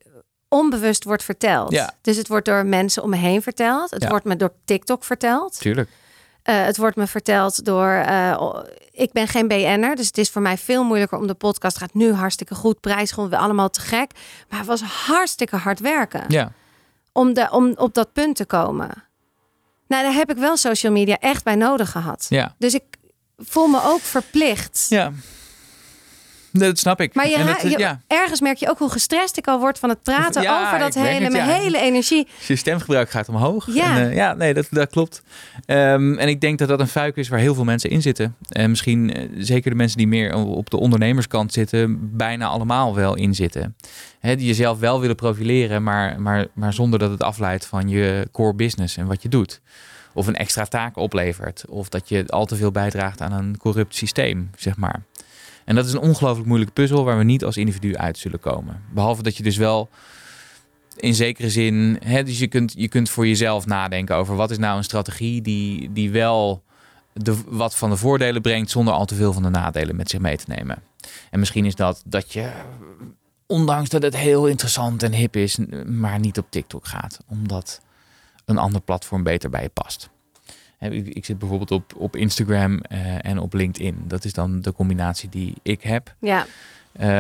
onbewust 0.54 1.04
wordt 1.04 1.24
verteld. 1.24 1.72
Ja. 1.72 1.94
Dus 2.02 2.18
het 2.18 2.28
wordt 2.28 2.46
door 2.46 2.66
mensen 2.66 3.04
om 3.04 3.10
me 3.10 3.16
heen 3.16 3.42
verteld. 3.42 3.92
Het 3.92 4.08
wordt 4.08 4.26
me 4.26 4.36
door 4.36 4.54
TikTok 4.66 5.04
verteld. 5.04 5.60
Tuurlijk. 5.60 5.90
Uh, 5.90 6.64
het 6.64 6.78
wordt 6.78 6.96
me 6.96 7.08
verteld 7.08 7.66
door. 7.66 8.04
Uh, 8.08 8.56
ik 8.92 9.12
ben 9.12 9.28
geen 9.28 9.48
BN'er, 9.48 9.96
dus 9.96 10.08
het 10.08 10.18
is 10.18 10.30
voor 10.30 10.42
mij 10.42 10.58
veel 10.58 10.84
moeilijker 10.84 11.18
om 11.18 11.28
de 11.28 11.34
podcast. 11.34 11.78
Gaat 11.78 11.94
nu 11.94 12.14
hartstikke 12.14 12.56
goed, 12.56 12.80
prijs 12.80 13.12
gewoon 13.12 13.30
we 13.30 13.38
allemaal 13.38 13.70
te 13.70 13.80
gek. 13.80 14.12
Maar 14.50 14.60
het 14.60 14.68
was 14.68 14.82
hartstikke 14.82 15.56
hard 15.56 15.80
werken. 15.80 16.24
Ja. 16.28 16.52
Om, 17.12 17.34
de, 17.34 17.48
om 17.52 17.74
op 17.76 17.94
dat 17.94 18.14
punt 18.14 18.36
te 18.36 18.46
komen. 18.46 18.90
Nou, 19.88 20.04
daar 20.04 20.14
heb 20.14 20.32
ik 20.32 20.38
wel 20.38 20.58
social 20.58 20.92
media 20.92 21.18
echt 21.20 21.44
bij 21.44 21.56
nodig 21.56 21.92
gehad. 21.92 22.26
Ja. 22.30 22.56
Dus 22.58 22.74
ik 22.74 22.84
voel 23.38 23.68
me 23.68 23.84
ook 23.84 24.02
verplicht. 24.02 24.86
Ja. 24.90 25.12
Dat 26.56 26.80
snap 26.80 27.02
ik. 27.02 27.14
Maar 27.14 27.30
je, 27.30 27.76
ja. 27.78 28.02
ergens 28.08 28.42
merk 28.42 28.58
je 28.58 28.70
ook 28.70 28.78
hoe 28.78 28.90
gestrest 28.90 29.38
ik 29.38 29.48
al 29.48 29.60
word 29.60 29.80
van 29.80 29.90
het 29.90 30.04
praten 30.04 30.42
over 30.42 30.80
dat 30.80 30.94
hele, 30.94 31.30
mijn 31.30 31.50
hele 31.50 31.78
energie. 31.78 32.28
je 32.48 32.56
stemgebruik 32.56 33.10
gaat 33.10 33.30
omhoog. 33.30 33.68
Ja, 33.74 33.98
en, 33.98 34.10
uh, 34.10 34.16
ja 34.16 34.34
nee, 34.34 34.54
dat, 34.54 34.68
dat 34.70 34.90
klopt. 34.90 35.24
Um, 35.68 36.18
en 36.18 36.28
ik 36.28 36.42
denk 36.42 36.60
dat 36.60 36.68
dat 36.68 36.80
een 36.80 36.88
fuik 36.88 37.16
is 37.16 37.28
waar 37.28 37.40
heel 37.40 37.56
veel 37.56 37.64
mensen 37.64 37.90
in 37.90 38.02
zitten. 38.02 38.36
En 38.50 38.70
misschien 38.70 39.18
uh, 39.18 39.30
zeker 39.38 39.72
de 39.72 39.78
mensen 39.78 39.98
die 39.98 40.08
meer 40.08 40.36
op 40.36 40.70
de 40.70 40.78
ondernemerskant 40.78 41.54
zitten, 41.54 42.16
bijna 42.18 42.48
allemaal 42.48 42.96
wel 42.96 43.16
in 43.16 43.36
zitten. 43.36 43.76
He, 44.20 44.36
die 44.36 44.48
jezelf 44.48 44.80
wel 44.80 45.00
willen 45.00 45.16
profileren, 45.16 45.84
maar, 45.84 46.22
maar, 46.22 46.48
maar 46.54 46.74
zonder 46.74 47.00
dat 47.00 47.12
het 47.12 47.24
afleidt 47.24 47.66
van 47.66 47.90
je 47.90 48.28
core 48.32 48.54
business 48.54 48.98
en 48.98 49.08
wat 49.08 49.22
je 49.22 49.30
doet. 49.30 49.62
Of 50.14 50.28
een 50.28 50.36
extra 50.36 50.66
taak 50.66 50.98
oplevert. 50.98 51.66
Of 51.68 51.90
dat 51.90 52.10
je 52.10 52.24
al 52.28 52.46
te 52.46 52.56
veel 52.56 52.72
bijdraagt 52.72 53.22
aan 53.22 53.32
een 53.32 53.58
corrupt 53.58 53.96
systeem, 53.96 54.50
zeg 54.56 54.78
maar. 54.78 55.04
En 55.66 55.76
dat 55.76 55.86
is 55.86 55.94
een 55.94 56.00
ongelooflijk 56.00 56.48
moeilijke 56.48 56.74
puzzel 56.74 57.04
waar 57.04 57.18
we 57.18 57.24
niet 57.24 57.44
als 57.44 57.58
individu 57.58 57.96
uit 57.96 58.18
zullen 58.18 58.40
komen. 58.40 58.82
Behalve 58.94 59.24
dat 59.24 59.38
je 59.38 59.44
dus 59.44 59.58
wel 59.58 59.90
in 60.96 61.16
zekere 61.16 61.50
zin, 61.50 62.00
hè, 62.04 62.24
dus 62.24 62.40
je 62.40 62.48
kunt, 62.48 62.74
je 62.76 62.88
kunt 62.88 63.10
voor 63.10 63.28
jezelf 63.28 63.66
nadenken 63.66 64.16
over 64.16 64.36
wat 64.36 64.52
is 64.52 64.58
nou 64.58 64.78
een 64.78 64.84
strategie 64.84 65.42
die, 65.42 65.92
die 65.92 66.12
wel 66.12 66.64
de, 67.14 67.38
wat 67.46 67.76
van 67.76 67.90
de 67.90 67.98
voordelen 67.98 68.42
brengt 68.42 68.72
zonder 68.72 68.94
al 68.94 69.06
te 69.06 69.16
veel 69.16 69.34
van 69.34 69.44
de 69.44 69.50
nadelen 69.50 69.96
met 69.96 70.10
zich 70.10 70.20
mee 70.20 70.38
te 70.38 70.46
nemen. 70.48 70.84
En 71.30 71.40
misschien 71.40 71.66
is 71.66 71.76
dat 71.76 72.04
dat 72.06 72.34
je, 72.34 72.52
ondanks 73.48 73.90
dat 73.90 74.02
het 74.02 74.18
heel 74.18 74.48
interessant 74.48 75.04
en 75.04 75.14
hip 75.14 75.36
is, 75.36 75.58
maar 75.86 76.20
niet 76.20 76.38
op 76.38 76.46
TikTok 76.50 76.88
gaat, 76.88 77.20
omdat 77.28 77.82
een 78.46 78.58
ander 78.58 78.82
platform 78.82 79.24
beter 79.24 79.50
bij 79.50 79.62
je 79.62 79.70
past. 79.70 80.10
Ik, 80.92 81.26
zit 81.26 81.40
bijvoorbeeld 81.40 81.72
op, 81.72 81.94
op 81.98 82.16
Instagram 82.16 82.72
uh, 82.74 83.26
en 83.26 83.40
op 83.40 83.54
LinkedIn. 83.54 84.04
Dat 84.08 84.26
is 84.26 84.34
dan 84.34 84.62
de 84.62 84.74
combinatie 84.74 85.30
die 85.30 85.54
ik 85.62 85.82
heb. 85.82 86.16
Ja. 86.20 86.46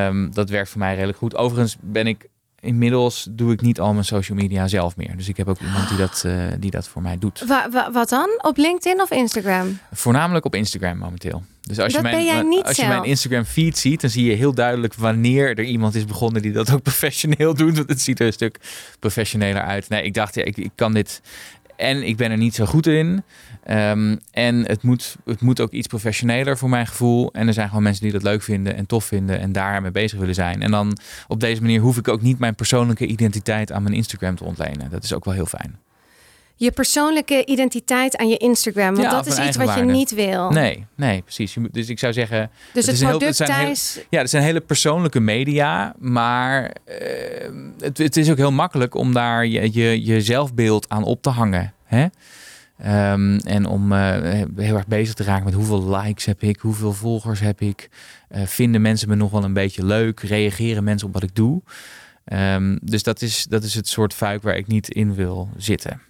Um, 0.07 0.33
dat 0.33 0.49
werkt 0.49 0.69
voor 0.69 0.79
mij 0.79 0.93
redelijk 0.93 1.17
goed. 1.17 1.35
Overigens 1.35 1.77
ben 1.81 2.07
ik 2.07 2.27
inmiddels 2.63 3.27
doe 3.31 3.51
ik 3.51 3.61
niet 3.61 3.79
al 3.79 3.93
mijn 3.93 4.05
social 4.05 4.37
media 4.37 4.67
zelf 4.67 4.95
meer. 4.95 5.17
Dus 5.17 5.27
ik 5.27 5.37
heb 5.37 5.47
ook 5.47 5.59
iemand 5.59 5.89
die 5.89 5.97
dat, 5.97 6.23
uh, 6.25 6.43
die 6.59 6.71
dat 6.71 6.87
voor 6.87 7.01
mij 7.01 7.17
doet. 7.17 7.45
Wa, 7.47 7.91
wat 7.91 8.09
dan? 8.09 8.29
Op 8.41 8.57
LinkedIn 8.57 9.01
of 9.01 9.11
Instagram? 9.11 9.79
Voornamelijk 9.91 10.45
op 10.45 10.55
Instagram 10.55 10.97
momenteel. 10.97 11.43
Dus 11.61 11.79
als, 11.79 11.93
dat 11.93 12.01
je 12.01 12.11
mijn, 12.11 12.47
niet 12.47 12.63
als 12.63 12.75
zelf. 12.75 12.89
je 12.89 12.93
mijn 12.95 13.09
Instagram 13.09 13.43
feed 13.43 13.77
ziet, 13.77 14.01
dan 14.01 14.09
zie 14.09 14.25
je 14.25 14.35
heel 14.35 14.53
duidelijk 14.53 14.93
wanneer 14.93 15.57
er 15.57 15.63
iemand 15.63 15.95
is 15.95 16.05
begonnen 16.05 16.41
die 16.41 16.51
dat 16.51 16.73
ook 16.73 16.81
professioneel 16.91 17.53
doet. 17.53 17.77
Want 17.77 17.89
het 17.89 18.01
ziet 18.01 18.19
er 18.19 18.25
een 18.25 18.33
stuk 18.33 18.59
professioneler 18.99 19.61
uit. 19.61 19.89
Nee, 19.89 20.03
ik 20.03 20.13
dacht, 20.13 20.35
ja, 20.35 20.43
ik, 20.43 20.57
ik 20.57 20.71
kan 20.75 20.93
dit. 20.93 21.21
En 21.75 22.07
ik 22.07 22.17
ben 22.17 22.31
er 22.31 22.37
niet 22.37 22.55
zo 22.55 22.65
goed 22.65 22.87
in. 22.87 23.23
Um, 23.69 24.19
en 24.31 24.65
het 24.65 24.83
moet, 24.83 25.15
het 25.25 25.41
moet 25.41 25.61
ook 25.61 25.71
iets 25.71 25.87
professioneler 25.87 26.57
voor 26.57 26.69
mijn 26.69 26.87
gevoel. 26.87 27.33
En 27.33 27.47
er 27.47 27.53
zijn 27.53 27.67
gewoon 27.67 27.83
mensen 27.83 28.03
die 28.03 28.11
dat 28.11 28.23
leuk 28.23 28.41
vinden 28.41 28.75
en 28.75 28.85
tof 28.85 29.05
vinden 29.05 29.39
en 29.39 29.51
daarmee 29.51 29.91
bezig 29.91 30.19
willen 30.19 30.35
zijn. 30.35 30.61
En 30.61 30.71
dan 30.71 30.97
op 31.27 31.39
deze 31.39 31.61
manier 31.61 31.81
hoef 31.81 31.97
ik 31.97 32.07
ook 32.07 32.21
niet 32.21 32.39
mijn 32.39 32.55
persoonlijke 32.55 33.05
identiteit 33.05 33.71
aan 33.71 33.83
mijn 33.83 33.95
Instagram 33.95 34.35
te 34.35 34.43
ontlenen. 34.43 34.89
Dat 34.89 35.03
is 35.03 35.13
ook 35.13 35.25
wel 35.25 35.33
heel 35.33 35.45
fijn. 35.45 35.79
Je 36.63 36.71
persoonlijke 36.71 37.45
identiteit 37.45 38.17
aan 38.17 38.29
je 38.29 38.37
Instagram. 38.37 38.95
Want 38.95 39.11
dat 39.11 39.25
is 39.25 39.37
iets 39.37 39.57
wat 39.57 39.73
je 39.75 39.81
niet 39.81 40.13
wil. 40.13 40.49
Nee, 40.49 40.85
nee, 40.95 41.21
precies. 41.21 41.55
Dus 41.71 41.89
ik 41.89 41.99
zou 41.99 42.13
zeggen. 42.13 42.51
Dus 42.73 42.85
het, 42.85 42.99
het 42.99 43.09
product 43.09 43.37
heel, 43.39 43.47
het 43.67 43.77
zijn 43.77 44.05
Ja, 44.09 44.19
het 44.19 44.29
zijn 44.29 44.43
hele 44.43 44.61
persoonlijke 44.61 45.19
media. 45.19 45.95
Maar 45.99 46.63
uh, 46.63 46.97
het, 47.79 47.97
het, 47.97 48.17
is 48.17 48.29
ook 48.29 48.37
heel 48.37 48.51
makkelijk 48.51 48.95
om 48.95 49.13
daar 49.13 49.45
je, 49.45 49.73
je, 49.73 50.05
je 50.05 50.21
zelfbeeld 50.21 50.89
aan 50.89 51.03
op 51.03 51.21
te 51.21 51.29
hangen. 51.29 51.73
Hè? 51.83 52.05
Um, 53.11 53.37
en 53.37 53.65
om 53.65 53.91
uh, 53.91 54.11
heel 54.55 54.75
erg 54.75 54.87
bezig 54.87 55.13
te 55.13 55.23
raken 55.23 55.45
met 55.45 55.53
hoeveel 55.53 55.89
likes 55.89 56.25
heb 56.25 56.41
ik, 56.41 56.59
hoeveel 56.59 56.93
volgers 56.93 57.39
heb 57.39 57.61
ik. 57.61 57.89
Uh, 58.35 58.45
vinden 58.45 58.81
mensen 58.81 59.09
me 59.09 59.15
nog 59.15 59.31
wel 59.31 59.43
een 59.43 59.53
beetje 59.53 59.85
leuk? 59.85 60.19
Reageren 60.19 60.83
mensen 60.83 61.07
op 61.07 61.13
wat 61.13 61.23
ik 61.23 61.35
doe? 61.35 61.61
Um, 62.33 62.79
dus 62.81 63.03
dat 63.03 63.21
is, 63.21 63.43
dat 63.43 63.63
is 63.63 63.73
het 63.73 63.87
soort 63.87 64.13
fuik 64.13 64.41
waar 64.41 64.57
ik 64.57 64.67
niet 64.67 64.89
in 64.89 65.15
wil 65.15 65.49
zitten. 65.57 66.01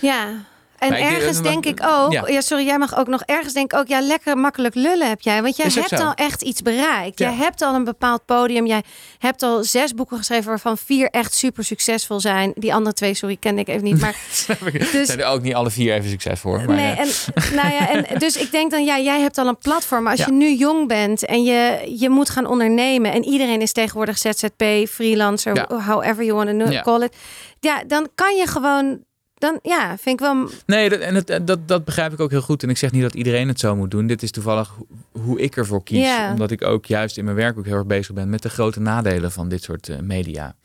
Ja, 0.00 0.44
En 0.78 0.90
Maar 0.90 0.98
ergens 0.98 1.42
denk 1.42 1.66
ik 1.66 1.80
ook, 1.84 2.12
ja. 2.12 2.28
ja. 2.28 2.40
sorry, 2.40 2.64
jij 2.64 2.78
mag 2.78 2.96
ook 2.96 3.06
nog 3.06 3.22
ergens 3.22 3.52
denk 3.52 3.72
ik 3.72 3.78
ook, 3.78 3.88
ja, 3.88 4.00
lekker 4.00 4.38
makkelijk 4.38 4.74
lullen 4.74 5.08
heb 5.08 5.20
jij. 5.20 5.42
Want 5.42 5.56
jij 5.56 5.66
hebt 5.74 5.88
zo. 5.88 5.96
al 5.96 6.14
echt 6.14 6.42
iets 6.42 6.62
bereikt. 6.62 7.18
Ja. 7.18 7.28
Jij 7.28 7.36
hebt 7.36 7.62
al 7.62 7.74
een 7.74 7.84
bepaald 7.84 8.24
podium. 8.24 8.66
Jij 8.66 8.82
hebt 9.18 9.42
al 9.42 9.64
zes 9.64 9.94
boeken 9.94 10.16
geschreven 10.16 10.48
waarvan 10.48 10.78
vier 10.78 11.10
echt 11.10 11.34
super 11.34 11.64
succesvol 11.64 12.20
zijn. 12.20 12.52
Die 12.54 12.74
andere 12.74 12.94
twee, 12.94 13.14
sorry, 13.14 13.36
kende 13.36 13.60
ik 13.60 13.68
even 13.68 13.84
niet. 13.84 14.00
Maar 14.00 14.16
Dus- 14.92 15.06
zijn 15.06 15.20
er 15.20 15.26
ook 15.26 15.42
niet 15.42 15.54
alle 15.54 15.70
vier 15.70 15.94
even 15.94 16.10
succesvol. 16.10 16.52
Maar, 16.52 16.66
nee, 16.66 16.92
eh, 16.92 16.98
en, 17.00 17.08
nou 17.54 17.72
ja, 17.72 17.88
en 17.88 18.18
dus 18.18 18.36
ik 18.36 18.50
denk 18.50 18.70
dan, 18.70 18.84
ja, 18.84 18.98
jij 18.98 19.20
hebt 19.20 19.38
al 19.38 19.46
een 19.46 19.58
platform. 19.58 20.02
Maar 20.02 20.12
als 20.16 20.24
je 20.24 20.32
nu 20.32 20.54
jong 20.54 20.88
bent 20.88 21.24
en 21.24 21.42
je, 21.42 21.94
je 21.98 22.08
moet 22.08 22.30
gaan 22.30 22.46
ondernemen. 22.46 23.12
En 23.12 23.24
iedereen 23.24 23.60
is 23.60 23.72
tegenwoordig 23.72 24.18
ZZP, 24.18 24.64
freelancer, 24.88 25.66
however 25.84 26.24
you 26.24 26.44
want 26.44 26.70
to 26.70 26.80
call 26.82 27.02
it. 27.02 27.16
Ja, 27.60 27.82
dan 27.86 28.08
kan 28.14 28.36
je 28.36 28.46
gewoon, 28.46 29.04
dan 29.38 29.58
ja, 29.62 29.88
vind 29.98 30.20
ik 30.20 30.26
wel 30.26 30.50
Nee, 30.66 30.88
dat, 30.88 31.00
en 31.00 31.14
het, 31.14 31.40
dat, 31.46 31.68
dat 31.68 31.84
begrijp 31.84 32.12
ik 32.12 32.20
ook 32.20 32.30
heel 32.30 32.40
goed. 32.40 32.62
En 32.62 32.70
ik 32.70 32.76
zeg 32.76 32.92
niet 32.92 33.02
dat 33.02 33.14
iedereen 33.14 33.48
het 33.48 33.60
zo 33.60 33.76
moet 33.76 33.90
doen. 33.90 34.06
Dit 34.06 34.22
is 34.22 34.30
toevallig 34.30 34.68
ho- 34.68 34.86
hoe 35.20 35.40
ik 35.40 35.56
ervoor 35.56 35.82
kies. 35.82 35.98
Omdat 36.30 36.50
ik 36.50 36.64
ook 36.64 36.86
juist 36.86 37.16
in 37.18 37.24
mijn 37.24 37.36
werk 37.36 37.58
ook 37.58 37.64
heel 37.64 37.74
erg 37.76 37.86
bezig 37.86 38.14
ben 38.14 38.30
met 38.30 38.42
de 38.42 38.50
grote 38.50 38.80
nadelen 38.80 39.32
van 39.32 39.48
dit 39.48 39.62
soort 39.62 39.88
eh, 39.88 39.98
media. 39.98 40.56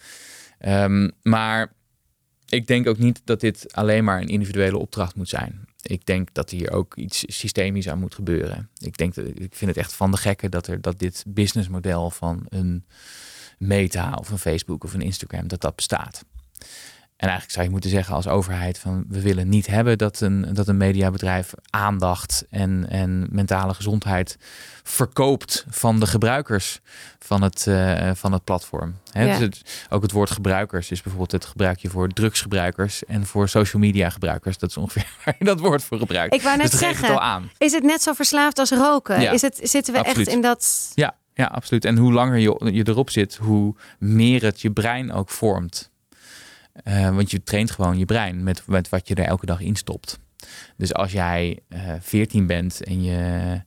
Ehm, 0.60 1.10
maar 1.22 1.74
ik 2.50 2.68
denk 2.68 2.88
ook 2.88 2.98
niet 2.98 3.22
dat 3.24 3.40
dit 3.40 3.66
alleen 3.74 4.04
maar 4.04 4.22
een 4.22 4.28
individuele 4.28 4.78
opdracht 4.78 5.16
moet 5.16 5.30
zijn. 5.30 5.66
Ik 5.82 6.06
denk 6.06 6.34
dat 6.34 6.50
hier 6.50 6.72
ook 6.72 6.96
iets 6.96 7.24
systemisch 7.28 7.90
aan 7.90 8.00
moet 8.00 8.16
gebeuren. 8.16 8.70
Ik, 8.78 8.98
denk 8.98 9.14
dat, 9.14 9.26
ik 9.26 9.56
vind 9.56 9.72
het 9.72 9.78
echt 9.80 9.94
van 9.94 10.12
de 10.12 10.18
gekken 10.18 10.52
dat, 10.52 10.68
er, 10.68 10.82
dat 10.82 11.00
dit 11.00 11.24
businessmodel 11.28 12.10
van 12.10 12.46
een 12.50 12.86
Meta 13.58 14.14
of 14.20 14.30
een 14.30 14.38
Facebook 14.38 14.84
of 14.84 14.94
een 14.94 15.02
Instagram, 15.02 15.48
dat 15.48 15.62
dat 15.62 15.76
bestaat. 15.76 16.24
En 17.18 17.30
eigenlijk 17.30 17.52
zou 17.52 17.66
je 17.66 17.72
moeten 17.72 17.90
zeggen 17.90 18.16
als 18.16 18.28
overheid 18.28 18.80
van 18.80 19.06
we 19.08 19.22
willen 19.22 19.50
niet 19.50 19.68
hebben 19.68 19.98
dat 19.98 20.20
een, 20.20 20.48
dat 20.54 20.68
een 20.68 20.78
mediabedrijf 20.78 21.54
aandacht 21.70 22.46
en, 22.50 22.86
en 22.90 23.28
mentale 23.32 23.74
gezondheid 23.74 24.38
verkoopt 24.84 25.66
van 25.70 26.00
de 26.00 26.08
gebruikers 26.08 26.80
van 27.20 27.42
het, 27.42 27.68
eh, 27.68 28.12
van 28.14 28.32
het 28.32 28.44
platform. 28.44 28.96
Ja. 29.12 29.26
dus 29.26 29.38
het- 29.38 29.86
ook 29.90 30.02
het 30.02 30.12
woord 30.12 30.32
gebruikers 30.32 30.92
is 30.92 31.02
bijvoorbeeld 31.02 31.32
het 31.32 31.46
gebruik 31.46 31.80
je 31.80 31.90
voor 31.90 32.08
drugsgebruikers 32.10 33.06
en 33.06 33.26
voor 33.26 33.50
social 33.50 33.82
media 33.82 34.10
gebruikers. 34.10 34.58
Dat 34.58 34.70
is 34.70 34.78
ongeveer 34.78 35.08
waar 35.26 35.36
je 35.40 35.46
dat 35.46 35.60
woord 35.60 35.84
voor 35.84 35.98
gebruikt. 35.98 36.34
Ik 36.34 36.42
wou 36.42 36.58
net 36.58 36.72
dus 36.72 36.80
het 36.80 36.90
zeggen, 36.90 37.10
al 37.10 37.22
aan. 37.22 37.52
Is 37.58 37.72
het 37.72 37.84
net 37.84 38.02
zo 38.02 38.14
verslaafd 38.14 38.60
als 38.60 38.72
roken? 38.72 39.22
Ja, 39.22 39.32
is 39.32 39.42
het, 39.42 39.60
zitten 39.64 39.94
we 39.94 40.00
absoluut. 40.00 40.28
echt 40.28 40.36
in 40.36 40.42
dat... 40.42 40.92
Ja, 40.96 41.16
ja, 41.34 41.46
absoluut. 41.46 41.86
En 41.86 41.98
hoe 41.98 42.14
langer 42.14 42.38
je, 42.38 42.72
je 42.74 42.88
erop 42.88 43.10
zit, 43.10 43.36
hoe 43.36 43.76
meer 44.00 44.44
het 44.44 44.62
je 44.62 44.72
brein 44.72 45.12
ook 45.12 45.30
vormt. 45.30 45.92
Eh, 46.74 47.16
want 47.16 47.32
je 47.32 47.44
traint 47.44 47.72
gewoon 47.72 47.98
je 47.98 48.06
brein 48.06 48.44
met, 48.44 48.68
met 48.68 48.90
wat 48.90 49.08
je 49.08 49.16
er 49.16 49.26
elke 49.26 49.46
dag 49.46 49.60
in 49.60 49.76
stopt. 49.76 50.20
Dus 50.78 50.94
als 50.94 51.12
jij 51.12 51.60
eh 51.70 51.94
14 52.00 52.48
bent 52.48 52.84
en 52.84 53.04
je, 53.04 53.62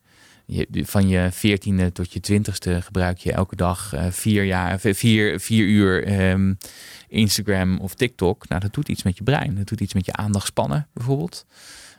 je, 0.46 0.86
van 0.86 1.08
je 1.08 1.30
14e 1.32 1.92
tot 1.92 2.12
je 2.12 2.40
20ste 2.40 2.84
gebruik 2.84 3.18
je 3.18 3.32
elke 3.32 3.56
dag 3.56 3.92
eh, 3.92 4.06
vier, 4.10 4.44
jaar, 4.44 4.78
vier, 4.80 5.40
vier 5.40 5.66
uur 5.66 6.04
ehm, 6.04 6.54
Instagram 7.08 7.78
of 7.78 7.94
TikTok. 7.94 8.48
Nou, 8.48 8.60
dat 8.60 8.72
doet 8.74 8.88
iets 8.88 9.02
met 9.02 9.16
je 9.16 9.24
brein. 9.24 9.54
Dat 9.54 9.66
doet 9.68 9.80
iets 9.80 9.94
met 9.94 10.06
je 10.06 10.12
aandachtspannen 10.12 10.88
bijvoorbeeld. 10.92 11.46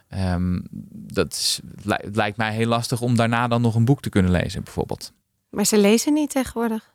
Ehm, 0.09 0.59
dat 0.91 1.33
is, 1.33 1.59
het 1.85 2.15
lijkt 2.15 2.37
mij 2.37 2.53
heel 2.53 2.67
lastig 2.67 3.01
om 3.01 3.15
daarna 3.15 3.47
dan 3.47 3.61
nog 3.61 3.75
een 3.75 3.85
boek 3.85 4.01
te 4.01 4.09
kunnen 4.09 4.31
lezen, 4.31 4.63
bijvoorbeeld. 4.63 5.13
Maar 5.49 5.65
ze 5.65 5.77
lezen 5.77 6.13
niet 6.13 6.29
tegenwoordig. 6.29 6.93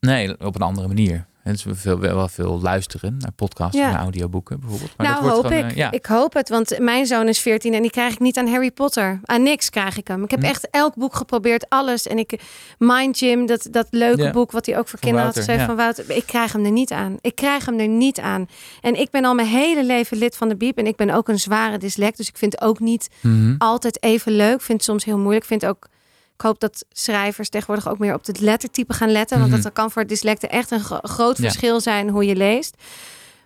Nee, 0.00 0.40
op 0.40 0.54
een 0.54 0.62
andere 0.62 0.88
manier. 0.88 1.26
Is 1.44 1.64
veel, 1.68 1.98
wel 1.98 2.28
veel 2.28 2.60
luisteren 2.60 3.16
naar 3.18 3.32
podcasts 3.32 3.76
Ja. 3.76 3.84
en 3.86 3.92
naar 3.92 4.00
audioboeken 4.00 4.60
bijvoorbeeld. 4.60 4.90
Maar 4.96 5.06
nou, 5.06 5.22
dat 5.22 5.30
wordt 5.30 5.42
hoop 5.42 5.52
gewoon, 5.52 5.64
ik. 5.70 5.70
eh, 5.70 5.76
ja. 5.76 5.90
Ik 5.90 6.06
hoop 6.06 6.34
het, 6.34 6.48
want 6.48 6.78
mijn 6.78 7.06
zoon 7.06 7.28
is 7.28 7.38
14 7.40 7.74
en 7.74 7.82
die 7.82 7.90
krijg 7.90 8.12
ik 8.12 8.18
niet 8.20 8.36
aan 8.38 8.46
Harry 8.48 8.70
Potter. 8.70 9.20
Aan 9.24 9.42
niks 9.42 9.70
krijg 9.70 9.96
ik 9.98 10.08
hem. 10.08 10.24
Ik 10.24 10.30
heb 10.30 10.40
Hm. 10.40 10.46
echt 10.46 10.68
elk 10.70 10.94
boek 10.94 11.14
geprobeerd, 11.14 11.66
alles. 11.68 12.06
En 12.06 12.18
ik, 12.18 12.40
Mind 12.78 13.18
Gym, 13.18 13.46
dat, 13.46 13.68
dat 13.70 13.86
leuke 13.90 14.22
Ja. 14.22 14.30
boek 14.30 14.50
wat 14.52 14.66
hij 14.66 14.74
ook 14.78 14.88
voor 14.88 14.98
Van 14.98 15.00
kinderen 15.00 15.26
had 15.26 15.36
geschreven 15.36 15.66
van 15.66 15.76
Wouter. 15.76 16.10
Ik 16.10 16.26
krijg 16.26 16.52
hem 16.52 16.64
er 16.64 16.70
niet 16.70 16.92
aan. 16.92 17.16
Ik 17.20 17.34
krijg 17.34 17.66
hem 17.66 17.78
er 17.78 17.88
niet 17.88 18.18
aan. 18.20 18.46
En 18.80 19.00
ik 19.00 19.10
ben 19.10 19.24
al 19.24 19.34
mijn 19.34 19.48
hele 19.48 19.84
leven 19.84 20.16
lid 20.16 20.36
van 20.36 20.48
de 20.48 20.56
Biep 20.56 20.78
en 20.78 20.86
ik 20.86 20.96
ben 20.96 21.10
ook 21.10 21.28
een 21.28 21.38
zware 21.38 21.78
dyslect. 21.78 22.16
Dus 22.16 22.28
ik 22.28 22.36
vind 22.36 22.52
het 22.52 22.60
ook 22.62 22.80
niet 22.80 23.08
Mhm. 23.20 23.54
altijd 23.58 24.02
even 24.02 24.32
leuk. 24.32 24.54
Ik 24.54 24.60
vind 24.60 24.78
het 24.78 24.86
soms 24.88 25.04
heel 25.04 25.18
moeilijk. 25.18 25.42
Ik 25.42 25.48
vind 25.48 25.66
ook. 25.66 25.86
Ik 26.34 26.40
hoop 26.48 26.60
dat 26.60 26.84
schrijvers 26.92 27.48
tegenwoordig 27.48 27.88
ook 27.88 27.98
meer 27.98 28.14
op 28.14 28.26
het 28.26 28.40
lettertype 28.40 28.92
gaan 28.92 29.10
letten. 29.12 29.38
Want 29.38 29.50
Mhm. 29.50 29.60
dat 29.62 29.72
kan 29.72 29.90
voor 29.90 30.06
dyslecten 30.06 30.50
echt 30.50 30.70
een 30.70 30.80
gro- 30.80 30.98
groot 31.02 31.36
Ja. 31.36 31.42
verschil 31.42 31.80
zijn 31.80 32.08
hoe 32.08 32.24
je 32.26 32.36
leest. 32.36 32.76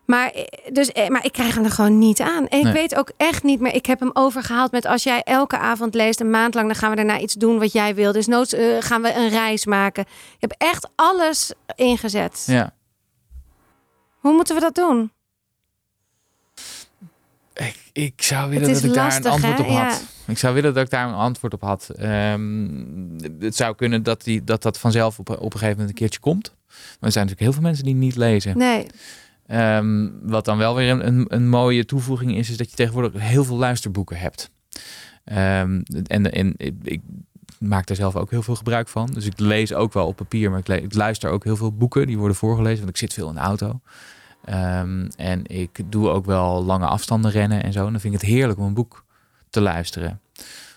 Maar, 0.04 0.30
eh, 0.30 0.44
dus, 0.72 0.92
eh, 0.92 1.08
maar 1.08 1.24
ik 1.24 1.32
krijg 1.32 1.54
hem 1.54 1.64
er 1.64 1.70
gewoon 1.70 1.98
niet 1.98 2.20
aan. 2.20 2.48
En 2.48 2.58
ik 2.58 2.64
Nee. 2.64 2.72
weet 2.72 2.94
ook 2.94 3.10
echt 3.16 3.42
niet 3.42 3.60
meer. 3.60 3.74
Ik 3.74 3.86
heb 3.86 4.00
hem 4.00 4.10
overgehaald 4.12 4.72
met 4.72 4.86
als 4.86 5.02
jij 5.02 5.22
elke 5.22 5.58
avond 5.58 5.94
leest, 5.94 6.20
een 6.20 6.30
maand 6.30 6.54
lang, 6.54 6.66
dan 6.66 6.76
gaan 6.76 6.90
we 6.90 6.96
daarna 6.96 7.18
iets 7.18 7.34
doen 7.34 7.58
wat 7.58 7.72
jij 7.72 7.94
wil. 7.94 8.12
Dus 8.12 8.26
noods 8.26 8.52
eh, 8.52 8.64
gaan 8.80 9.02
we 9.02 9.14
een 9.14 9.28
reis 9.28 9.66
maken. 9.66 10.02
Ik 10.08 10.36
heb 10.40 10.54
echt 10.58 10.88
alles 10.94 11.52
ingezet. 11.74 12.44
Ja. 12.46 12.74
Hoe 14.20 14.32
moeten 14.32 14.54
we 14.54 14.60
dat 14.60 14.74
doen? 14.74 15.10
Ik, 17.56 17.76
ik 17.92 18.22
zou 18.22 18.50
willen 18.50 18.72
dat 18.72 18.82
ik 18.82 18.94
daar 18.94 19.16
een 19.16 19.26
antwoord 19.26 19.56
hè? 19.56 19.62
op 19.62 19.68
had. 19.68 19.76
Ja. 19.76 20.32
Ik 20.32 20.38
zou 20.38 20.54
willen 20.54 20.74
dat 20.74 20.84
ik 20.84 20.90
daar 20.90 21.08
een 21.08 21.14
antwoord 21.14 21.54
op 21.54 21.60
had. 21.60 21.90
Het 23.38 23.56
zou 23.56 23.74
kunnen 23.74 24.02
dat, 24.02 24.24
die, 24.24 24.44
dat 24.44 24.62
dat 24.62 24.78
vanzelf 24.78 25.18
op, 25.18 25.30
op 25.30 25.38
een 25.38 25.50
gegeven 25.50 25.68
moment 25.68 25.88
een 25.88 25.94
keertje 25.94 26.20
komt. 26.20 26.54
Maar 26.66 26.76
er 27.00 27.12
zijn 27.12 27.26
natuurlijk 27.26 27.40
heel 27.40 27.52
veel 27.52 27.62
mensen 27.62 27.84
die 27.84 27.94
niet 27.94 28.16
lezen. 28.16 28.58
Nee. 28.58 28.86
Ehm, 29.46 30.08
wat 30.22 30.44
dan 30.44 30.58
wel 30.58 30.74
weer 30.74 30.90
een, 30.90 31.06
een, 31.06 31.24
een 31.28 31.48
mooie 31.48 31.84
toevoeging 31.84 32.36
is, 32.36 32.50
is 32.50 32.56
dat 32.56 32.70
je 32.70 32.76
tegenwoordig 32.76 33.22
heel 33.22 33.44
veel 33.44 33.56
luisterboeken 33.56 34.16
hebt. 34.16 34.50
Ehm, 35.24 35.80
en, 36.06 36.32
en 36.32 36.54
ik, 36.82 37.00
maak 37.58 37.86
daar 37.86 37.96
zelf 37.96 38.16
ook 38.16 38.30
heel 38.30 38.42
veel 38.42 38.56
gebruik 38.56 38.88
van. 38.88 39.06
Dus 39.06 39.26
ik 39.26 39.38
lees 39.38 39.72
ook 39.72 39.92
wel 39.92 40.06
op 40.06 40.16
papier, 40.16 40.50
maar 40.50 40.70
ik 40.70 40.94
luister 40.94 41.30
ook 41.30 41.44
heel 41.44 41.56
veel 41.56 41.72
boeken. 41.72 42.06
Die 42.06 42.18
worden 42.18 42.36
voorgelezen, 42.36 42.78
want 42.78 42.90
ik 42.90 42.96
zit 42.96 43.12
veel 43.12 43.28
in 43.28 43.34
de 43.34 43.40
auto. 43.40 43.80
Ehm, 44.46 45.08
en 45.16 45.46
ik 45.46 45.80
doe 45.86 46.08
ook 46.08 46.24
wel 46.26 46.64
lange 46.64 46.86
afstanden 46.86 47.30
rennen 47.30 47.62
en 47.62 47.72
zo. 47.72 47.86
En 47.86 47.92
dan 47.92 48.00
vind 48.00 48.14
ik 48.14 48.20
het 48.20 48.30
heerlijk 48.30 48.58
om 48.58 48.64
een 48.64 48.74
boek 48.74 49.04
te 49.50 49.60
luisteren. 49.60 50.20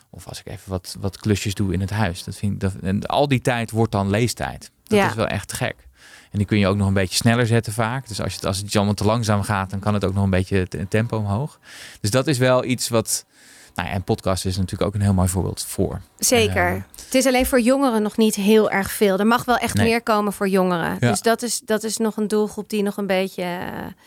Of 0.10 0.28
als 0.28 0.40
ik 0.40 0.46
even 0.48 0.70
wat, 0.70 0.96
wat 1.00 1.18
klusjes 1.18 1.54
doe 1.54 1.74
in 1.74 1.80
het 1.82 1.90
huis. 1.90 2.24
Dat 2.24 2.36
vind 2.36 2.54
ik, 2.54 2.60
dat, 2.60 2.74
en 2.82 3.06
al 3.06 3.28
die 3.28 3.42
tijd 3.42 3.72
wordt 3.72 3.92
dan 3.92 4.10
leestijd. 4.10 4.72
Dat 4.84 4.98
Ja. 4.98 5.10
is 5.10 5.14
wel 5.16 5.28
echt 5.28 5.54
gek. 5.54 5.76
En 6.32 6.38
die 6.38 6.48
kun 6.48 6.58
je 6.60 6.68
ook 6.68 6.76
nog 6.76 6.88
een 6.88 6.94
beetje 6.94 7.16
sneller 7.16 7.46
zetten 7.48 7.74
vaak. 7.74 8.08
Dus 8.08 8.22
als, 8.22 8.34
je, 8.36 8.48
als 8.48 8.58
het 8.58 8.76
allemaal 8.76 8.94
te 8.94 9.04
langzaam 9.06 9.42
gaat, 9.44 9.70
dan 9.70 9.80
kan 9.80 9.94
het 9.94 10.06
ook 10.06 10.14
nog 10.14 10.24
een 10.24 10.30
beetje 10.30 10.58
het 10.58 10.74
het 10.74 10.90
tempo 10.90 11.18
omhoog. 11.18 11.60
Dus 12.02 12.12
dat 12.12 12.28
is 12.28 12.38
wel 12.38 12.64
iets 12.66 12.90
wat... 12.90 13.26
Nou 13.80 13.92
ja, 13.92 13.98
en 13.98 14.04
podcast 14.04 14.46
is 14.46 14.56
natuurlijk 14.58 14.84
ook 14.90 14.96
een 14.96 15.02
heel 15.02 15.14
mooi 15.14 15.28
voorbeeld 15.28 15.66
voor. 15.68 16.02
Zeker. 16.18 16.70
Ja. 16.74 16.86
Het 17.06 17.16
is 17.16 17.26
alleen 17.26 17.46
voor 17.46 17.60
jongeren 17.62 18.02
nog 18.02 18.18
niet 18.18 18.36
heel 18.36 18.72
erg 18.72 18.92
veel. 18.92 19.18
Er 19.20 19.28
mag 19.28 19.46
wel 19.46 19.58
echt 19.58 19.74
Nee. 19.76 19.88
meer 19.90 20.02
komen 20.02 20.34
voor 20.34 20.48
jongeren. 20.50 20.98
Ja. 21.00 21.10
Dus 21.10 21.22
dat 21.22 21.42
is, 21.42 21.62
dat 21.66 21.84
is 21.84 21.98
nog 21.98 22.18
een 22.18 22.28
doelgroep 22.28 22.70
die 22.70 22.84
nog 22.84 22.98
een 22.98 23.08
beetje 23.08 23.42
eh, 23.42 23.60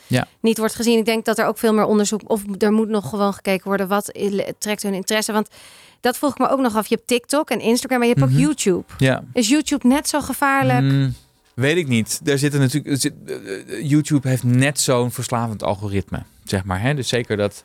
Ja. 0.07 0.27
niet 0.39 0.57
wordt 0.57 0.75
gezien. 0.75 0.97
Ik 0.97 1.05
denk 1.05 1.25
dat 1.25 1.37
er 1.39 1.45
ook 1.45 1.57
veel 1.57 1.73
meer 1.73 1.85
onderzoek... 1.85 2.21
of 2.25 2.41
er 2.57 2.71
moet 2.71 2.87
nog 2.89 3.09
gewoon 3.09 3.33
gekeken 3.33 3.67
worden... 3.67 3.87
wat 3.87 4.11
trekt 4.59 4.83
hun 4.83 4.93
interesse. 4.93 5.31
Want 5.31 5.47
dat 6.01 6.17
vroeg 6.17 6.31
ik 6.31 6.37
me 6.37 6.49
ook 6.49 6.59
nog 6.59 6.75
af. 6.75 6.87
Je 6.87 6.95
hebt 6.95 7.07
TikTok 7.07 7.49
en 7.49 7.59
Instagram, 7.59 7.97
maar 7.99 8.07
je 8.07 8.13
hebt 8.13 8.25
Mhm. 8.25 8.35
ook 8.35 8.41
YouTube. 8.45 8.83
Ja. 8.97 9.23
Is 9.33 9.49
YouTube 9.49 9.87
net 9.87 10.09
zo 10.09 10.21
gevaarlijk? 10.21 10.81
Mm, 10.81 11.13
weet 11.53 11.77
ik 11.77 11.87
niet. 11.87 12.21
Er 12.25 12.37
zitten 12.39 12.59
natuurlijk, 12.59 13.03
eh, 13.03 13.11
eh, 13.79 13.89
YouTube 13.89 14.27
heeft 14.29 14.43
net 14.43 14.79
zo'n 14.79 15.11
verslavend 15.11 15.63
algoritme, 15.63 16.23
zeg 16.43 16.63
maar. 16.63 16.81
Hè? 16.81 16.93
Dus 16.93 17.07
zeker 17.07 17.37
dat, 17.37 17.63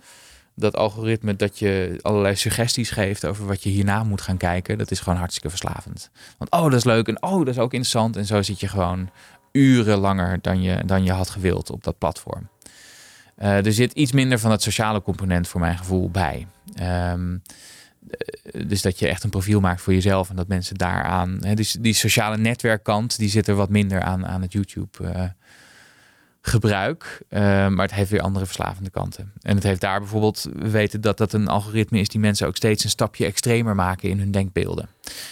dat 0.59 0.77
algoritme 0.77 1.37
dat 1.37 1.59
je 1.59 1.99
allerlei 2.03 2.37
suggesties 2.37 2.91
geeft 2.91 3.27
over 3.27 3.47
wat 3.47 3.63
je 3.63 3.71
hierna 3.71 4.05
moet 4.05 4.21
gaan 4.21 4.37
kijken, 4.37 4.79
dat 4.79 4.91
is 4.91 5.01
gewoon 5.01 5.19
hartstikke 5.19 5.49
verslavend. 5.49 6.11
Want 6.39 6.51
oh, 6.51 6.63
dat 6.63 6.73
is 6.73 6.85
leuk 6.85 7.09
en 7.09 7.23
oh, 7.23 7.39
dat 7.39 7.49
is 7.55 7.59
ook 7.59 7.73
interessant. 7.73 8.17
En 8.17 8.27
zo 8.27 8.43
zit 8.43 8.61
je 8.61 8.69
gewoon 8.69 9.11
uren 9.53 9.99
langer 9.99 10.39
dan 10.41 10.63
je, 10.63 10.83
dan 10.87 11.05
je 11.05 11.13
had 11.13 11.31
gewild 11.31 11.71
op 11.71 11.85
dat 11.85 11.99
platform. 11.99 12.49
Eh, 13.37 13.67
er 13.67 13.73
zit 13.73 13.93
iets 13.93 14.13
minder 14.13 14.39
van 14.39 14.51
het 14.51 14.63
sociale 14.63 15.03
component 15.03 15.49
voor 15.49 15.61
mijn 15.61 15.79
gevoel 15.79 16.11
bij. 16.11 16.47
Ehm, 16.75 17.37
eh, 18.11 18.69
dus 18.69 18.83
dat 18.83 18.99
je 18.99 19.09
echt 19.09 19.25
een 19.25 19.31
profiel 19.31 19.61
maakt 19.61 19.81
voor 19.81 19.93
jezelf 19.93 20.31
en 20.31 20.37
dat 20.37 20.49
mensen 20.49 20.77
daaraan. 20.77 21.39
Hè, 21.41 21.55
dus 21.55 21.77
die 21.81 21.93
sociale 21.93 22.37
netwerkkant, 22.37 23.19
die 23.19 23.29
zit 23.29 23.49
er 23.49 23.55
wat 23.55 23.69
minder 23.69 24.03
aan, 24.03 24.27
aan 24.27 24.43
het 24.43 24.53
YouTube. 24.53 25.09
eh, 25.13 25.25
gebruik, 26.49 27.23
eh, 27.29 27.41
maar 27.69 27.87
het 27.87 27.95
heeft 27.95 28.11
weer 28.11 28.21
andere 28.21 28.47
verslavende 28.47 28.91
kanten. 28.91 29.33
En 29.41 29.55
het 29.55 29.65
heeft 29.65 29.81
daar 29.81 29.99
bijvoorbeeld, 29.99 30.49
we 30.53 30.71
weten 30.71 31.01
dat 31.01 31.19
dat 31.19 31.33
een 31.33 31.49
algoritme 31.49 31.99
is 31.99 32.09
die 32.09 32.21
mensen 32.21 32.47
ook 32.47 32.57
steeds 32.57 32.85
een 32.85 32.91
stapje 32.91 33.27
extremer 33.27 33.75
maken 33.75 34.09
in 34.09 34.19
hun 34.19 34.31
denkbeelden. 34.31 34.89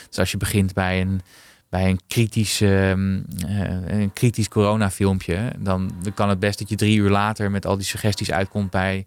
Dus 0.08 0.18
als 0.18 0.30
je 0.30 0.36
begint 0.36 0.74
bij 0.74 1.00
een, 1.00 1.20
bij 1.68 1.88
een 1.88 2.00
kritisch, 2.06 2.60
eh, 2.60 2.90
een 2.90 4.10
kritisch 4.12 4.48
coronafilmpje, 4.48 5.52
dan 5.58 5.92
kan 6.14 6.28
het 6.28 6.38
best 6.38 6.58
dat 6.58 6.68
je 6.68 6.76
drie 6.76 6.98
uur 6.98 7.10
later 7.10 7.50
met 7.50 7.66
al 7.66 7.76
die 7.76 7.86
suggesties 7.86 8.30
uitkomt 8.30 8.70
bij 8.70 9.06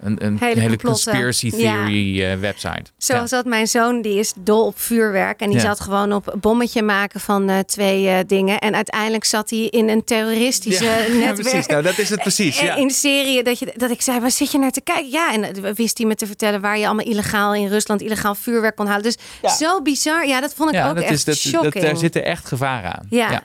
Een, 0.00 0.24
een 0.24 0.36
Hele 0.40 0.60
hele, 0.60 0.76
conspiracy 0.78 1.50
theory 1.50 2.22
eh, 2.24 2.38
website. 2.38 2.82
Zoals 2.98 3.30
dat 3.30 3.44
mijn 3.44 3.66
zoon, 3.66 4.02
die 4.02 4.18
is 4.18 4.32
dol 4.36 4.66
op 4.66 4.78
vuurwerk. 4.80 5.40
En 5.40 5.48
die 5.50 5.58
Ja. 5.58 5.62
zat 5.64 5.80
gewoon 5.80 6.12
op 6.12 6.32
een 6.32 6.40
bommetje 6.40 6.82
maken 6.82 7.20
van 7.20 7.48
eh, 7.48 7.58
twee 7.58 8.08
eh, 8.08 8.18
dingen. 8.26 8.58
En 8.58 8.74
uiteindelijk 8.74 9.24
zat 9.24 9.50
hij 9.50 9.58
in 9.58 9.88
een 9.88 10.04
terroristische 10.04 10.84
netwerk. 11.20 11.34
precies. 11.48 11.66
Nou, 11.66 11.82
dat 11.82 11.98
is 11.98 12.10
het 12.10 12.20
precies. 12.20 12.60
Ja. 12.60 12.74
In 12.74 12.90
Syrië, 12.90 13.42
dat, 13.42 13.58
je, 13.58 13.72
dat 13.76 13.90
ik 13.90 14.02
zei, 14.02 14.20
waar 14.20 14.30
zit 14.30 14.52
je 14.52 14.58
naar 14.58 14.70
te 14.70 14.80
kijken? 14.80 15.10
Ja, 15.10 15.32
en 15.32 15.74
wist 15.74 15.98
hij 15.98 16.06
me 16.06 16.14
te 16.14 16.26
vertellen 16.26 16.60
waar 16.60 16.78
je 16.78 16.86
allemaal 16.86 17.06
illegaal 17.06 17.54
in 17.54 17.68
Rusland 17.68 18.00
illegaal 18.02 18.34
vuurwerk 18.34 18.76
kon 18.76 18.86
halen. 18.86 19.02
Dus 19.02 19.16
Ja. 19.42 19.48
zo 19.56 19.82
bizar. 19.82 20.26
Ja, 20.26 20.40
dat 20.40 20.54
vond 20.54 20.68
ik 20.70 20.74
ja, 20.76 20.88
ook 20.88 20.94
dat 20.94 21.04
echt 21.04 21.12
is, 21.12 21.24
dat, 21.24 21.36
shocking. 21.36 21.72
dat, 21.72 21.82
daar 21.82 21.96
zitten 21.96 22.24
echt 22.24 22.46
gevaren 22.48 22.92
aan. 22.98 23.06
ja. 23.10 23.42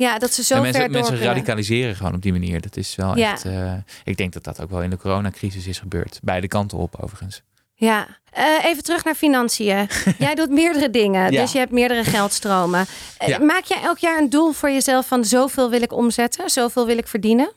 Ja. 0.00 0.18
dat 0.18 0.32
ze 0.32 0.42
zo 0.44 0.54
En 0.54 0.62
mensen, 0.62 0.90
mensen 0.90 1.12
kunnen. 1.14 1.26
radicaliseren 1.32 1.96
gewoon 1.96 2.14
op 2.14 2.22
die 2.22 2.32
manier. 2.32 2.60
Dat 2.60 2.76
is 2.76 2.94
wel 2.96 3.16
Ja. 3.16 3.32
echt. 3.32 3.44
eh, 3.44 3.72
ik 4.04 4.16
denk 4.16 4.32
dat 4.32 4.44
dat 4.44 4.60
ook 4.60 4.70
wel 4.70 4.82
in 4.82 4.90
de 4.90 4.96
coronacrisis 4.96 5.66
is 5.66 5.78
gebeurd. 5.78 6.20
Beide 6.22 6.48
kanten 6.48 6.78
op, 6.78 6.96
overigens. 7.00 7.42
Ja, 7.74 8.18
Eh, 8.30 8.64
even 8.64 8.82
terug 8.82 9.04
naar 9.04 9.14
financiën. 9.14 9.88
Jij 10.18 10.34
doet 10.34 10.50
meerdere 10.50 10.90
dingen, 10.90 11.32
Ja. 11.32 11.40
dus 11.40 11.52
je 11.52 11.58
hebt 11.58 11.72
meerdere 11.72 12.04
geldstromen. 12.04 12.86
Eh, 13.18 13.28
Ja. 13.28 13.38
Maak 13.38 13.64
jij 13.64 13.82
elk 13.82 13.98
jaar 13.98 14.18
een 14.18 14.30
doel 14.30 14.52
voor 14.52 14.70
jezelf 14.70 15.06
van 15.06 15.24
zoveel 15.24 15.70
wil 15.70 15.82
ik 15.82 15.92
omzetten, 15.92 16.50
zoveel 16.50 16.86
wil 16.86 16.98
ik 16.98 17.06
verdienen? 17.08 17.52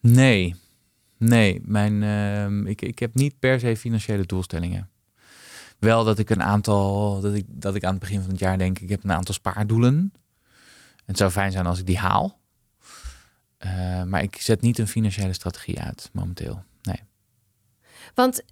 Nee, 0.00 0.54
nee. 1.18 1.60
Mijn, 1.64 2.02
ehm, 2.02 2.66
ik, 2.66 2.82
ik 2.82 2.98
heb 2.98 3.14
niet 3.14 3.38
per 3.38 3.60
se 3.60 3.76
financiële 3.76 4.26
doelstellingen. 4.26 4.88
Wel 5.78 6.04
dat 6.04 6.18
ik 6.18 6.30
een 6.30 6.42
aantal, 6.42 7.20
dat 7.20 7.34
ik, 7.34 7.44
dat 7.48 7.74
ik 7.74 7.84
aan 7.84 7.90
het 7.90 8.00
begin 8.00 8.20
van 8.20 8.30
het 8.30 8.38
jaar 8.38 8.58
denk, 8.58 8.78
ik 8.78 8.88
heb 8.88 9.04
een 9.04 9.12
aantal 9.12 9.34
spaardoelen. 9.34 10.12
Het 11.06 11.16
zou 11.16 11.30
fijn 11.30 11.52
zijn 11.52 11.66
als 11.66 11.78
ik 11.78 11.86
die 11.86 11.98
haal. 11.98 12.38
Eh, 13.58 14.02
maar 14.02 14.22
ik 14.22 14.36
zet 14.40 14.60
niet 14.60 14.78
een 14.78 14.88
financiële 14.88 15.32
strategie 15.32 15.80
uit 15.80 16.10
momenteel. 16.12 16.62
Nee. 16.82 17.00
Want 18.14 18.42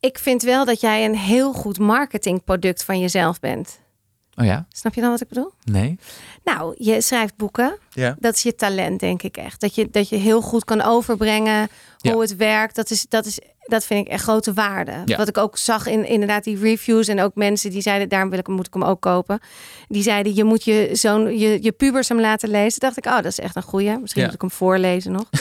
ik 0.00 0.18
vind 0.18 0.42
wel 0.42 0.64
dat 0.64 0.80
jij 0.80 1.04
een 1.04 1.16
heel 1.16 1.52
goed 1.52 1.78
marketingproduct 1.78 2.84
van 2.84 3.00
jezelf 3.00 3.40
bent. 3.40 3.80
Oh 4.34 4.44
ja? 4.44 4.66
Snap 4.68 4.94
je 4.94 5.00
dan 5.00 5.10
wat 5.10 5.20
ik 5.20 5.28
bedoel? 5.28 5.52
Nee? 5.64 5.98
Nou, 6.44 6.74
je 6.78 7.00
schrijft 7.00 7.36
boeken. 7.36 7.78
Ja. 7.90 8.16
Dat 8.18 8.34
is 8.34 8.42
je 8.42 8.54
talent, 8.54 9.00
denk 9.00 9.22
ik 9.22 9.36
echt. 9.36 9.60
Dat 9.60 9.74
je, 9.74 9.88
dat 9.90 10.08
je 10.08 10.16
heel 10.16 10.40
goed 10.42 10.64
kan 10.64 10.82
overbrengen 10.82 11.68
hoe 11.98 12.10
Ja. 12.12 12.18
het 12.18 12.36
werkt. 12.36 12.74
Dat, 12.74 12.90
is, 12.90 13.06
dat, 13.08 13.26
is, 13.26 13.38
dat 13.70 13.84
vind 13.84 14.06
ik 14.06 14.12
echt 14.12 14.22
grote 14.22 14.52
waarde. 14.52 14.92
Ja. 15.04 15.16
Wat 15.16 15.28
ik 15.28 15.38
ook 15.38 15.58
zag 15.58 15.86
in 15.86 16.06
inderdaad 16.06 16.44
die 16.44 16.58
reviews. 16.60 17.08
En 17.08 17.20
ook 17.20 17.34
mensen 17.34 17.70
die 17.70 17.80
zeiden, 17.82 18.08
daarom 18.08 18.30
wil 18.30 18.38
ik 18.38 18.46
hem, 18.46 18.54
moet 18.54 18.66
ik 18.66 18.72
hem 18.74 18.84
ook 18.84 19.00
kopen. 19.00 19.40
Die 19.88 20.02
zeiden, 20.02 20.34
je 20.34 20.44
moet 20.44 20.64
je 20.64 20.88
zo'n 20.92 21.38
je, 21.38 21.62
je 21.62 21.72
pubers 21.72 22.08
hem 22.08 22.20
laten 22.20 22.48
lezen. 22.48 22.80
Dacht 22.80 22.96
ik, 22.96 23.06
oh, 23.06 23.14
dat 23.16 23.24
is 23.24 23.38
echt 23.38 23.56
een 23.56 23.62
goeie. 23.62 23.98
Misschien 23.98 24.20
Ja. 24.22 24.26
moet 24.26 24.34
ik 24.34 24.40
hem 24.40 24.50
voorlezen 24.50 25.12
nog. 25.12 25.24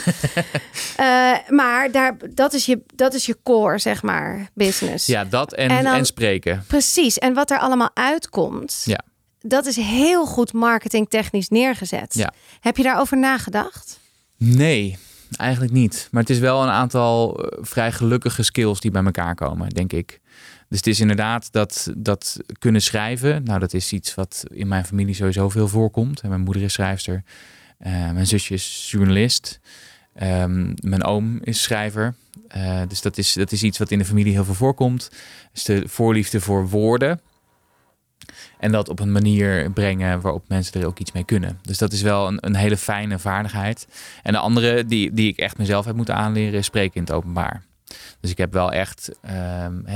Eh, 0.95 1.05
maar 1.49 1.91
daar, 1.91 2.17
dat, 2.33 2.53
is 2.53 2.65
je, 2.65 2.81
dat 2.95 3.13
is 3.13 3.25
je 3.25 3.37
core, 3.43 3.77
zeg 3.79 4.01
maar, 4.03 4.49
business. 4.53 5.05
Ja, 5.05 5.25
dat 5.25 5.53
en, 5.53 5.69
En 5.69 5.77
en, 5.77 5.83
dan- 5.83 6.05
spreken. 6.05 6.63
Precies. 6.67 7.17
En 7.17 7.33
wat 7.33 7.51
er 7.51 7.59
allemaal 7.59 7.89
uitkomt, 7.93 8.81
Ja. 8.85 8.99
dat 9.39 9.65
is 9.65 9.75
heel 9.75 10.25
goed 10.25 10.53
marketingtechnisch 10.53 11.49
neergezet. 11.49 12.13
Ja. 12.13 12.33
Heb 12.59 12.77
je 12.77 12.83
daarover 12.83 13.17
nagedacht? 13.17 13.99
Nee, 14.37 14.97
eigenlijk 15.31 15.73
niet. 15.73 16.07
Maar 16.11 16.21
het 16.21 16.31
is 16.31 16.39
wel 16.39 16.63
een 16.63 16.69
aantal 16.69 17.43
eh, 17.43 17.57
vrij 17.61 17.91
gelukkige 17.91 18.43
skills 18.43 18.79
die 18.79 18.91
bij 18.91 19.03
elkaar 19.03 19.35
komen, 19.35 19.69
denk 19.69 19.93
ik. 19.93 20.19
Dus 20.67 20.77
het 20.77 20.87
is 20.87 20.99
inderdaad 20.99 21.51
dat, 21.51 21.91
dat 21.97 22.37
kunnen 22.59 22.81
schrijven. 22.81 23.43
Nou, 23.43 23.59
dat 23.59 23.73
is 23.73 23.93
iets 23.93 24.15
wat 24.15 24.45
in 24.51 24.67
mijn 24.67 24.85
familie 24.85 25.15
sowieso 25.15 25.49
veel 25.49 25.67
voorkomt. 25.67 26.23
Mijn 26.23 26.41
moeder 26.41 26.63
is 26.63 26.73
schrijfster. 26.73 27.23
Eh, 27.77 27.91
mijn 27.91 28.27
zusje 28.27 28.53
is 28.53 28.87
journalist. 28.91 29.59
Ehm, 30.15 30.73
mijn 30.81 31.03
oom 31.03 31.39
is 31.43 31.61
schrijver. 31.61 32.15
Eh, 32.47 32.81
dus 32.87 33.01
dat 33.01 33.17
is, 33.17 33.33
dat 33.33 33.51
is 33.51 33.63
iets 33.63 33.77
wat 33.77 33.91
in 33.91 33.97
de 33.97 34.05
familie 34.05 34.33
heel 34.33 34.45
veel 34.45 34.53
voorkomt. 34.53 35.09
Dus 35.53 35.63
de 35.63 35.83
voorliefde 35.87 36.41
voor 36.41 36.69
woorden. 36.69 37.19
En 38.59 38.71
dat 38.71 38.89
op 38.89 38.99
een 38.99 39.11
manier 39.11 39.71
brengen 39.71 40.21
waarop 40.21 40.43
mensen 40.47 40.81
er 40.81 40.87
ook 40.87 40.99
iets 40.99 41.11
mee 41.11 41.23
kunnen. 41.23 41.59
Dus 41.61 41.77
dat 41.77 41.91
is 41.91 42.01
wel 42.01 42.27
een, 42.27 42.37
een 42.41 42.55
hele 42.55 42.77
fijne 42.77 43.19
vaardigheid. 43.19 43.87
En 44.23 44.33
de 44.33 44.39
andere 44.39 44.85
die, 44.85 45.13
die 45.13 45.27
ik 45.27 45.37
echt 45.37 45.57
mezelf 45.57 45.85
heb 45.85 45.95
moeten 45.95 46.15
aanleren 46.15 46.59
is 46.59 46.65
spreken 46.65 46.95
in 46.95 47.01
het 47.01 47.11
openbaar. 47.11 47.63
Dus 48.19 48.31
ik 48.31 48.37
heb 48.37 48.53
wel 48.53 48.71
echt, 48.71 49.11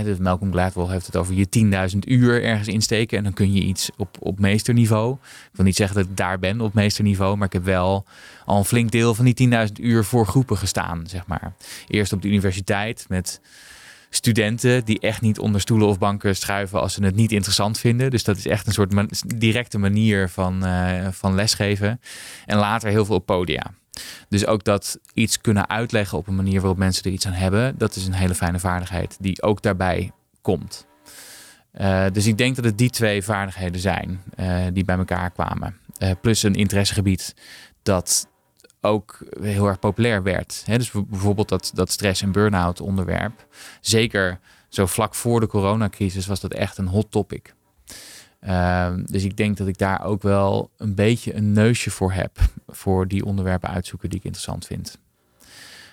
dus 0.03 0.17
Malcolm 0.17 0.51
Gladwell 0.51 0.87
heeft 0.87 1.05
het 1.05 1.15
over 1.15 1.33
je 1.33 1.47
10.000 1.93 1.97
uur 1.99 2.43
ergens 2.43 2.67
insteken. 2.67 3.17
En 3.17 3.23
dan 3.23 3.33
kun 3.33 3.53
je 3.53 3.61
iets 3.61 3.89
op, 3.97 4.17
op 4.19 4.39
meesterniveau. 4.39 5.13
Ik 5.23 5.49
wil 5.53 5.65
niet 5.65 5.75
zeggen 5.75 5.95
dat 5.95 6.05
ik 6.05 6.17
daar 6.17 6.39
ben 6.39 6.61
op 6.61 6.73
meesterniveau, 6.73 7.37
maar 7.37 7.47
ik 7.47 7.53
heb 7.53 7.63
wel 7.63 8.05
al 8.45 8.57
een 8.57 8.65
flink 8.65 8.91
deel 8.91 9.15
van 9.15 9.25
die 9.25 9.49
10.000 9.67 9.71
uur 9.81 10.03
voor 10.03 10.25
groepen 10.25 10.57
gestaan, 10.57 11.03
zeg 11.07 11.27
maar. 11.27 11.53
Eerst 11.87 12.13
op 12.13 12.21
de 12.21 12.27
universiteit 12.27 13.05
met 13.09 13.41
studenten 14.15 14.85
die 14.85 14.99
echt 14.99 15.21
niet 15.21 15.39
onder 15.39 15.61
stoelen 15.61 15.87
of 15.87 15.97
banken 15.97 16.35
schuiven 16.35 16.81
als 16.81 16.93
ze 16.93 17.03
het 17.03 17.15
niet 17.15 17.31
interessant 17.31 17.79
vinden. 17.79 18.09
Dus 18.11 18.23
dat 18.23 18.37
is 18.37 18.47
echt 18.47 18.67
een 18.67 18.73
soort 18.73 18.93
man- 18.93 19.09
directe 19.35 19.77
manier 19.77 20.29
van, 20.29 20.65
eh, 20.65 21.07
van 21.11 21.35
lesgeven. 21.35 21.99
En 22.45 22.57
later 22.57 22.89
heel 22.89 23.05
veel 23.05 23.15
op 23.15 23.25
podia. 23.25 23.73
Dus 24.29 24.45
ook 24.45 24.63
dat 24.63 24.99
iets 25.13 25.41
kunnen 25.41 25.69
uitleggen 25.69 26.17
op 26.17 26.27
een 26.27 26.35
manier 26.35 26.59
waarop 26.59 26.77
mensen 26.77 27.03
er 27.03 27.11
iets 27.11 27.27
aan 27.27 27.33
hebben, 27.33 27.77
dat 27.77 27.95
is 27.95 28.05
een 28.05 28.13
hele 28.13 28.35
fijne 28.35 28.59
vaardigheid 28.59 29.17
die 29.19 29.41
ook 29.41 29.61
daarbij 29.61 30.11
komt. 30.41 30.85
Eh, 31.71 32.05
dus 32.11 32.25
ik 32.25 32.37
denk 32.37 32.55
dat 32.55 32.65
het 32.65 32.77
die 32.77 32.89
twee 32.89 33.23
vaardigheden 33.23 33.81
zijn 33.81 34.21
eh, 34.35 34.65
die 34.73 34.85
bij 34.85 34.97
elkaar 34.97 35.31
kwamen. 35.31 35.77
Plus 36.21 36.43
een 36.43 36.55
interessegebied 36.55 37.35
dat 37.83 38.27
ook 38.83 39.19
heel 39.41 39.67
erg 39.67 39.79
populair 39.79 40.23
werd. 40.23 40.63
Dus 40.65 40.91
bijvoorbeeld 40.91 41.49
dat, 41.49 41.71
dat 41.73 41.91
stress- 41.91 42.21
en 42.21 42.31
burn-out 42.31 42.81
onderwerp. 42.81 43.47
Zeker 43.81 44.39
zo 44.69 44.85
vlak 44.85 45.15
voor 45.15 45.39
de 45.39 45.47
coronacrisis 45.47 46.27
was 46.27 46.39
dat 46.39 46.53
echt 46.53 46.77
een 46.77 46.87
hot 46.87 47.11
topic. 47.11 47.53
Ehm, 48.39 49.03
dus 49.05 49.23
ik 49.23 49.37
denk 49.37 49.57
dat 49.57 49.67
ik 49.67 49.77
daar 49.77 50.03
ook 50.03 50.21
wel 50.21 50.69
een 50.77 50.95
beetje 50.95 51.35
een 51.35 51.51
neusje 51.51 51.91
voor 51.91 52.11
heb. 52.11 52.37
Voor 52.67 53.07
die 53.07 53.25
onderwerpen 53.25 53.69
uitzoeken 53.69 54.09
die 54.09 54.19
ik 54.19 54.25
interessant 54.25 54.65
vind. 54.65 54.97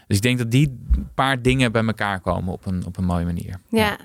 Dus 0.06 0.16
ik 0.16 0.22
denk 0.22 0.38
dat 0.38 0.50
die 0.50 0.78
paar 1.14 1.42
dingen 1.42 1.72
bij 1.72 1.84
elkaar 1.84 2.20
komen 2.20 2.52
op 2.52 2.66
een, 2.66 2.86
op 2.86 2.96
een 2.96 3.04
mooie 3.04 3.24
manier. 3.24 3.60
Ja. 3.68 3.96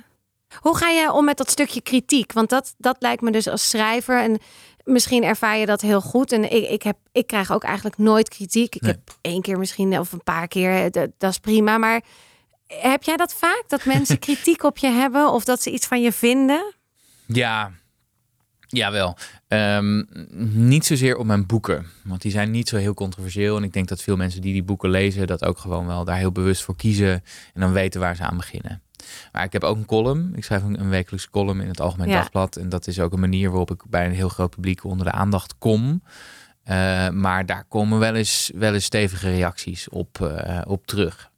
Hoe 0.59 0.77
ga 0.77 0.91
jij 0.91 1.09
om 1.09 1.25
met 1.25 1.37
dat 1.37 1.49
stukje 1.49 1.81
kritiek? 1.81 2.33
Want 2.33 2.49
dat, 2.49 2.75
dat 2.77 2.95
lijkt 2.99 3.21
me 3.21 3.31
dus 3.31 3.47
als 3.47 3.69
schrijver. 3.69 4.21
En 4.21 4.39
misschien 4.85 5.23
ervaar 5.23 5.57
je 5.57 5.65
dat 5.65 5.81
heel 5.81 6.01
goed. 6.01 6.31
En 6.31 6.51
ik, 6.51 6.69
ik, 6.69 6.83
heb, 6.83 6.97
ik 7.11 7.27
krijg 7.27 7.51
ook 7.51 7.63
eigenlijk 7.63 7.97
nooit 7.97 8.29
kritiek. 8.29 8.75
Ik 8.75 8.81
Nee. 8.81 8.91
heb 8.91 9.17
één 9.21 9.41
keer 9.41 9.57
misschien 9.57 9.99
of 9.99 10.11
een 10.11 10.23
paar 10.23 10.47
keer. 10.47 10.91
Dat, 10.91 11.09
dat 11.17 11.31
is 11.31 11.37
prima. 11.39 11.77
Maar 11.77 12.01
heb 12.67 13.03
jij 13.03 13.17
dat 13.17 13.33
vaak? 13.33 13.63
Dat 13.67 13.85
mensen 13.85 14.19
kritiek 14.27 14.63
op 14.63 14.77
je 14.77 14.87
hebben? 14.87 15.31
Of 15.31 15.43
dat 15.45 15.61
ze 15.61 15.71
iets 15.71 15.87
van 15.87 16.01
je 16.01 16.11
vinden? 16.11 16.73
Ja, 17.25 17.71
jawel. 18.67 19.17
Ehm 19.47 20.03
niet 20.53 20.85
zozeer 20.85 21.17
op 21.17 21.25
mijn 21.25 21.45
boeken. 21.45 21.85
Want 22.03 22.21
die 22.21 22.31
zijn 22.31 22.51
niet 22.51 22.69
zo 22.69 22.77
heel 22.77 22.93
controversieel. 22.93 23.57
En 23.57 23.63
ik 23.63 23.73
denk 23.73 23.87
dat 23.87 24.01
veel 24.01 24.15
mensen 24.15 24.41
die 24.41 24.53
die 24.53 24.63
boeken 24.63 24.89
lezen... 24.89 25.27
dat 25.27 25.45
ook 25.45 25.57
gewoon 25.57 25.87
wel 25.87 26.05
daar 26.05 26.17
heel 26.17 26.31
bewust 26.31 26.63
voor 26.63 26.75
kiezen. 26.75 27.23
En 27.53 27.61
dan 27.61 27.71
weten 27.71 27.99
waar 27.99 28.15
ze 28.15 28.23
aan 28.23 28.37
beginnen. 28.37 28.81
Maar 29.31 29.43
ik 29.43 29.53
heb 29.53 29.63
ook 29.63 29.77
een 29.77 29.85
column. 29.85 30.33
Ik 30.35 30.43
schrijf 30.43 30.63
een, 30.63 30.79
een 30.79 30.89
wekelijkse 30.89 31.29
column 31.29 31.61
in 31.61 31.67
het 31.67 31.81
Algemeen 31.81 32.09
Ja. 32.09 32.15
Dagblad. 32.15 32.55
En 32.55 32.69
dat 32.69 32.87
is 32.87 32.99
ook 32.99 33.13
een 33.13 33.19
manier 33.19 33.49
waarop 33.49 33.71
ik 33.71 33.83
bij 33.89 34.05
een 34.05 34.11
heel 34.11 34.29
groot 34.29 34.49
publiek 34.49 34.83
onder 34.83 35.05
de 35.05 35.11
aandacht 35.11 35.57
kom. 35.57 36.01
Eh, 36.63 37.09
maar 37.09 37.45
daar 37.45 37.63
komen 37.63 37.99
wel 37.99 38.15
eens, 38.15 38.51
wel 38.55 38.73
eens 38.73 38.83
stevige 38.85 39.29
reacties 39.29 39.89
op, 39.89 40.21
eh, 40.21 40.61
op 40.67 40.87
terug. 40.87 41.31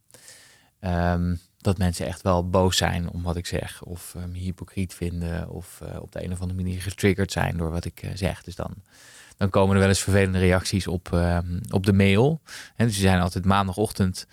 Ehm, 0.79 1.35
dat 1.67 1.77
mensen 1.77 2.05
echt 2.05 2.21
wel 2.21 2.49
boos 2.49 2.77
zijn 2.77 3.09
om 3.09 3.23
wat 3.23 3.35
ik 3.35 3.45
zeg. 3.45 3.83
Of 3.83 4.15
eh, 4.15 4.23
me 4.23 4.37
hypocriet 4.37 4.93
vinden. 4.93 5.49
Of 5.49 5.81
eh, 5.81 6.01
op 6.01 6.11
de 6.11 6.23
een 6.23 6.31
of 6.31 6.41
andere 6.41 6.61
manier 6.61 6.81
getriggerd 6.81 7.31
zijn 7.31 7.57
door 7.57 7.71
wat 7.71 7.85
ik 7.85 8.01
eh, 8.01 8.09
zeg. 8.13 8.43
Dus 8.43 8.55
dan, 8.55 8.73
dan 9.37 9.49
komen 9.49 9.73
er 9.73 9.79
wel 9.79 9.89
eens 9.89 10.01
vervelende 10.01 10.39
reacties 10.39 10.87
op, 10.87 11.13
ehm, 11.13 11.59
op 11.69 11.85
de 11.85 11.93
mail. 11.93 12.41
Hè, 12.75 12.85
dus 12.85 12.99
zijn 12.99 13.21
altijd 13.21 13.45
maandagochtend. 13.45 14.27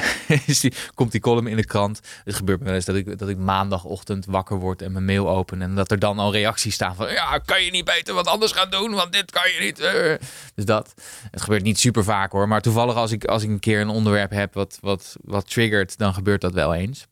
komt 0.94 1.12
die 1.12 1.20
column 1.20 1.46
in 1.46 1.56
de 1.56 1.64
krant. 1.64 2.00
Het 2.24 2.34
gebeurt 2.34 2.58
me 2.58 2.64
wel 2.64 2.74
eens 2.74 2.84
dat 2.84 2.96
ik, 2.96 3.18
dat 3.18 3.28
ik 3.28 3.36
maandagochtend 3.36 4.26
wakker 4.26 4.56
word 4.56 4.82
en 4.82 4.92
mijn 4.92 5.04
mail 5.04 5.28
open. 5.28 5.62
En 5.62 5.74
dat 5.74 5.90
er 5.90 5.98
dan 5.98 6.18
al 6.18 6.32
reacties 6.32 6.74
staan 6.74 6.94
van... 6.94 7.12
Ja, 7.12 7.38
kan 7.38 7.62
je 7.62 7.70
niet 7.70 7.84
beter 7.84 8.14
wat 8.14 8.26
anders 8.26 8.52
gaan 8.52 8.70
doen? 8.70 8.94
Want 8.94 9.12
dit 9.12 9.30
kan 9.30 9.50
je 9.50 9.60
niet. 9.60 9.80
eh." 9.80 10.14
Dus 10.54 10.64
dat. 10.64 10.94
Het 11.30 11.42
gebeurt 11.42 11.62
niet 11.62 11.78
super 11.78 12.04
vaak 12.04 12.32
hoor. 12.32 12.48
Maar 12.48 12.60
toevallig 12.60 12.94
als 12.94 13.12
ik, 13.12 13.24
als 13.24 13.42
ik 13.42 13.48
een 13.48 13.60
keer 13.60 13.80
een 13.80 13.88
onderwerp 13.88 14.30
heb 14.30 14.54
wat, 14.54 14.78
wat, 14.80 15.16
wat 15.20 15.50
triggert... 15.50 15.98
dan 15.98 16.14
gebeurt 16.14 16.40
dat 16.40 16.52
wel 16.52 16.74
eens. 16.74 17.06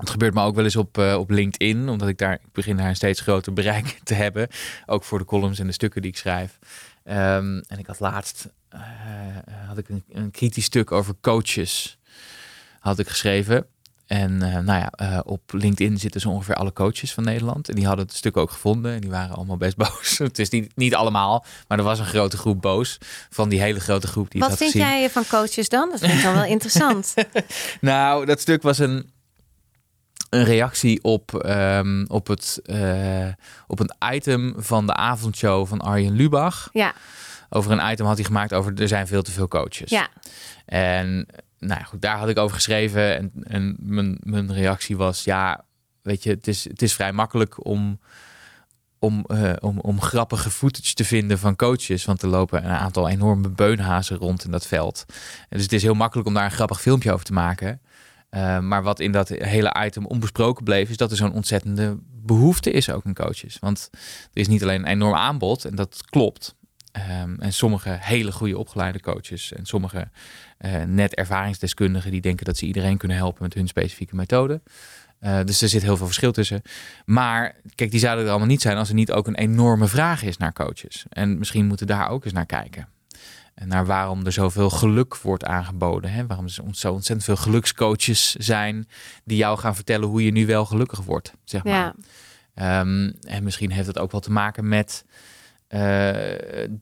Het 0.00 0.10
gebeurt 0.10 0.34
me 0.34 0.42
ook 0.42 0.54
wel 0.54 0.64
eens 0.64 0.76
op, 0.76 0.98
eh, 0.98 1.14
op 1.18 1.30
LinkedIn, 1.30 1.88
omdat 1.88 2.08
ik 2.08 2.18
daar 2.18 2.32
ik 2.32 2.52
begin 2.52 2.76
daar 2.76 2.88
een 2.88 2.96
steeds 2.96 3.20
groter 3.20 3.52
bereik 3.52 4.00
te 4.04 4.14
hebben. 4.14 4.48
Ook 4.86 5.04
voor 5.04 5.18
de 5.18 5.24
columns 5.24 5.58
en 5.58 5.66
de 5.66 5.72
stukken 5.72 6.02
die 6.02 6.10
ik 6.10 6.16
schrijf. 6.16 6.58
Ehm, 7.04 7.60
en 7.66 7.78
ik 7.78 7.86
had 7.86 8.00
laatst 8.00 8.48
eh, 8.68 8.80
had 9.66 9.78
ik 9.78 9.88
een, 9.88 10.04
een 10.12 10.30
kritisch 10.30 10.64
stuk 10.64 10.92
over 10.92 11.14
coaches 11.20 11.98
had 12.80 12.98
ik 12.98 13.08
geschreven. 13.08 13.66
En 14.06 14.42
eh, 14.42 14.52
nou 14.58 14.78
ja, 14.80 14.90
eh, 14.90 15.18
op 15.24 15.40
LinkedIn 15.52 15.98
zitten 15.98 16.20
zo 16.20 16.28
ongeveer 16.28 16.54
alle 16.54 16.72
coaches 16.72 17.12
van 17.12 17.24
Nederland. 17.24 17.68
En 17.68 17.74
die 17.74 17.86
hadden 17.86 18.06
het 18.06 18.14
stuk 18.14 18.36
ook 18.36 18.50
gevonden. 18.50 18.94
En 18.94 19.00
die 19.00 19.10
waren 19.10 19.36
allemaal 19.36 19.56
best 19.56 19.76
boos. 19.84 20.18
het 20.18 20.38
is 20.38 20.48
niet, 20.48 20.76
niet 20.76 20.94
allemaal, 20.94 21.44
maar 21.68 21.78
er 21.78 21.84
was 21.84 21.98
een 21.98 22.04
grote 22.06 22.36
groep 22.36 22.60
boos. 22.62 22.98
Van 23.30 23.48
die 23.48 23.60
hele 23.60 23.80
grote 23.80 24.06
groep 24.06 24.30
die 24.30 24.40
Wat 24.40 24.50
het 24.50 24.58
vind 24.58 24.72
had 24.72 24.82
gezien. 24.82 24.98
jij 24.98 25.10
van 25.10 25.26
coaches 25.28 25.68
dan? 25.68 25.90
Dat 25.90 25.98
vind 26.00 26.12
ik 26.12 26.22
dan 26.22 26.34
wel 26.34 26.44
interessant. 26.56 27.14
Nou, 27.80 28.26
dat 28.26 28.40
stuk 28.40 28.62
was 28.62 28.78
een, 28.78 29.10
een 30.30 30.44
reactie 30.44 31.02
op, 31.04 31.34
ehm, 31.34 32.04
op, 32.08 32.26
het, 32.26 32.60
eh, 32.64 33.26
op 33.66 33.78
een 33.80 33.92
item 34.12 34.54
van 34.56 34.86
de 34.86 34.94
avondshow 34.94 35.66
van 35.66 35.80
Arjen 35.80 36.12
Lubach. 36.16 36.68
Ja, 36.72 36.92
Over 37.48 37.70
een 37.72 37.92
item 37.92 38.06
had 38.06 38.16
hij 38.16 38.24
gemaakt 38.24 38.52
over 38.54 38.80
er 38.80 38.88
zijn 38.88 39.06
veel 39.06 39.22
te 39.22 39.30
veel 39.32 39.48
coaches. 39.48 39.90
ja. 39.90 40.08
En 40.66 41.26
nou 41.60 41.84
goed, 41.84 42.02
daar 42.02 42.18
had 42.18 42.28
ik 42.28 42.38
over 42.38 42.54
geschreven. 42.54 43.16
En, 43.16 43.32
en 43.42 43.76
mijn, 43.78 44.16
mijn 44.20 44.52
reactie 44.52 44.96
was: 44.96 45.24
ja, 45.24 45.64
weet 46.02 46.22
je, 46.22 46.30
het 46.30 46.48
is, 46.48 46.68
het 46.68 46.82
is 46.82 46.94
vrij 46.94 47.12
makkelijk 47.12 47.66
om, 47.66 48.00
om, 48.98 49.24
eh, 49.26 49.52
om, 49.60 49.78
om 49.78 50.00
grappige 50.00 50.50
footage 50.50 50.94
te 50.94 51.04
vinden 51.04 51.38
van 51.38 51.56
coaches. 51.56 52.04
Want 52.04 52.22
er 52.22 52.28
lopen 52.28 52.64
een 52.64 52.70
aantal 52.70 53.08
enorme 53.08 53.48
beunhazen 53.48 54.16
rond 54.16 54.44
in 54.44 54.50
dat 54.50 54.66
veld. 54.66 55.04
Dus 55.48 55.62
het 55.62 55.72
is 55.72 55.82
heel 55.82 55.94
makkelijk 55.94 56.28
om 56.28 56.34
daar 56.34 56.44
een 56.44 56.50
grappig 56.50 56.80
filmpje 56.80 57.12
over 57.12 57.24
te 57.24 57.32
maken. 57.32 57.80
Uh, 58.30 58.58
maar 58.58 58.82
wat 58.82 59.00
in 59.00 59.12
dat 59.12 59.28
hele 59.28 59.76
item 59.84 60.06
onbesproken 60.06 60.64
bleef, 60.64 60.90
is 60.90 60.96
dat 60.96 61.10
er 61.10 61.16
zo'n 61.16 61.32
ontzettende 61.32 61.98
behoefte 62.22 62.70
is 62.70 62.90
ook 62.90 63.04
in 63.04 63.14
coaches. 63.14 63.58
Want 63.60 63.88
er 64.32 64.40
is 64.40 64.48
niet 64.48 64.62
alleen 64.62 64.80
een 64.80 64.86
enorm 64.86 65.14
aanbod, 65.14 65.64
en 65.64 65.74
dat 65.74 66.04
klopt. 66.04 66.54
Um, 66.92 67.36
en 67.38 67.52
sommige 67.52 67.96
hele 68.00 68.32
goede 68.32 68.58
opgeleide 68.58 69.00
coaches 69.00 69.52
en 69.52 69.66
sommige 69.66 70.08
uh, 70.60 70.82
net 70.82 71.14
ervaringsdeskundigen 71.14 72.10
die 72.10 72.20
denken 72.20 72.44
dat 72.44 72.56
ze 72.56 72.66
iedereen 72.66 72.96
kunnen 72.96 73.16
helpen 73.16 73.42
met 73.42 73.54
hun 73.54 73.68
specifieke 73.68 74.16
methode. 74.16 74.60
Uh, 75.20 75.44
dus 75.44 75.62
er 75.62 75.68
zit 75.68 75.82
heel 75.82 75.96
veel 75.96 76.06
verschil 76.06 76.32
tussen. 76.32 76.62
Maar 77.04 77.54
kijk, 77.74 77.90
die 77.90 78.00
zouden 78.00 78.24
er 78.24 78.30
allemaal 78.30 78.48
niet 78.48 78.62
zijn 78.62 78.76
als 78.76 78.88
er 78.88 78.94
niet 78.94 79.12
ook 79.12 79.26
een 79.26 79.34
enorme 79.34 79.86
vraag 79.86 80.22
is 80.22 80.36
naar 80.36 80.52
coaches. 80.52 81.04
En 81.08 81.38
misschien 81.38 81.66
moeten 81.66 81.86
we 81.86 81.92
daar 81.92 82.08
ook 82.08 82.24
eens 82.24 82.32
naar 82.32 82.46
kijken. 82.46 82.88
En 83.54 83.68
naar 83.68 83.86
waarom 83.86 84.26
er 84.26 84.32
zoveel 84.32 84.70
geluk 84.70 85.16
wordt 85.16 85.44
aangeboden. 85.44 86.12
Hè? 86.12 86.26
Waarom 86.26 86.44
er 86.44 86.50
zo 86.50 86.62
ontzettend 86.62 87.24
veel 87.24 87.36
gelukscoaches 87.36 88.34
zijn 88.34 88.88
die 89.24 89.36
jou 89.36 89.58
gaan 89.58 89.74
vertellen 89.74 90.08
hoe 90.08 90.24
je 90.24 90.32
nu 90.32 90.46
wel 90.46 90.64
gelukkig 90.64 91.00
wordt. 91.00 91.32
Zeg 91.44 91.64
maar. 91.64 91.94
Ja. 92.54 92.80
Um, 92.80 93.14
en 93.20 93.44
misschien 93.44 93.70
heeft 93.70 93.86
dat 93.86 93.98
ook 93.98 94.10
wel 94.10 94.20
te 94.20 94.32
maken 94.32 94.68
met 94.68 95.04
uh, 95.74 96.10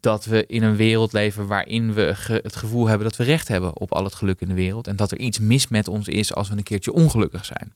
dat 0.01 0.24
we 0.24 0.47
in 0.47 0.62
een 0.62 0.76
wereld 0.76 1.12
leven 1.12 1.47
waarin 1.47 1.95
we 1.95 2.14
ge 2.14 2.41
het 2.43 2.57
gevoel 2.57 2.86
hebben 2.86 3.09
dat 3.09 3.16
we 3.16 3.24
recht 3.24 3.49
hebben 3.49 3.76
op 3.76 3.93
al 3.93 4.05
het 4.05 4.14
geluk 4.14 4.41
in 4.41 4.49
de 4.49 4.55
wereld. 4.55 4.86
En 4.86 4.97
dat 4.97 5.11
er 5.11 5.18
iets 5.18 5.39
mis 5.39 5.68
met 5.68 5.89
ons 5.89 6.09
is 6.09 6.34
als 6.34 6.49
we 6.49 6.57
een 6.57 6.62
keertje 6.62 6.93
ongelukkig 6.93 7.45
zijn. 7.45 7.72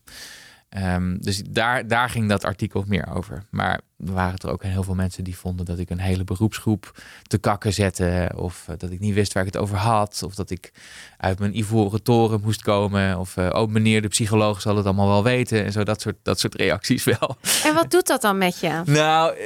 Um, 0.77 1.21
dus 1.21 1.41
daar, 1.49 1.87
daar 1.87 2.09
ging 2.09 2.29
dat 2.29 2.43
artikel 2.43 2.83
meer 2.87 3.15
over. 3.15 3.43
Maar 3.49 3.81
er 4.05 4.13
waren 4.13 4.37
er 4.37 4.49
ook 4.49 4.63
heel 4.63 4.83
veel 4.83 4.95
mensen 4.95 5.23
die 5.23 5.37
vonden 5.37 5.65
dat 5.65 5.79
ik 5.79 5.89
een 5.89 5.99
hele 5.99 6.23
beroepsgroep 6.23 7.01
te 7.23 7.37
kakken 7.37 7.73
zette. 7.73 8.31
Of 8.35 8.65
uh, 8.69 8.75
dat 8.77 8.91
ik 8.91 8.99
niet 8.99 9.13
wist 9.13 9.33
waar 9.33 9.45
ik 9.45 9.53
het 9.53 9.61
over 9.61 9.77
had. 9.77 10.21
Of 10.25 10.35
dat 10.35 10.49
ik 10.49 10.71
uit 11.17 11.39
mijn 11.39 11.57
ivoren 11.57 12.03
toren 12.03 12.41
moest 12.41 12.61
komen. 12.61 13.19
Of 13.19 13.37
uh, 13.37 13.49
oh 13.51 13.69
meneer 13.69 14.01
de 14.01 14.07
psycholoog 14.07 14.61
zal 14.61 14.75
het 14.75 14.85
allemaal 14.85 15.07
wel 15.07 15.23
weten. 15.23 15.65
En 15.65 15.71
zo 15.71 15.83
dat 15.83 16.01
soort, 16.01 16.17
dat 16.23 16.39
soort 16.39 16.55
reacties 16.55 17.03
wel. 17.03 17.37
En 17.63 17.73
wat 17.73 17.91
doet 17.91 18.07
dat 18.07 18.21
dan 18.21 18.37
met 18.37 18.59
je? 18.59 18.81
Nou, 18.85 19.37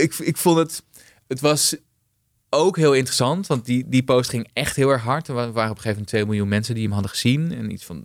ik, 0.00 0.14
ik 0.14 0.36
vond 0.36 0.58
het... 0.58 0.82
Het 1.32 1.40
was 1.40 1.76
ook 2.50 2.76
heel 2.76 2.92
interessant, 2.92 3.46
want 3.46 3.64
die, 3.64 3.88
die 3.88 4.02
post 4.02 4.30
ging 4.30 4.48
echt 4.52 4.76
heel 4.76 4.90
erg 4.90 5.02
hard. 5.02 5.28
Er 5.28 5.34
waren 5.34 5.52
op 5.52 5.58
een 5.58 5.66
gegeven 5.66 5.90
moment 5.90 6.08
2 6.08 6.24
miljoen 6.24 6.48
mensen 6.48 6.74
die 6.74 6.82
hem 6.82 6.92
hadden 6.92 7.10
gezien. 7.10 7.52
En 7.52 7.72
iets 7.72 7.84
van 7.84 8.04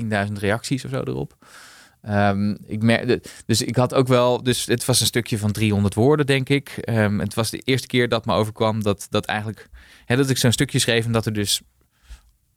10.000 0.00 0.32
reacties 0.32 0.84
of 0.84 0.90
zo 0.90 1.00
erop. 1.00 1.36
Um, 2.08 2.58
ik 2.66 2.82
merkte, 2.82 3.22
dus 3.46 3.62
ik 3.62 3.76
had 3.76 3.94
ook 3.94 4.06
wel, 4.06 4.42
dus 4.42 4.66
het 4.66 4.84
was 4.84 5.00
een 5.00 5.06
stukje 5.06 5.38
van 5.38 5.52
300 5.52 5.94
woorden, 5.94 6.26
denk 6.26 6.48
ik. 6.48 6.82
Um, 6.88 7.20
het 7.20 7.34
was 7.34 7.50
de 7.50 7.58
eerste 7.58 7.86
keer 7.86 8.08
dat 8.08 8.26
me 8.26 8.32
overkwam 8.32 8.82
dat, 8.82 9.06
dat 9.10 9.24
eigenlijk, 9.24 9.68
hè, 10.04 10.16
dat 10.16 10.30
ik 10.30 10.36
zo'n 10.36 10.52
stukje 10.52 10.78
schreef 10.78 11.04
en 11.04 11.12
dat 11.12 11.26
er 11.26 11.32
dus 11.32 11.60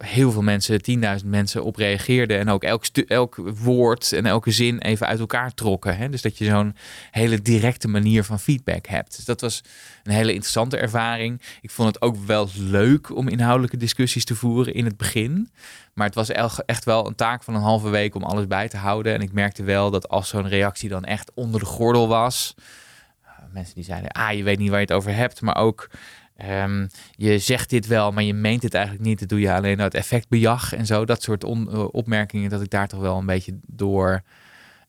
heel 0.03 0.31
veel 0.31 0.41
mensen, 0.41 0.81
10.000 1.21 1.25
mensen 1.25 1.63
op 1.63 1.75
reageerden. 1.75 2.39
En 2.39 2.49
ook 2.49 2.63
elk, 2.63 2.85
elk 2.85 3.35
woord 3.35 4.13
en 4.13 4.25
elke 4.25 4.51
zin 4.51 4.79
even 4.79 5.07
uit 5.07 5.19
elkaar 5.19 5.53
trokken. 5.53 5.97
Hè? 5.97 6.09
Dus 6.09 6.21
dat 6.21 6.37
je 6.37 6.45
zo'n 6.45 6.75
hele 7.11 7.41
directe 7.41 7.87
manier 7.87 8.23
van 8.23 8.39
feedback 8.39 8.87
hebt. 8.87 9.15
Dus 9.15 9.25
dat 9.25 9.41
was 9.41 9.63
een 10.03 10.11
hele 10.11 10.33
interessante 10.33 10.77
ervaring. 10.77 11.41
Ik 11.61 11.71
vond 11.71 11.87
het 11.87 12.01
ook 12.01 12.15
wel 12.25 12.49
leuk 12.57 13.15
om 13.15 13.27
inhoudelijke 13.27 13.77
discussies 13.77 14.25
te 14.25 14.35
voeren 14.35 14.73
in 14.73 14.85
het 14.85 14.97
begin. 14.97 15.49
Maar 15.93 16.05
het 16.05 16.15
was 16.15 16.29
echt 16.65 16.85
wel 16.85 17.07
een 17.07 17.15
taak 17.15 17.43
van 17.43 17.55
een 17.55 17.61
halve 17.61 17.89
week 17.89 18.15
om 18.15 18.23
alles 18.23 18.47
bij 18.47 18.67
te 18.67 18.77
houden. 18.77 19.13
En 19.13 19.21
ik 19.21 19.33
merkte 19.33 19.63
wel 19.63 19.91
dat 19.91 20.09
als 20.09 20.29
zo'n 20.29 20.47
reactie 20.47 20.89
dan 20.89 21.03
echt 21.03 21.31
onder 21.33 21.59
de 21.59 21.65
gordel 21.65 22.07
was. 22.07 22.55
Mensen 23.53 23.75
die 23.75 23.83
zeiden, 23.83 24.11
ah, 24.11 24.33
je 24.33 24.43
weet 24.43 24.57
niet 24.57 24.69
waar 24.69 24.79
je 24.79 24.85
het 24.85 24.95
over 24.95 25.15
hebt. 25.15 25.41
Maar 25.41 25.57
ook, 25.57 25.89
um, 26.45 26.87
je 27.11 27.39
zegt 27.39 27.69
dit 27.69 27.87
wel, 27.87 28.11
maar 28.11 28.23
je 28.23 28.33
meent 28.33 28.63
het 28.63 28.73
eigenlijk 28.73 29.05
niet. 29.05 29.19
Dat 29.19 29.29
doe 29.29 29.39
je 29.39 29.53
alleen 29.53 29.81
uit 29.81 29.93
effectbejag 29.93 30.73
en 30.73 30.85
zo. 30.85 31.05
Dat 31.05 31.21
soort 31.21 31.43
uh, 31.43 31.85
opmerkingen, 31.91 32.49
dat 32.49 32.61
ik 32.61 32.69
daar 32.69 32.87
toch 32.87 32.99
wel 32.99 33.17
een 33.17 33.25
beetje 33.25 33.59
door 33.65 34.23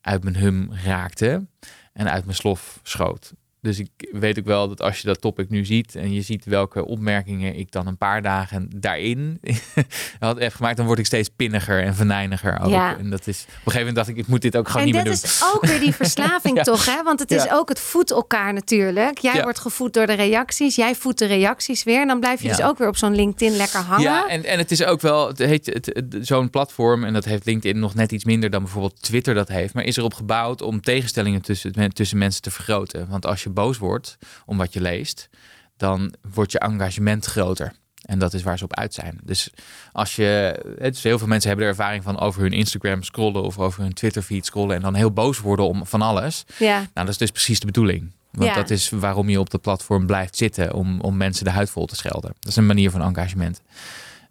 uit 0.01 0.25
mijn 0.25 0.37
hum 0.37 0.71
raakte. 0.85 1.47
En 1.93 2.11
uit 2.11 2.25
mijn 2.25 2.37
slof 2.37 2.81
schoot. 2.83 3.33
Dus 3.63 3.79
ik 3.79 3.89
weet 4.13 4.39
ook 4.39 4.45
wel 4.45 4.69
dat 4.69 4.83
als 4.83 5.01
je 5.01 5.07
dat 5.07 5.21
topic 5.21 5.49
nu 5.51 5.65
ziet 5.65 5.95
en 5.95 6.13
je 6.13 6.23
ziet 6.23 6.45
welke 6.45 6.85
opmerkingen 6.87 7.55
ik 7.57 7.73
dan 7.73 7.87
een 7.87 7.97
paar 7.97 8.23
dagen 8.23 8.69
daarin 8.77 9.41
had 10.19 10.39
even 10.39 10.53
gemaakt, 10.53 10.77
dan 10.77 10.87
word 10.87 10.99
ik 10.99 11.07
steeds 11.07 11.29
pinniger 11.37 11.83
en 11.83 11.95
venijniger 11.95 12.61
ook. 12.61 12.71
Ja. 12.71 12.99
En 12.99 13.11
dat 13.11 13.27
is 13.27 13.41
op 13.43 13.47
een 13.47 13.55
gegeven 13.55 13.79
moment 13.79 13.97
dacht 13.97 14.09
ik, 14.09 14.17
ik 14.17 14.27
moet 14.27 14.43
dit 14.43 14.57
ook 14.57 14.67
gewoon 14.69 14.81
en 14.87 14.87
niet 14.87 14.95
meer 14.95 15.05
doen. 15.05 15.13
En 15.13 15.21
dat 15.21 15.31
is 15.31 15.43
ook 15.55 15.65
weer 15.67 15.81
die 15.81 15.95
verslaving 16.05 16.57
Ja. 16.57 16.63
toch, 16.63 16.85
hè? 16.87 17.03
Want 17.03 17.21
het 17.21 17.31
is 17.31 17.45
Ja. 17.45 17.55
ook 17.57 17.69
het 17.69 17.81
voedt 17.81 18.11
elkaar 18.11 18.53
natuurlijk. 18.53 19.19
Jij 19.19 19.43
wordt 19.43 19.59
gevoed 19.59 19.93
door 19.93 20.07
de 20.07 20.13
reacties, 20.13 20.77
jij 20.77 20.95
voedt 20.95 21.19
de 21.19 21.27
reacties 21.27 21.83
weer. 21.83 22.01
En 22.01 22.07
dan 22.07 22.21
blijf 22.21 22.43
je 22.43 22.49
dus 22.49 22.63
ook 22.63 22.79
weer 22.79 22.89
op 22.89 22.97
zo'n 22.97 23.15
LinkedIn 23.15 23.57
lekker 23.57 23.81
hangen. 23.81 24.03
Ja, 24.05 24.29
en, 24.29 24.45
en 24.45 24.59
het 24.59 24.71
is 24.71 24.85
ook 24.85 25.01
wel, 25.01 25.27
het 25.29 25.39
heet 25.39 25.67
het, 25.67 25.87
het- 25.87 26.17
zo'n 26.27 26.51
platform, 26.51 27.05
en 27.05 27.13
dat 27.13 27.25
heeft 27.25 27.45
LinkedIn 27.47 27.79
nog 27.81 27.95
net 27.95 28.13
iets 28.13 28.25
minder 28.25 28.51
dan 28.51 28.63
bijvoorbeeld 28.63 29.03
Twitter 29.03 29.35
dat 29.35 29.49
heeft, 29.49 29.75
maar 29.75 29.85
is 29.85 29.97
erop 29.97 30.15
gebouwd 30.15 30.63
om 30.63 30.81
tegenstellingen 30.81 31.43
tussen, 31.43 31.93
tussen 31.93 32.19
mensen 32.19 32.43
te 32.43 32.51
vergroten. 32.51 33.09
Want 33.09 33.27
als 33.27 33.43
je 33.43 33.50
boos 33.55 33.79
wordt 33.79 34.19
om 34.47 34.57
wat 34.57 34.73
je 34.73 34.81
leest, 34.81 35.29
dan 35.77 36.15
wordt 36.33 36.53
je 36.53 36.59
engagement 36.59 37.25
groter. 37.27 37.73
En 38.01 38.19
dat 38.19 38.35
is 38.35 38.43
waar 38.43 38.59
ze 38.59 38.65
op 38.65 38.77
uit 38.77 38.95
zijn. 38.95 39.19
Dus 39.25 39.51
als 39.93 40.17
je, 40.17 40.61
het 40.79 40.97
is 40.97 41.03
heel 41.03 41.19
veel 41.19 41.27
mensen 41.27 41.49
hebben 41.49 41.67
er 41.67 41.73
ervaring 41.73 42.03
van 42.03 42.19
over 42.19 42.43
hun 42.43 42.53
Instagram 42.53 43.03
scrollen 43.03 43.43
of 43.43 43.59
over 43.59 43.83
hun 43.83 43.93
Twitter 43.93 44.23
feed 44.23 44.47
scrollen 44.47 44.77
en 44.77 44.83
dan 44.83 44.95
heel 44.95 45.13
boos 45.13 45.39
worden 45.41 45.67
om 45.67 45.87
van 45.87 46.03
alles. 46.03 46.45
Ja. 46.59 46.77
Nou, 46.77 46.89
dat 46.95 47.09
is 47.09 47.17
dus 47.19 47.31
precies 47.31 47.61
de 47.61 47.67
bedoeling. 47.67 48.11
Want 48.31 48.49
Ja. 48.49 48.55
dat 48.55 48.71
is 48.71 48.91
waarom 48.91 49.29
je 49.29 49.41
op 49.41 49.51
dat 49.51 49.61
platform 49.61 50.07
blijft 50.07 50.37
zitten. 50.37 50.73
Om, 50.75 51.01
om 51.01 51.17
mensen 51.17 51.45
de 51.45 51.51
huid 51.51 51.71
vol 51.71 51.87
te 51.87 51.97
schelden. 51.97 52.35
Dat 52.41 52.51
is 52.51 52.57
een 52.57 52.67
manier 52.67 52.91
van 52.91 53.03
engagement. 53.03 53.61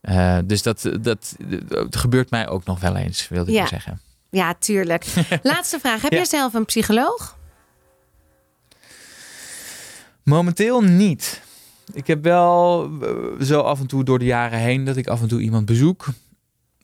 Eh, 0.02 0.38
dus 0.46 0.62
dat, 0.64 0.90
dat, 1.02 1.36
dat 1.68 1.96
gebeurt 1.96 2.30
mij 2.30 2.48
ook 2.48 2.66
nog 2.66 2.80
wel 2.80 2.96
eens, 2.96 3.28
wilde 3.28 3.52
ik 3.52 3.58
maar 3.58 3.68
zeggen. 3.68 4.02
ja, 4.30 4.54
tuurlijk. 4.60 5.06
Laatste 5.44 5.80
vraag. 5.80 6.02
Heb 6.02 6.12
jij 6.12 6.26
zelf 6.26 6.54
een 6.54 6.66
psycholoog? 6.66 7.38
Momenteel 10.30 10.82
niet. 10.82 11.42
Ik 11.94 12.08
heb 12.08 12.24
wel 12.24 12.90
eh, 13.02 13.46
zo 13.46 13.60
af 13.60 13.80
en 13.80 13.88
toe 13.88 14.04
door 14.04 14.20
de 14.20 14.26
jaren 14.26 14.60
heen 14.60 14.86
dat 14.86 14.96
ik 14.96 15.08
af 15.08 15.22
en 15.22 15.28
toe 15.28 15.42
iemand 15.42 15.66
bezoek. 15.66 16.08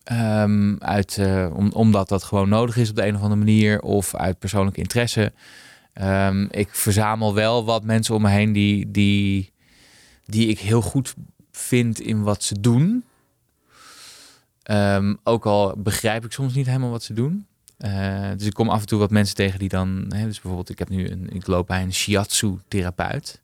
Ehm, 0.04 0.76
uit, 0.80 1.18
eh, 1.18 1.50
om, 1.54 1.72
omdat 1.72 2.10
dat 2.10 2.24
gewoon 2.24 2.50
nodig 2.50 2.78
is 2.78 2.90
op 2.90 2.96
de 2.96 3.06
een 3.06 3.16
of 3.16 3.22
andere 3.22 3.40
manier. 3.40 3.82
Of 3.82 4.16
uit 4.16 4.40
persoonlijke 4.40 4.80
interesse. 4.80 5.34
Ehm, 5.94 6.48
ik 6.50 6.76
verzamel 6.76 7.34
wel 7.34 7.66
wat 7.66 7.84
mensen 7.84 8.16
om 8.16 8.22
me 8.22 8.30
heen 8.30 8.54
die, 8.54 8.92
die, 8.92 9.52
die 10.26 10.48
ik 10.48 10.60
heel 10.60 10.82
goed 10.82 11.14
vind 11.52 12.00
in 12.00 12.24
wat 12.24 12.44
ze 12.44 12.60
doen. 12.60 13.04
Ehm, 14.64 15.16
ook 15.24 15.46
al 15.46 15.74
begrijp 15.78 16.26
ik 16.26 16.32
soms 16.32 16.54
niet 16.54 16.66
helemaal 16.66 16.92
wat 16.92 17.04
ze 17.04 17.14
doen. 17.14 17.46
Eh, 17.78 18.30
dus 18.38 18.48
ik 18.48 18.54
kom 18.54 18.70
af 18.70 18.82
en 18.82 18.88
toe 18.88 19.00
wat 19.00 19.12
mensen 19.12 19.36
tegen 19.36 19.60
die 19.60 19.70
dan... 19.70 20.06
Hè, 20.10 20.26
dus 20.26 20.34
bijvoorbeeld, 20.42 20.70
ik, 20.70 20.80
heb 20.80 20.90
nu 20.90 21.10
een, 21.10 21.30
ik 21.30 21.48
loop 21.48 21.68
bij 21.68 21.82
een 21.82 21.94
shiatsu-therapeut. 21.94 23.42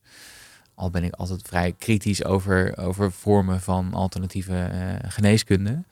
Al 0.76 0.90
ben 0.90 1.04
ik 1.04 1.14
altijd 1.14 1.42
vrij 1.48 1.76
kritisch 1.78 2.24
over, 2.24 2.78
over 2.78 3.12
vormen 3.12 3.62
van 3.62 3.94
alternatieve 3.94 4.64
eh, 4.64 5.10
geneeskunde. 5.12 5.84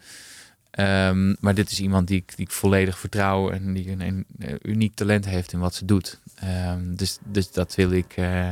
Ehm, 0.72 1.36
maar 1.40 1.54
dit 1.54 1.72
is 1.72 1.80
iemand 1.80 2.08
die 2.08 2.18
ik, 2.18 2.36
die 2.36 2.46
ik 2.46 2.52
volledig 2.52 3.00
vertrouw 3.00 3.50
en 3.52 3.74
die 3.74 3.90
een, 3.92 4.26
eh, 4.40 4.54
uniek 4.62 4.96
talent 4.96 5.26
heeft 5.26 5.54
in 5.54 5.60
wat 5.60 5.76
ze 5.76 5.86
doet. 5.86 6.20
Ehm, 6.36 6.96
dus, 6.96 7.18
dus 7.24 7.52
dat 7.52 7.76
wil 7.76 7.92
ik. 7.92 8.14
eh, 8.16 8.50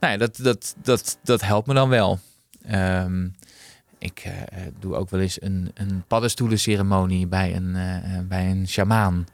nou 0.00 0.12
ja, 0.12 0.16
dat, 0.16 0.36
dat, 0.36 0.74
dat, 0.82 1.18
dat 1.22 1.40
helpt 1.40 1.66
me 1.66 1.74
dan 1.74 1.88
wel. 1.88 2.18
Ehm, 2.66 3.28
ik 4.04 4.18
eh, 4.24 4.32
eh, 4.42 4.72
doe 4.80 4.94
ook 4.94 5.10
wel 5.10 5.20
eens 5.20 5.42
een, 5.42 5.70
een 5.74 6.04
paddenstoelenceremonie 6.08 7.26
bij 7.26 7.54
een, 7.56 7.76
eh, 7.76 8.18
bij 8.28 8.50
een 8.50 8.68
sjamaan. 8.68 9.26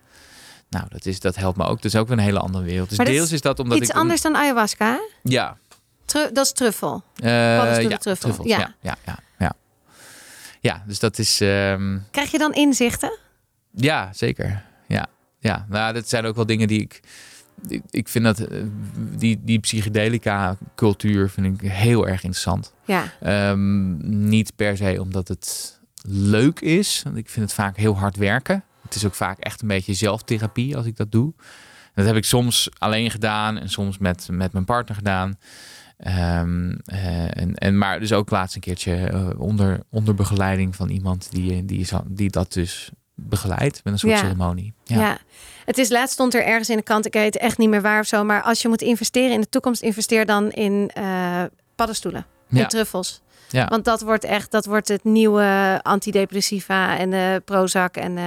Nou, 0.69 0.85
dat, 0.89 1.07
is, 1.07 1.21
dat 1.21 1.37
helpt 1.37 1.57
me 1.57 1.65
ook. 1.65 1.77
Dat 1.83 1.85
is 1.85 1.97
ook 1.97 2.09
weer 2.09 2.19
een 2.19 2.25
hele 2.25 2.39
andere 2.39 2.65
wereld. 2.65 2.89
Dus 2.89 2.99
Maar 2.99 3.07
deels 3.07 3.27
is 3.27 3.33
is 3.33 3.41
dat 3.41 3.59
omdat 3.59 3.79
Iets 3.79 3.91
ik... 3.91 3.97
anders 3.97 4.21
dan 4.21 4.37
ayahuasca? 4.37 4.93
hè? 4.93 4.99
Ja, 5.23 5.57
Tru- 6.05 6.33
dat 6.33 6.45
is 6.45 6.53
truffel. 6.53 7.03
Paddenstoelen 7.15 7.91
ja, 7.91 7.97
truffel. 7.97 8.15
truffels, 8.31 8.49
Ja. 8.49 8.59
Ja, 8.59 8.75
ja, 8.81 8.97
ja, 9.07 9.19
ja. 9.39 9.53
Ja, 10.61 10.83
dus 10.87 10.99
dat 10.99 11.19
is... 11.19 11.41
ehm, 11.41 11.99
Krijg 12.11 12.31
je 12.31 12.39
dan 12.39 12.53
inzichten? 12.53 13.19
Ja, 13.71 14.13
zeker. 14.13 14.65
Ja, 14.89 15.07
ja. 15.39 15.67
Nou, 15.69 15.93
dat 15.95 16.09
zijn 16.09 16.25
ook 16.25 16.37
wel 16.37 16.47
dingen 16.47 16.69
die 16.69 16.81
ik. 16.81 17.01
Ik, 17.69 17.83
ik 17.91 18.09
vind 18.09 18.25
dat 18.25 18.39
eh, 18.39 18.63
die, 19.17 19.41
die 19.43 19.59
psychedelica 19.59 20.57
cultuur 20.75 21.31
vind 21.31 21.63
ik 21.63 21.71
heel 21.71 22.07
erg 22.07 22.23
interessant. 22.23 22.73
Ja, 22.85 23.05
Ehm, 23.21 24.29
niet 24.29 24.53
per 24.57 24.77
se 24.77 25.01
omdat 25.01 25.29
het 25.29 25.79
leuk 26.03 26.61
is. 26.61 27.01
Want 27.05 27.17
ik 27.17 27.29
vind 27.29 27.45
het 27.45 27.55
vaak 27.55 27.77
heel 27.77 27.99
hard 27.99 28.17
werken. 28.17 28.65
Het 28.83 28.95
is 28.95 29.07
ook 29.07 29.15
vaak 29.15 29.39
echt 29.39 29.63
een 29.63 29.69
beetje 29.69 29.95
zelftherapie 29.95 30.77
als 30.77 30.87
ik 30.87 30.97
dat 30.97 31.13
doe. 31.13 31.33
Dat 31.95 32.07
heb 32.07 32.17
ik 32.17 32.25
soms 32.25 32.69
alleen 32.79 33.11
gedaan 33.11 33.59
en 33.59 33.69
soms 33.69 33.99
met, 33.99 34.29
met 34.31 34.53
mijn 34.53 34.65
partner 34.65 34.97
gedaan. 34.97 35.39
Ehm, 35.97 36.77
eh, 36.85 37.37
en, 37.37 37.55
en, 37.55 37.79
maar 37.79 38.01
dus 38.01 38.13
ook 38.13 38.31
laatst 38.31 38.55
een 38.55 38.61
keertje 38.61 38.95
eh, 38.95 39.29
onder, 39.41 39.81
onder 39.91 40.15
begeleiding 40.15 40.77
van 40.77 40.89
iemand 40.89 41.29
die, 41.31 41.65
die, 41.65 41.87
die 42.07 42.31
dat 42.31 42.53
dus 42.53 42.91
begeleidt 43.29 43.81
met 43.85 43.93
een 43.93 43.99
soort 43.99 44.13
Ja. 44.13 44.19
ceremonie. 44.19 44.73
ja. 44.85 45.19
Het 45.65 45.79
is 45.79 45.89
laatst 45.89 46.13
stond 46.13 46.35
er 46.35 46.45
ergens 46.45 46.71
in 46.71 46.77
de 46.77 46.83
kant, 46.83 47.07
ik 47.07 47.13
weet 47.13 47.37
echt 47.37 47.59
niet 47.59 47.69
meer 47.69 47.83
waar 47.83 48.01
of 48.01 48.07
zo, 48.07 48.25
maar 48.25 48.43
als 48.43 48.63
je 48.63 48.69
moet 48.69 48.83
investeren 48.83 49.31
in 49.31 49.41
de 49.41 49.49
toekomst, 49.49 49.83
investeer 49.83 50.27
dan 50.27 50.51
in 50.51 50.91
eh, 50.95 51.43
paddenstoelen, 51.75 52.27
Ja. 52.49 52.61
in 52.61 52.69
truffels. 52.69 53.21
Ja. 53.49 53.67
Want 53.69 53.85
dat 53.85 54.01
wordt 54.01 54.25
echt, 54.25 54.51
dat 54.51 54.65
wordt 54.67 54.89
het 54.89 55.05
nieuwe 55.05 55.81
antidepressiva 55.83 56.99
en 56.99 57.11
de 57.11 57.43
Prozac 57.45 57.97
en 57.97 58.19
eh, 58.19 58.25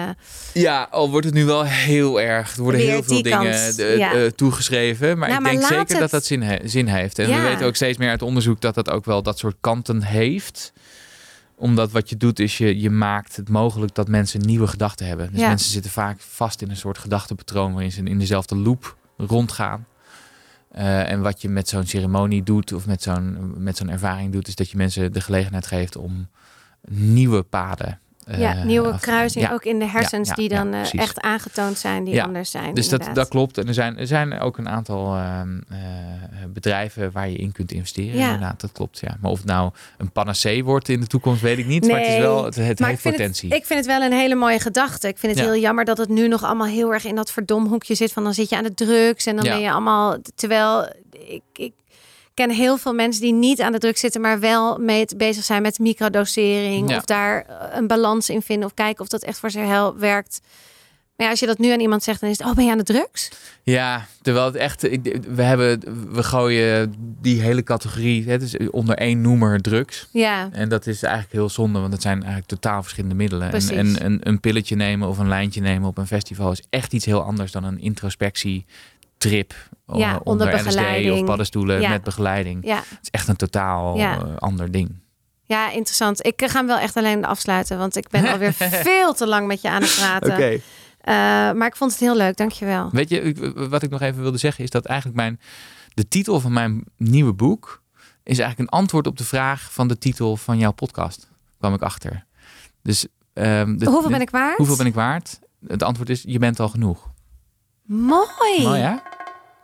Ja, 0.53 0.87
al 0.91 1.09
wordt 1.09 1.25
het 1.25 1.35
nu 1.35 1.45
wel 1.45 1.63
heel 1.65 2.21
erg. 2.21 2.55
Er 2.55 2.61
worden 2.63 2.81
heel 2.81 3.03
veel 3.03 3.21
dingen 3.21 3.53
eh, 3.77 3.97
ja. 3.97 4.29
toegeschreven. 4.35 5.17
Maar 5.17 5.29
Nou, 5.29 5.39
ik 5.39 5.45
maar 5.45 5.51
denk 5.51 5.63
zeker 5.73 5.87
het- 5.91 5.99
dat 5.99 6.11
dat 6.11 6.25
zin, 6.25 6.41
he- 6.41 6.67
zin 6.67 6.87
heeft. 6.87 7.19
En 7.19 7.29
Ja. 7.29 7.35
we 7.41 7.47
weten 7.49 7.65
ook 7.65 7.75
steeds 7.75 7.97
meer 7.97 8.09
uit 8.09 8.21
onderzoek 8.21 8.61
dat 8.61 8.75
dat 8.75 8.89
ook 8.89 9.05
wel 9.05 9.23
dat 9.23 9.37
soort 9.37 9.55
kanten 9.61 10.03
heeft. 10.03 10.73
Omdat 11.55 11.91
wat 11.91 12.09
je 12.09 12.17
doet 12.17 12.39
is 12.39 12.57
je, 12.57 12.79
je 12.81 12.89
maakt 12.89 13.35
het 13.35 13.49
mogelijk 13.49 13.95
dat 13.95 14.07
mensen 14.07 14.39
nieuwe 14.39 14.67
gedachten 14.67 15.07
hebben. 15.07 15.31
Dus 15.31 15.39
Ja. 15.39 15.47
mensen 15.47 15.71
zitten 15.71 15.91
vaak 15.91 16.19
vast 16.21 16.61
in 16.61 16.69
een 16.69 16.77
soort 16.77 16.97
gedachtepatroon 16.97 17.71
waarin 17.73 17.91
ze 17.91 18.03
in 18.03 18.19
dezelfde 18.19 18.55
loop 18.55 18.97
rondgaan. 19.17 19.85
Eh, 20.71 21.11
en 21.11 21.21
wat 21.21 21.41
je 21.41 21.49
met 21.49 21.67
zo'n 21.67 21.85
ceremonie 21.85 22.43
doet 22.43 22.73
of 22.73 22.85
met 22.85 23.01
zo'n, 23.01 23.53
met 23.63 23.77
zo'n 23.77 23.89
ervaring 23.89 24.31
doet, 24.31 24.47
is 24.47 24.55
dat 24.55 24.69
je 24.69 24.77
mensen 24.77 25.13
de 25.13 25.21
gelegenheid 25.21 25.67
geeft 25.67 25.95
om 25.95 26.27
nieuwe 26.89 27.43
paden. 27.43 27.99
Eh, 28.27 28.39
ja, 28.39 28.63
nieuwe 28.63 28.95
Ja. 29.27 29.51
ook 29.51 29.63
in 29.63 29.79
de 29.79 29.87
hersens 29.87 30.29
ja, 30.29 30.35
die 30.35 30.49
dan 30.49 30.73
eh, 30.73 30.93
echt 30.93 31.21
aangetoond 31.21 31.77
zijn, 31.77 32.03
die 32.03 32.23
anders 32.23 32.51
zijn. 32.51 32.73
Dus 32.73 32.89
dat, 32.89 32.99
inderdaad. 32.99 33.15
dat 33.15 33.27
klopt. 33.27 33.57
En 33.57 33.67
er 33.67 33.73
zijn, 33.73 33.97
er 33.97 34.07
zijn 34.07 34.39
ook 34.39 34.57
een 34.57 34.69
aantal 34.69 35.15
ehm, 35.15 35.57
eh, 35.69 35.77
bedrijven 36.47 37.11
waar 37.11 37.29
je 37.29 37.35
in 37.35 37.51
kunt 37.51 37.71
investeren. 37.71 38.17
Ja. 38.17 38.25
Inderdaad, 38.25 38.61
dat 38.61 38.71
klopt. 38.71 38.99
Ja. 38.99 39.17
Maar 39.21 39.31
of 39.31 39.37
het 39.37 39.47
nou 39.47 39.71
een 39.97 40.11
panacee 40.11 40.63
wordt 40.63 40.89
in 40.89 40.99
de 40.99 41.07
toekomst, 41.07 41.41
weet 41.41 41.57
ik 41.57 41.65
niet. 41.65 41.87
Maar 41.87 41.99
het 41.99 42.07
is 42.07 42.17
wel, 42.17 42.45
het, 42.45 42.55
het 42.55 42.79
maar 42.79 42.89
heeft 42.89 42.99
ik 42.99 43.05
vind 43.05 43.15
potentie. 43.15 43.49
Het, 43.49 43.57
ik 43.57 43.65
vind 43.65 43.79
het 43.79 43.87
wel 43.87 44.01
een 44.01 44.17
hele 44.17 44.35
mooie 44.35 44.59
gedachte. 44.59 45.07
Ik 45.07 45.17
vind 45.17 45.35
het 45.35 45.45
heel 45.45 45.57
jammer 45.57 45.85
dat 45.85 45.97
het 45.97 46.09
nu 46.09 46.27
nog 46.27 46.43
allemaal 46.43 46.67
heel 46.67 46.93
erg 46.93 47.05
in 47.05 47.15
dat 47.15 47.31
verdomhoekje 47.31 47.95
zit. 47.95 48.13
Van 48.13 48.23
dan 48.23 48.33
zit 48.33 48.49
je 48.49 48.57
aan 48.57 48.63
de 48.63 48.73
drugs 48.73 49.25
en 49.25 49.35
dan 49.35 49.45
ben 49.45 49.59
je 49.59 49.71
allemaal. 49.71 50.17
Terwijl 50.35 50.87
ik, 51.11 51.41
ik 51.53 51.73
ken 52.33 52.49
heel 52.49 52.77
veel 52.77 52.93
mensen 52.93 53.21
die 53.21 53.33
niet 53.33 53.61
aan 53.61 53.71
de 53.71 53.77
drugs 53.77 53.99
zitten, 53.99 54.21
maar 54.21 54.39
wel 54.39 54.77
mee 54.77 55.05
bezig 55.17 55.43
zijn 55.43 55.61
met 55.61 55.79
microdosering. 55.79 56.89
Ja. 56.89 56.97
Of 56.97 57.05
daar 57.05 57.45
eh, 57.45 57.77
een 57.77 57.87
balans 57.87 58.29
in 58.29 58.41
vinden. 58.41 58.65
Of 58.65 58.73
kijken 58.73 59.01
of 59.01 59.07
dat 59.07 59.23
echt 59.23 59.39
voor 59.39 59.51
ze 59.51 59.59
hel 59.59 59.97
werkt. 59.97 60.41
Maar 61.15 61.25
ja, 61.25 61.31
als 61.31 61.39
je 61.39 61.45
dat 61.45 61.57
nu 61.57 61.71
aan 61.71 61.79
iemand 61.79 62.03
zegt, 62.03 62.19
dan 62.21 62.29
is 62.29 62.37
het, 62.37 62.47
oh, 62.47 62.53
ben 62.53 62.65
je 62.65 62.71
aan 62.71 62.77
de 62.77 62.83
drugs? 62.83 63.29
Ja, 63.63 64.07
terwijl 64.21 64.45
het 64.45 64.55
echt, 64.55 64.81
we 64.81 65.41
hebben, 65.41 65.79
we 66.13 66.23
gooien 66.23 66.93
die 67.21 67.41
hele 67.41 67.63
categorie, 67.63 68.29
het 68.29 68.41
is 68.41 68.57
onder 68.69 68.95
één 68.97 69.21
noemer 69.21 69.61
drugs. 69.61 70.07
Ja, 70.11 70.49
En 70.51 70.69
dat 70.69 70.87
is 70.87 71.03
eigenlijk 71.03 71.33
heel 71.33 71.49
zonde, 71.49 71.79
want 71.79 71.93
het 71.93 72.01
zijn 72.01 72.17
eigenlijk 72.17 72.47
totaal 72.47 72.81
verschillende 72.81 73.15
middelen. 73.15 73.43
En, 73.43 73.49
Precies. 73.49 73.69
en 73.69 74.05
een, 74.05 74.19
een 74.23 74.39
pilletje 74.39 74.75
nemen 74.75 75.07
of 75.07 75.17
een 75.17 75.27
lijntje 75.27 75.61
nemen 75.61 75.87
op 75.87 75.97
een 75.97 76.07
festival 76.07 76.51
is 76.51 76.63
echt 76.69 76.93
iets 76.93 77.05
heel 77.05 77.23
anders 77.23 77.51
dan 77.51 77.63
een 77.63 77.79
Ja, 79.93 80.13
eh, 80.13 80.19
onder 80.23 80.53
LSD 80.67 81.09
of 81.11 81.23
paddenstoelen 81.25 81.81
Ja. 81.81 81.89
met 81.89 82.03
begeleiding. 82.03 82.65
ja. 82.65 82.75
Het 82.75 82.99
is 83.01 83.09
echt 83.09 83.27
een 83.27 83.35
totaal 83.35 83.97
Ja. 83.97 84.17
eh, 84.17 84.35
ander 84.37 84.71
ding. 84.71 85.01
ja, 85.43 85.71
interessant. 85.71 86.25
Ik 86.25 86.41
eh, 86.41 86.49
ga 86.49 86.57
hem 86.57 86.67
wel 86.67 86.77
echt 86.77 86.97
alleen 86.97 87.25
afsluiten, 87.25 87.77
want 87.77 87.95
ik 87.95 88.09
ben 88.09 88.27
alweer 88.31 88.53
veel 88.89 89.13
te 89.13 89.27
lang 89.27 89.47
met 89.47 89.61
je 89.61 89.69
aan 89.69 89.81
het 89.81 89.95
praten. 89.95 90.37
Eh, 91.01 91.13
maar 91.57 91.67
ik 91.67 91.75
vond 91.75 91.91
het 91.91 91.99
heel 91.99 92.15
leuk, 92.15 92.37
dankjewel. 92.37 92.89
Weet 92.91 93.09
je, 93.09 93.21
ik- 93.21 93.51
wat 93.69 93.83
ik 93.83 93.89
nog 93.89 94.01
even 94.01 94.21
wilde 94.21 94.37
zeggen 94.37 94.63
is 94.63 94.69
dat 94.69 94.85
eigenlijk 94.85 95.17
mijn, 95.17 95.39
de 95.93 96.07
titel 96.07 96.39
van 96.39 96.53
mijn 96.53 96.83
nieuwe 96.97 97.33
boek 97.33 97.81
is 98.23 98.39
eigenlijk 98.39 98.71
een 98.71 98.77
antwoord 98.79 99.07
op 99.07 99.17
de 99.17 99.23
vraag 99.25 99.73
van 99.73 99.87
de 99.87 99.97
titel 99.97 100.37
van 100.37 100.57
jouw 100.57 100.71
podcast. 100.71 101.29
Kwam 101.59 101.73
ik 101.73 101.81
achter. 101.81 102.25
Dus 102.81 103.07
ehm, 103.33 103.77
de- 103.77 103.85
Hoeveel 103.85 104.01
de- 104.03 104.09
ben 104.09 104.21
ik 104.21 104.29
waard? 104.29 104.57
hoeveel 104.57 104.75
ben 104.77 104.85
ik 104.85 104.93
waard? 104.93 105.39
Het 105.67 105.83
antwoord 105.83 106.09
is 106.09 106.23
je 106.27 106.39
bent 106.39 106.59
al 106.59 106.69
genoeg. 106.69 107.11
Mooi. 107.85 108.61
Mooi 108.61 108.79
hè? 108.81 108.95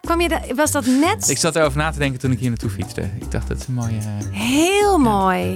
Kwam 0.02 0.22
je 0.22 0.30
da- 0.30 0.42
was 0.56 0.72
dat 0.72 0.86
net 0.86 1.30
Ik 1.30 1.38
zat 1.38 1.56
erover 1.56 1.78
na 1.78 1.92
te 1.92 1.98
denken 2.00 2.20
toen 2.20 2.32
ik 2.32 2.40
hier 2.40 2.50
naartoe 2.50 2.70
fietste. 2.70 3.02
Ik 3.02 3.32
dacht 3.32 3.48
dat 3.48 3.58
is 3.58 3.68
een 3.68 3.74
mooie. 3.74 3.98
eh, 3.98 4.40
heel 4.40 4.98
mooi. 4.98 5.48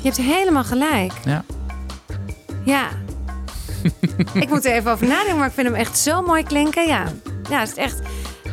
Je 0.00 0.02
hebt 0.08 0.16
helemaal 0.16 0.64
gelijk. 0.64 1.12
Ja. 1.24 1.44
Ja. 2.64 2.88
ik 4.34 4.48
moet 4.48 4.64
er 4.66 4.72
even 4.72 4.90
over 4.92 5.06
nadenken, 5.06 5.36
maar 5.36 5.46
ik 5.46 5.52
vind 5.52 5.66
hem 5.66 5.76
echt 5.76 5.98
zo 5.98 6.22
mooi 6.22 6.42
klinken. 6.42 6.86
Ja, 6.86 7.04
ja 7.50 7.58
het 7.60 7.68
is 7.68 7.74
echt. 7.76 7.98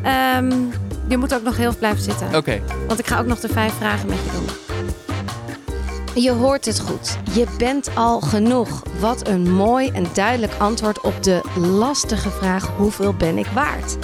ehm, 0.04 0.54
je 1.08 1.18
moet 1.18 1.34
ook 1.36 1.44
nog 1.44 1.58
heel 1.58 1.76
blijven 1.78 2.04
zitten. 2.04 2.36
Oké. 2.36 2.62
Want 2.88 3.00
ik 3.00 3.08
ga 3.08 3.20
ook 3.20 3.26
nog 3.26 3.40
de 3.40 3.48
vijf 3.50 3.74
vragen 3.74 4.10
met 4.10 4.18
je 4.26 4.32
doen. 4.32 4.46
Je 6.24 6.32
hoort 6.32 6.66
het 6.66 6.80
goed. 6.80 7.18
Je 7.32 7.46
bent 7.58 7.90
al 7.96 8.20
genoeg. 8.22 8.84
Wat 9.00 9.28
een 9.28 9.52
mooi 9.54 9.90
en 9.90 10.06
duidelijk 10.14 10.54
antwoord 10.58 11.02
op 11.02 11.24
de 11.24 11.42
lastige 11.60 12.30
vraag: 12.30 12.68
hoeveel 12.78 13.14
ben 13.14 13.38
ik 13.38 13.48
waard? 13.54 13.98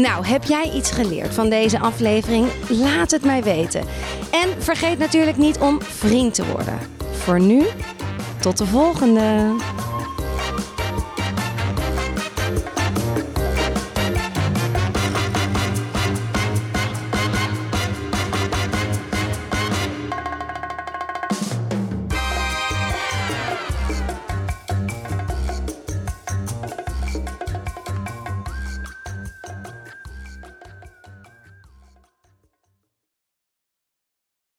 Nou, 0.00 0.26
heb 0.26 0.44
jij 0.44 0.70
iets 0.70 0.90
geleerd 0.90 1.34
van 1.34 1.48
deze 1.48 1.78
aflevering? 1.78 2.48
Laat 2.68 3.10
het 3.10 3.24
mij 3.24 3.42
weten. 3.42 3.80
En 4.30 4.62
vergeet 4.62 4.98
natuurlijk 4.98 5.36
niet 5.36 5.58
om 5.58 5.82
vriend 5.82 6.34
te 6.34 6.46
worden. 6.46 6.78
Voor 7.12 7.40
nu, 7.40 7.66
tot 8.38 8.58
de 8.58 8.66
volgende. 8.66 9.54